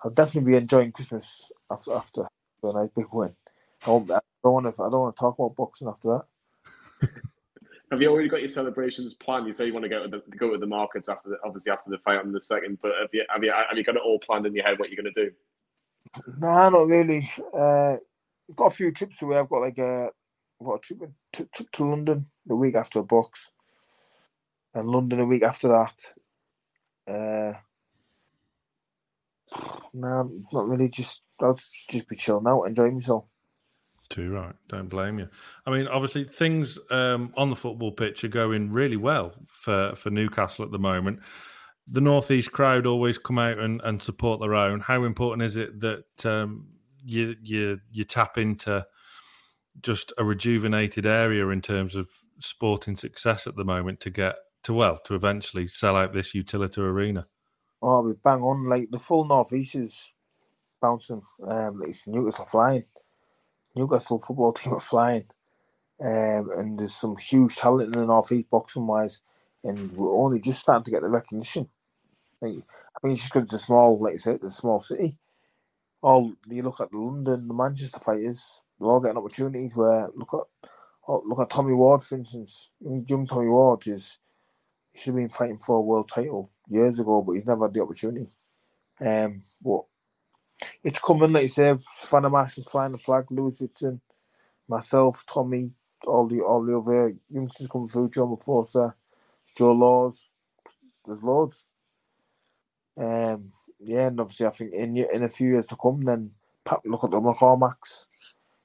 I'll 0.03 0.11
definitely 0.11 0.51
be 0.51 0.57
enjoying 0.57 0.91
Christmas 0.91 1.51
after 1.69 1.93
after 1.93 2.21
a 2.63 2.73
nice 2.73 2.89
big 2.95 3.07
win. 3.11 3.35
I, 3.85 3.91
I 3.91 3.97
don't 4.43 4.53
want 4.53 4.73
to. 4.73 4.83
I 4.83 4.89
don't 4.89 5.01
want 5.01 5.15
to 5.15 5.19
talk 5.19 5.37
about 5.37 5.55
boxing 5.55 5.87
after 5.87 6.19
that. 7.01 7.09
Have 7.91 8.01
you 8.01 8.09
already 8.09 8.29
got 8.29 8.39
your 8.39 8.49
celebrations 8.49 9.13
planned? 9.13 9.45
You 9.45 9.53
say 9.53 9.67
you 9.67 9.73
want 9.73 9.83
to 9.83 9.89
go 9.89 10.03
to 10.03 10.09
the 10.09 10.37
go 10.37 10.51
to 10.51 10.57
the 10.57 10.65
markets 10.65 11.09
after 11.09 11.29
the, 11.29 11.37
obviously 11.45 11.71
after 11.71 11.91
the 11.91 11.99
fight 11.99 12.19
on 12.19 12.31
the 12.31 12.41
second, 12.41 12.79
but 12.81 12.93
have 12.99 13.09
you 13.13 13.23
have 13.29 13.43
you 13.43 13.51
have 13.51 13.77
you 13.77 13.83
got 13.83 13.95
it 13.95 14.01
all 14.03 14.19
planned 14.19 14.45
in 14.45 14.55
your 14.55 14.65
head 14.65 14.79
what 14.79 14.89
you're 14.89 15.01
going 15.01 15.13
to 15.13 15.25
do? 15.25 15.31
Nah, 16.39 16.69
not 16.69 16.87
really. 16.87 17.31
Uh, 17.53 17.97
got 18.55 18.67
a 18.67 18.75
few 18.75 18.91
trips 18.91 19.21
away. 19.21 19.37
I've 19.37 19.49
got 19.49 19.61
like 19.61 19.77
a, 19.77 20.09
I've 20.59 20.67
got 20.67 20.75
a 20.75 20.79
trip 20.79 21.11
to, 21.33 21.49
to, 21.53 21.65
to 21.71 21.85
London 21.85 22.27
the 22.45 22.55
week 22.55 22.75
after 22.75 22.99
a 22.99 23.03
box, 23.03 23.51
and 24.73 24.89
London 24.89 25.19
a 25.19 25.25
week 25.25 25.43
after 25.43 25.67
that. 25.67 25.93
Uh, 27.07 27.53
nah, 29.93 30.23
not 30.51 30.67
really. 30.67 30.89
Just 30.89 31.23
I'll 31.41 31.53
just 31.53 32.09
be 32.09 32.15
chilling 32.15 32.47
out, 32.47 32.63
and 32.63 32.69
enjoying 32.69 32.95
myself. 32.95 33.25
Too 34.09 34.31
right. 34.31 34.53
Don't 34.69 34.89
blame 34.89 35.17
you. 35.19 35.29
I 35.65 35.71
mean, 35.71 35.87
obviously, 35.87 36.25
things 36.25 36.77
um, 36.91 37.33
on 37.35 37.49
the 37.49 37.55
football 37.55 37.91
pitch 37.91 38.23
are 38.23 38.29
going 38.29 38.71
really 38.71 38.97
well 38.97 39.33
for, 39.47 39.95
for 39.95 40.09
Newcastle 40.09 40.65
at 40.65 40.71
the 40.71 40.79
moment. 40.79 41.19
The 41.87 42.01
Northeast 42.01 42.51
crowd 42.51 42.85
always 42.85 43.17
come 43.17 43.39
out 43.39 43.59
and, 43.59 43.81
and 43.83 44.01
support 44.01 44.39
their 44.39 44.55
own. 44.55 44.81
How 44.81 45.03
important 45.03 45.43
is 45.43 45.55
it 45.55 45.79
that 45.81 46.25
um, 46.25 46.67
you 47.03 47.35
you 47.41 47.79
you 47.91 48.03
tap 48.03 48.37
into 48.37 48.85
just 49.81 50.13
a 50.17 50.23
rejuvenated 50.23 51.05
area 51.05 51.47
in 51.49 51.61
terms 51.61 51.95
of 51.95 52.07
sporting 52.39 52.95
success 52.95 53.47
at 53.47 53.55
the 53.55 53.65
moment 53.65 53.99
to 54.01 54.09
get 54.09 54.35
to 54.63 54.73
well 54.73 54.97
to 55.05 55.15
eventually 55.15 55.67
sell 55.67 55.95
out 55.95 56.13
this 56.13 56.33
Utilita 56.33 56.79
arena? 56.79 57.27
Oh, 57.81 58.01
we 58.01 58.13
bang 58.13 58.41
on 58.41 58.69
like 58.69 58.89
the 58.91 58.99
full 58.99 59.25
northeast 59.25 59.75
is 59.75 60.13
bouncing. 60.81 61.21
Um, 61.45 61.81
it's 61.85 62.07
Newcastle 62.07 62.45
flying. 62.45 62.85
Newcastle 63.75 64.19
football 64.19 64.53
team 64.53 64.73
are 64.73 64.79
flying, 64.79 65.25
um, 66.01 66.49
and 66.57 66.79
there's 66.79 66.95
some 66.95 67.17
huge 67.17 67.55
talent 67.55 67.93
in 67.93 67.99
the 67.99 68.05
northeast 68.05 68.49
boxing 68.49 68.87
wise, 68.87 69.21
and 69.63 69.91
we're 69.93 70.13
only 70.13 70.39
just 70.39 70.61
starting 70.61 70.83
to 70.83 70.91
get 70.91 71.01
the 71.01 71.09
recognition. 71.09 71.67
Like, 72.41 72.63
I 72.95 72.99
think 73.01 73.13
it's 73.13 73.21
just 73.21 73.33
because 73.33 73.43
it's 73.43 73.53
a 73.53 73.65
small, 73.65 73.99
like 73.99 74.13
I 74.13 74.17
said, 74.17 74.35
it's 74.35 74.45
a 74.45 74.61
small 74.61 74.79
city. 74.79 75.17
All 76.01 76.33
you 76.47 76.63
look 76.63 76.81
at 76.81 76.91
the 76.91 76.97
London, 76.97 77.47
the 77.47 77.53
Manchester 77.53 77.99
fighters, 77.99 78.61
they're 78.79 78.89
all 78.89 78.99
getting 78.99 79.17
opportunities. 79.17 79.75
Where 79.75 80.09
look 80.15 80.33
at, 80.33 80.69
oh, 81.07 81.23
look 81.25 81.39
at 81.39 81.49
Tommy 81.49 81.73
Ward, 81.73 82.03
for 82.03 82.15
instance. 82.15 82.69
Young 82.81 83.25
Tommy 83.25 83.47
Ward 83.47 83.87
is 83.87 84.19
he 84.93 84.99
should 84.99 85.13
have 85.13 85.15
been 85.15 85.29
fighting 85.29 85.57
for 85.57 85.77
a 85.77 85.81
world 85.81 86.09
title 86.09 86.51
years 86.67 86.99
ago, 86.99 87.21
but 87.21 87.33
he's 87.33 87.45
never 87.45 87.65
had 87.65 87.73
the 87.73 87.81
opportunity. 87.81 88.29
Um, 88.99 89.41
but 89.61 89.83
it's 90.83 90.99
coming, 90.99 91.31
like 91.31 91.43
you 91.43 91.47
say, 91.47 91.75
Savannah 91.91 92.29
Marshall's 92.29 92.69
flying 92.69 92.91
the 92.91 92.97
flag, 92.97 93.25
Lewis 93.29 93.61
Ritson, 93.61 93.99
myself, 94.67 95.23
Tommy, 95.27 95.71
all 96.05 96.27
the 96.27 96.41
all 96.41 96.63
the 96.63 96.77
other 96.77 97.15
youngsters 97.29 97.67
coming 97.67 97.87
through, 97.87 98.09
John 98.09 98.27
McForster, 98.27 98.93
Joe 99.57 99.71
Laws, 99.71 100.33
there's 101.05 101.23
loads. 101.23 101.69
Um, 102.97 103.51
yeah, 103.79 104.07
and 104.07 104.19
obviously 104.19 104.45
I 104.45 104.49
think 104.49 104.73
in 104.73 104.97
in 104.97 105.23
a 105.23 105.29
few 105.29 105.49
years 105.49 105.65
to 105.67 105.75
come, 105.75 106.01
then 106.01 106.31
look 106.85 107.03
at 107.03 107.11
the 107.11 107.19
McCormacks. 107.19 108.05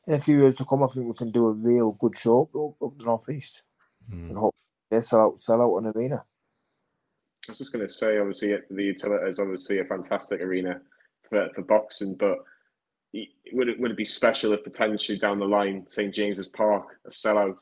In 0.07 0.15
a 0.15 0.21
few 0.21 0.41
years 0.41 0.57
to 0.57 0.65
come, 0.65 0.83
I 0.83 0.87
think 0.87 1.07
we 1.07 1.15
can 1.15 1.31
do 1.31 1.49
a 1.49 1.53
real 1.53 1.93
good 1.93 2.17
show 2.17 2.43
up, 2.43 2.83
up 2.83 2.99
the 2.99 3.05
northeast, 3.05 3.65
mm. 4.11 4.29
and 4.31 4.39
hope 4.39 4.55
they 4.91 5.01
sell 5.01 5.21
out 5.21 5.39
sell 5.39 5.63
out 5.63 5.77
an 5.77 5.93
arena. 5.95 6.25
I 7.47 7.51
was 7.51 7.59
just 7.59 7.73
going 7.73 7.87
to 7.87 7.93
say, 7.93 8.19
obviously, 8.19 8.55
the 8.71 8.93
Utilita 8.93 9.29
is 9.29 9.39
obviously 9.39 9.79
a 9.79 9.85
fantastic 9.85 10.43
arena 10.43 10.81
for, 11.29 11.49
for 11.55 11.63
boxing, 11.63 12.15
but 12.19 12.39
would 13.53 13.69
it 13.69 13.81
would 13.81 13.93
it 13.93 13.97
be 13.97 14.05
special 14.05 14.53
if 14.53 14.63
potentially 14.65 15.19
down 15.19 15.39
the 15.39 15.47
line 15.47 15.85
St 15.89 16.13
James's 16.13 16.49
Park 16.49 16.99
a 17.07 17.11
sellout, 17.11 17.59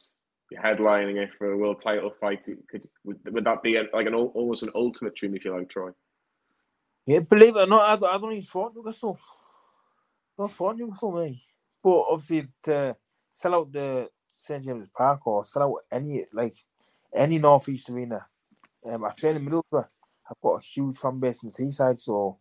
you're 0.51 0.61
headlining 0.63 1.23
it 1.23 1.31
for 1.39 1.53
a 1.53 1.57
world 1.57 1.81
title 1.81 2.13
fight? 2.21 2.45
Could 2.69 2.89
would, 3.05 3.19
would 3.33 3.45
that 3.45 3.63
be 3.63 3.77
a, 3.77 3.85
like 3.93 4.07
an 4.07 4.15
almost 4.15 4.65
an 4.65 4.71
ultimate 4.75 5.15
dream 5.15 5.37
if 5.37 5.45
you 5.45 5.57
like, 5.57 5.69
Troy? 5.69 5.91
Yeah, 7.07 7.21
believe 7.21 7.57
it 7.57 7.61
or 7.61 7.67
not, 7.67 8.03
I, 8.03 8.15
I 8.15 8.19
don't 8.19 8.33
even 8.33 8.43
support 8.43 8.75
Newcastle. 8.75 9.19
I 10.37 10.43
don't 10.43 10.51
support 10.51 10.77
Newcastle, 10.77 11.13
me. 11.13 11.41
But 11.83 12.07
obviously, 12.11 12.49
to 12.65 12.97
sell 13.31 13.55
out 13.55 13.73
the 13.73 14.09
St 14.27 14.65
James's 14.65 14.89
Park 14.89 15.25
or 15.27 15.45
sell 15.45 15.63
out 15.63 15.75
any 15.93 16.25
like 16.33 16.57
any 17.17 17.39
northeast 17.39 17.91
arena. 17.91 18.27
Um, 18.89 19.05
I 19.05 19.13
train 19.13 19.37
in 19.37 19.47
Middlesbrough. 19.47 19.89
I've 20.31 20.41
got 20.43 20.61
a 20.61 20.65
huge 20.65 20.97
fan 20.97 21.19
base 21.19 21.43
in 21.43 21.49
the 21.49 21.55
Teesside, 21.55 21.99
so 21.99 22.39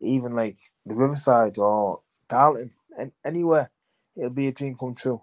even 0.00 0.32
like 0.32 0.58
the 0.84 0.94
Riverside 0.94 1.58
or 1.58 2.00
Darlington, 2.28 2.72
and 2.98 3.12
anywhere, 3.24 3.70
it'll 4.16 4.30
be 4.30 4.48
a 4.48 4.52
dream 4.52 4.76
come 4.76 4.94
true. 4.94 5.20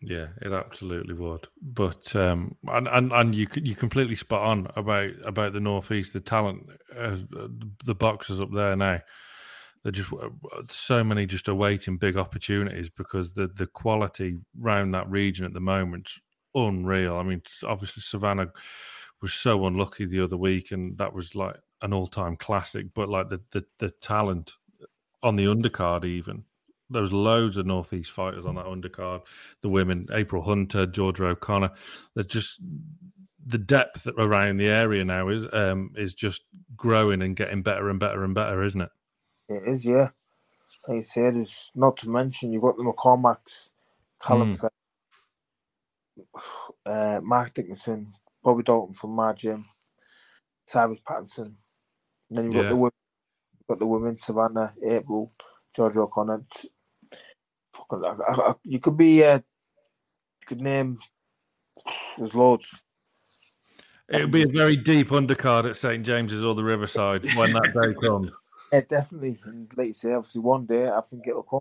Yeah, 0.00 0.28
it 0.42 0.52
absolutely 0.52 1.14
would. 1.14 1.48
But 1.62 2.14
um, 2.14 2.56
and 2.68 2.86
and 2.88 3.12
and 3.12 3.34
you 3.34 3.46
you 3.56 3.74
completely 3.74 4.16
spot 4.16 4.42
on 4.42 4.68
about 4.76 5.12
about 5.24 5.52
the 5.54 5.60
northeast, 5.60 6.12
the 6.12 6.20
talent, 6.20 6.66
uh, 6.96 7.16
the 7.84 7.94
boxers 7.94 8.40
up 8.40 8.52
there 8.52 8.76
now. 8.76 9.00
They're 9.82 9.92
just 9.92 10.10
so 10.68 11.04
many 11.04 11.26
just 11.26 11.48
awaiting 11.48 11.98
big 11.98 12.16
opportunities 12.16 12.90
because 12.90 13.34
the 13.34 13.46
the 13.48 13.66
quality 13.66 14.38
round 14.58 14.94
that 14.94 15.10
region 15.10 15.44
at 15.44 15.52
the 15.52 15.60
moment 15.60 16.10
unreal. 16.54 17.16
I 17.16 17.22
mean, 17.22 17.42
obviously 17.62 18.02
Savannah 18.02 18.52
was 19.20 19.34
so 19.34 19.66
unlucky 19.66 20.04
the 20.04 20.22
other 20.22 20.36
week, 20.36 20.70
and 20.70 20.96
that 20.98 21.12
was 21.12 21.34
like 21.34 21.56
an 21.82 21.92
all 21.92 22.06
time 22.06 22.36
classic. 22.36 22.86
But 22.94 23.08
like 23.08 23.28
the, 23.28 23.40
the 23.52 23.64
the 23.78 23.90
talent 23.90 24.52
on 25.22 25.36
the 25.36 25.46
undercard, 25.46 26.04
even 26.04 26.44
there 26.90 27.02
was 27.02 27.12
loads 27.12 27.56
of 27.56 27.66
northeast 27.66 28.10
fighters 28.10 28.46
on 28.46 28.56
that 28.56 28.66
undercard. 28.66 29.22
The 29.62 29.68
women, 29.68 30.06
April 30.12 30.42
Hunter, 30.42 30.86
Georgia 30.86 31.26
O'Connor, 31.26 31.70
they're 32.14 32.24
just 32.24 32.60
the 33.46 33.58
depth 33.58 34.06
around 34.06 34.56
the 34.56 34.68
area 34.68 35.04
now 35.04 35.28
is 35.28 35.44
um, 35.52 35.92
is 35.96 36.14
just 36.14 36.42
growing 36.76 37.22
and 37.22 37.36
getting 37.36 37.62
better 37.62 37.90
and 37.90 38.00
better 38.00 38.24
and 38.24 38.34
better, 38.34 38.62
isn't 38.64 38.80
it? 38.80 38.90
It 39.48 39.62
is, 39.66 39.84
yeah. 39.84 40.10
Like 40.88 40.98
I 40.98 41.00
said, 41.00 41.36
it's 41.36 41.70
not 41.74 41.96
to 41.98 42.10
mention 42.10 42.52
you've 42.52 42.62
got 42.62 42.76
the 42.76 42.82
McCormacks, 42.82 43.70
Callum 44.20 44.50
mm. 44.50 44.68
uh, 46.86 47.20
Mark 47.22 47.54
Dickinson, 47.54 48.08
Bobby 48.42 48.62
Dalton 48.62 48.94
from 48.94 49.10
my 49.10 49.32
gym, 49.32 49.64
Cyrus 50.66 51.00
Pattinson. 51.00 51.54
And 52.28 52.38
then 52.38 52.44
you've 52.46 52.54
got 52.54 52.62
yeah. 52.64 52.68
the 52.70 52.76
women, 52.76 52.92
got 53.68 53.78
the 53.78 53.86
women, 53.86 54.16
Savannah, 54.16 54.72
April, 54.86 55.32
George 55.74 55.96
O'Connor. 55.96 56.44
Fucking, 57.74 58.04
I, 58.04 58.32
I, 58.32 58.34
I, 58.50 58.54
you 58.64 58.80
could 58.80 58.96
be, 58.96 59.24
uh, 59.24 59.36
you 59.36 60.46
could 60.46 60.60
name, 60.60 60.98
there's 62.16 62.34
loads. 62.34 62.80
It 64.08 64.20
would 64.20 64.30
be 64.30 64.42
a 64.42 64.46
very 64.46 64.76
deep 64.76 65.08
undercard 65.08 65.68
at 65.68 65.76
St 65.76 66.04
James's 66.04 66.44
or 66.44 66.54
the 66.54 66.62
Riverside 66.62 67.24
when 67.36 67.52
that 67.52 67.72
day 67.74 67.94
comes. 68.06 68.30
Yeah, 68.72 68.82
definitely. 68.88 69.38
And 69.44 69.72
like 69.76 69.88
you 69.88 69.92
say, 69.92 70.12
obviously, 70.12 70.42
one 70.42 70.66
day 70.66 70.90
I 70.90 71.00
think 71.00 71.26
it'll 71.26 71.42
come. 71.42 71.60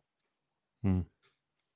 Hmm. 0.82 1.02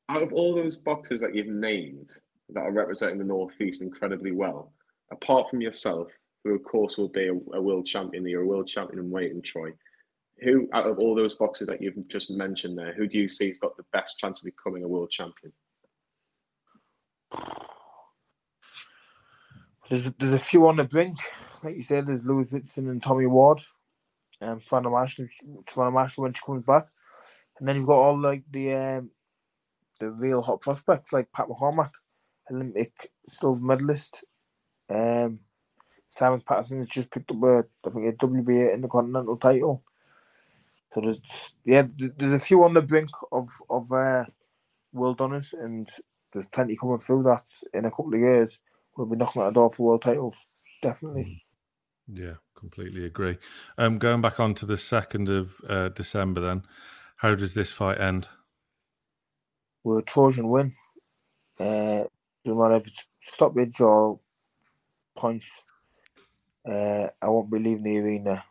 Out 0.09 0.23
of 0.23 0.33
all 0.33 0.55
those 0.55 0.75
boxes 0.75 1.21
that 1.21 1.35
you've 1.35 1.47
named 1.47 2.09
that 2.49 2.61
are 2.61 2.71
representing 2.71 3.17
the 3.17 3.23
Northeast 3.23 3.81
incredibly 3.81 4.31
well, 4.31 4.71
apart 5.11 5.49
from 5.49 5.61
yourself, 5.61 6.07
who 6.43 6.55
of 6.55 6.63
course 6.63 6.97
will 6.97 7.09
be 7.09 7.27
a, 7.27 7.33
a 7.55 7.61
world 7.61 7.85
champion, 7.85 8.25
you're 8.25 8.43
a 8.43 8.47
world 8.47 8.67
champion 8.67 8.99
in 8.99 9.11
weight 9.11 9.31
and 9.31 9.43
Troy. 9.43 9.71
Who 10.43 10.69
out 10.73 10.87
of 10.87 10.99
all 10.99 11.15
those 11.15 11.33
boxes 11.33 11.67
that 11.67 11.81
you've 11.81 12.07
just 12.07 12.31
mentioned 12.31 12.77
there, 12.77 12.93
who 12.93 13.07
do 13.07 13.17
you 13.17 13.27
see 13.27 13.47
has 13.47 13.57
got 13.57 13.75
the 13.75 13.85
best 13.91 14.19
chance 14.19 14.39
of 14.39 14.45
becoming 14.45 14.83
a 14.83 14.87
world 14.87 15.09
champion? 15.09 15.51
There's, 19.89 20.11
there's 20.19 20.33
a 20.33 20.39
few 20.39 20.67
on 20.67 20.75
the 20.75 20.83
brink. 20.83 21.17
Like 21.63 21.75
you 21.75 21.81
said, 21.81 22.05
there's 22.05 22.25
Lewis 22.25 22.51
Ritson 22.51 22.89
and 22.89 23.01
Tommy 23.01 23.25
Ward. 23.25 23.61
Um, 24.41 24.59
Savannah 24.59 24.89
Marshall, 24.89 25.27
Savannah 25.65 25.91
Marshall 25.91 26.23
when 26.23 26.33
she 26.33 26.41
comes 26.45 26.63
back. 26.63 26.87
And 27.59 27.67
then 27.67 27.77
you've 27.77 27.87
got 27.87 27.99
all 27.99 28.19
like 28.19 28.43
the 28.51 28.73
um, 28.73 29.09
the 29.99 30.11
real 30.11 30.41
hot 30.41 30.61
prospects 30.61 31.11
like 31.11 31.31
Pat 31.31 31.47
McCormack, 31.47 31.91
Olympic 32.51 33.11
silver 33.25 33.65
medalist. 33.65 34.23
Um, 34.89 35.39
Simon 36.07 36.41
Patterson 36.41 36.77
has 36.77 36.89
just 36.89 37.11
picked 37.11 37.31
up 37.31 37.43
a, 37.43 37.65
I 37.85 37.89
think 37.89 38.13
a 38.13 38.25
WBA 38.25 38.73
Intercontinental 38.73 39.37
title. 39.37 39.83
So 40.91 41.01
there's 41.01 41.53
yeah, 41.65 41.85
there's 41.97 42.33
a 42.33 42.39
few 42.39 42.63
on 42.63 42.73
the 42.73 42.81
brink 42.81 43.09
of 43.31 43.47
of 43.69 43.91
uh, 43.91 44.25
world 44.93 45.19
honours, 45.19 45.53
and 45.53 45.87
there's 46.31 46.47
plenty 46.47 46.77
coming 46.77 46.99
through 46.99 47.23
that 47.23 47.45
in 47.73 47.85
a 47.85 47.91
couple 47.91 48.13
of 48.13 48.19
years. 48.19 48.61
We'll 48.95 49.07
be 49.07 49.17
knocking 49.17 49.41
at 49.41 49.49
the 49.49 49.51
door 49.51 49.69
for 49.69 49.87
world 49.87 50.01
titles, 50.01 50.47
definitely. 50.81 51.43
Yeah, 52.11 52.35
completely 52.57 53.05
agree. 53.05 53.37
Um, 53.77 53.99
going 53.99 54.21
back 54.21 54.39
on 54.39 54.55
to 54.55 54.65
the 54.65 54.77
second 54.77 55.29
of 55.29 55.55
uh, 55.67 55.89
December, 55.89 56.41
then, 56.41 56.63
how 57.17 57.35
does 57.35 57.53
this 57.53 57.71
fight 57.71 57.99
end? 57.99 58.27
We're 59.83 59.99
a 59.99 60.03
Trojan 60.03 60.49
win. 60.49 60.71
Uh, 61.59 62.05
doesn't 62.47 62.61
matter 62.61 62.75
if 62.75 62.87
it's 62.87 63.07
stoppage 63.19 63.81
or 63.81 64.19
points. 65.15 65.63
Uh, 66.65 67.07
I 67.21 67.27
won't 67.27 67.51
be 67.51 67.59
leaving 67.59 67.83
the 67.83 67.97
arena 67.97 68.43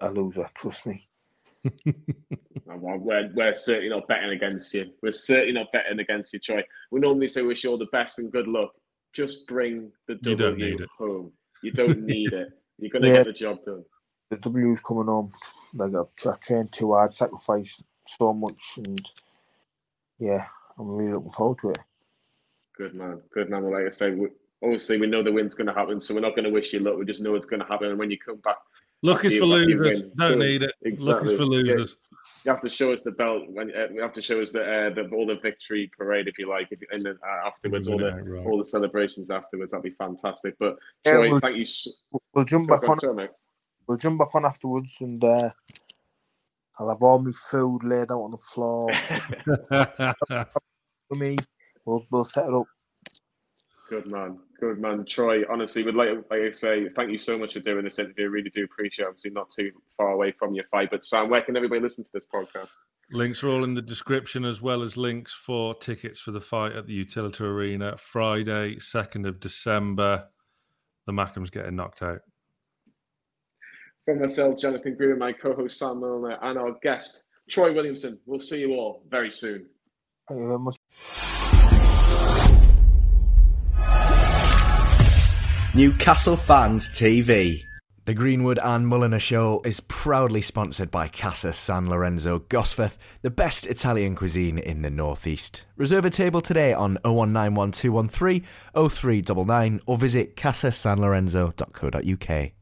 a 0.00 0.10
loser. 0.10 0.48
Trust 0.54 0.86
me. 0.86 1.06
we're, 2.64 3.30
we're 3.34 3.54
certainly 3.54 3.90
not 3.90 4.08
betting 4.08 4.30
against 4.30 4.72
you. 4.72 4.90
We're 5.02 5.10
certainly 5.10 5.52
not 5.52 5.72
betting 5.72 5.98
against 5.98 6.32
you, 6.32 6.38
Troy. 6.38 6.64
We 6.90 7.00
normally 7.00 7.28
say 7.28 7.42
wish 7.42 7.64
you 7.64 7.70
all 7.70 7.78
the 7.78 7.86
best 7.86 8.18
and 8.18 8.32
good 8.32 8.48
luck. 8.48 8.70
Just 9.12 9.46
bring 9.46 9.92
the 10.08 10.14
W 10.14 10.78
home. 10.96 11.32
You 11.62 11.72
don't 11.72 12.02
need 12.06 12.32
it. 12.32 12.48
You're 12.78 12.90
going 12.90 13.02
to 13.02 13.08
yeah. 13.08 13.14
get 13.16 13.26
the 13.26 13.32
job 13.32 13.58
done. 13.66 13.84
The 14.30 14.36
W's 14.36 14.80
coming 14.80 15.06
home. 15.06 15.28
Like 15.74 15.92
I, 15.94 16.30
I 16.30 16.36
trained 16.40 16.72
too 16.72 16.92
hard, 16.92 17.12
sacrificed 17.12 17.82
so 18.06 18.32
much, 18.32 18.78
and 18.78 19.00
yeah, 20.18 20.46
I'm 20.78 20.88
really 20.88 21.12
looking 21.12 21.32
forward 21.32 21.58
to 21.58 21.70
it. 21.70 21.78
Good 22.80 22.94
man, 22.94 23.20
good 23.34 23.50
man. 23.50 23.62
Well, 23.62 23.72
like 23.72 23.84
I 23.84 23.90
say, 23.90 24.12
we, 24.12 24.28
obviously 24.62 24.98
we 24.98 25.06
know 25.06 25.22
the 25.22 25.30
win's 25.30 25.54
going 25.54 25.66
to 25.66 25.74
happen, 25.74 26.00
so 26.00 26.14
we're 26.14 26.20
not 26.20 26.34
going 26.34 26.44
to 26.44 26.50
wish 26.50 26.72
you 26.72 26.80
luck. 26.80 26.96
We 26.96 27.04
just 27.04 27.20
know 27.20 27.34
it's 27.34 27.44
going 27.44 27.60
to 27.60 27.66
happen, 27.66 27.88
and 27.88 27.98
when 27.98 28.10
you 28.10 28.18
come 28.18 28.36
back, 28.36 28.56
luck 29.02 29.22
is 29.26 29.36
for 29.36 29.44
losers. 29.44 30.02
Don't 30.02 30.32
so, 30.32 30.34
need 30.38 30.62
it. 30.62 30.72
Exactly. 30.82 31.12
Luck 31.12 31.32
is 31.32 31.36
for 31.36 31.44
losers. 31.44 31.90
Yeah 31.90 32.10
you 32.44 32.50
have 32.50 32.60
to 32.60 32.68
show 32.68 32.92
us 32.92 33.02
the 33.02 33.10
belt 33.10 33.42
when 33.48 33.70
uh, 33.70 33.88
we 33.92 34.00
have 34.00 34.12
to 34.14 34.22
show 34.22 34.40
us 34.40 34.50
the, 34.50 34.62
uh, 34.62 34.90
the 34.94 35.08
all 35.10 35.26
the 35.26 35.36
victory 35.36 35.90
parade 35.96 36.26
if 36.26 36.38
you 36.38 36.48
like, 36.48 36.68
if, 36.70 36.80
and 36.92 37.04
then 37.04 37.18
uh, 37.22 37.48
afterwards 37.48 37.88
all 37.88 37.98
the 37.98 38.12
right. 38.12 38.46
all 38.46 38.58
the 38.58 38.64
celebrations 38.64 39.30
afterwards. 39.30 39.72
That'd 39.72 39.84
be 39.84 39.90
fantastic. 39.90 40.56
But 40.58 40.78
yeah, 41.04 41.12
Troy, 41.12 41.30
we'll, 41.30 41.40
thank 41.40 41.56
you. 41.56 41.64
So, 41.64 41.90
we'll 42.34 42.44
jump 42.44 42.68
back 42.68 42.88
on. 42.88 42.96
on 43.04 43.28
we'll 43.86 43.98
jump 43.98 44.18
back 44.18 44.34
on 44.34 44.46
afterwards, 44.46 44.96
and 45.00 45.22
uh, 45.22 45.50
I'll 46.78 46.88
have 46.88 47.02
all 47.02 47.18
my 47.18 47.32
food 47.50 47.84
laid 47.84 48.10
out 48.10 48.22
on 48.22 48.30
the 48.30 48.38
floor. 48.38 48.90
For 51.08 51.16
me, 51.16 51.36
we'll 51.90 52.06
we'll 52.10 52.24
set 52.24 52.46
it 52.46 52.54
up. 52.54 52.66
Good 53.88 54.06
man, 54.06 54.38
good 54.60 54.78
man, 54.78 55.04
Troy. 55.04 55.42
Honestly, 55.50 55.82
would 55.82 55.96
like 55.96 56.10
like 56.30 56.42
I 56.42 56.50
say, 56.50 56.88
thank 56.94 57.10
you 57.10 57.18
so 57.18 57.36
much 57.36 57.54
for 57.54 57.60
doing 57.60 57.84
this 57.84 57.98
interview. 57.98 58.26
I 58.26 58.28
really 58.28 58.50
do 58.50 58.64
appreciate. 58.64 59.06
It. 59.06 59.08
Obviously, 59.08 59.32
not 59.32 59.50
too 59.50 59.72
far 59.96 60.12
away 60.12 60.32
from 60.38 60.54
your 60.54 60.64
fight, 60.70 60.90
but 60.90 61.04
Sam, 61.04 61.28
where 61.28 61.42
can 61.42 61.56
everybody 61.56 61.80
listen 61.80 62.04
to 62.04 62.10
this 62.14 62.26
podcast? 62.32 62.68
Links 63.12 63.42
are 63.42 63.48
all 63.48 63.64
in 63.64 63.74
the 63.74 63.82
description, 63.82 64.44
as 64.44 64.62
well 64.62 64.82
as 64.82 64.96
links 64.96 65.32
for 65.34 65.74
tickets 65.74 66.20
for 66.20 66.30
the 66.30 66.40
fight 66.40 66.72
at 66.72 66.86
the 66.86 67.04
Utilita 67.04 67.40
Arena 67.40 67.96
Friday, 67.96 68.78
second 68.78 69.26
of 69.26 69.40
December. 69.40 70.28
The 71.06 71.12
Mackems 71.12 71.50
getting 71.50 71.74
knocked 71.74 72.02
out. 72.02 72.20
From 74.04 74.20
myself, 74.20 74.58
Jonathan 74.58 74.94
Green, 74.94 75.18
my 75.18 75.32
co-host 75.32 75.78
Sam 75.78 75.96
Mulliner, 75.96 76.38
and 76.40 76.56
our 76.56 76.76
guest 76.84 77.26
Troy 77.48 77.72
Williamson. 77.72 78.20
We'll 78.26 78.38
see 78.38 78.60
you 78.60 78.74
all 78.74 79.02
very 79.08 79.30
soon. 79.30 79.68
Thank 80.28 80.40
you 80.40 80.46
very 80.46 80.58
much. 80.60 80.79
Newcastle 85.72 86.34
Fans 86.34 86.88
TV. 86.88 87.62
The 88.04 88.12
Greenwood 88.12 88.58
and 88.60 88.86
Mulliner 88.86 89.20
Show 89.20 89.62
is 89.64 89.78
proudly 89.78 90.42
sponsored 90.42 90.90
by 90.90 91.06
Casa 91.06 91.52
San 91.52 91.88
Lorenzo 91.88 92.40
Gosforth, 92.40 92.98
the 93.22 93.30
best 93.30 93.66
Italian 93.66 94.16
cuisine 94.16 94.58
in 94.58 94.82
the 94.82 94.90
Northeast. 94.90 95.64
Reserve 95.76 96.04
a 96.04 96.10
table 96.10 96.40
today 96.40 96.72
on 96.72 96.98
0191 97.04 97.70
213 97.70 98.44
0399 98.74 99.80
or 99.86 99.96
visit 99.96 100.34
casasanlorenzo.co.uk. 100.34 102.52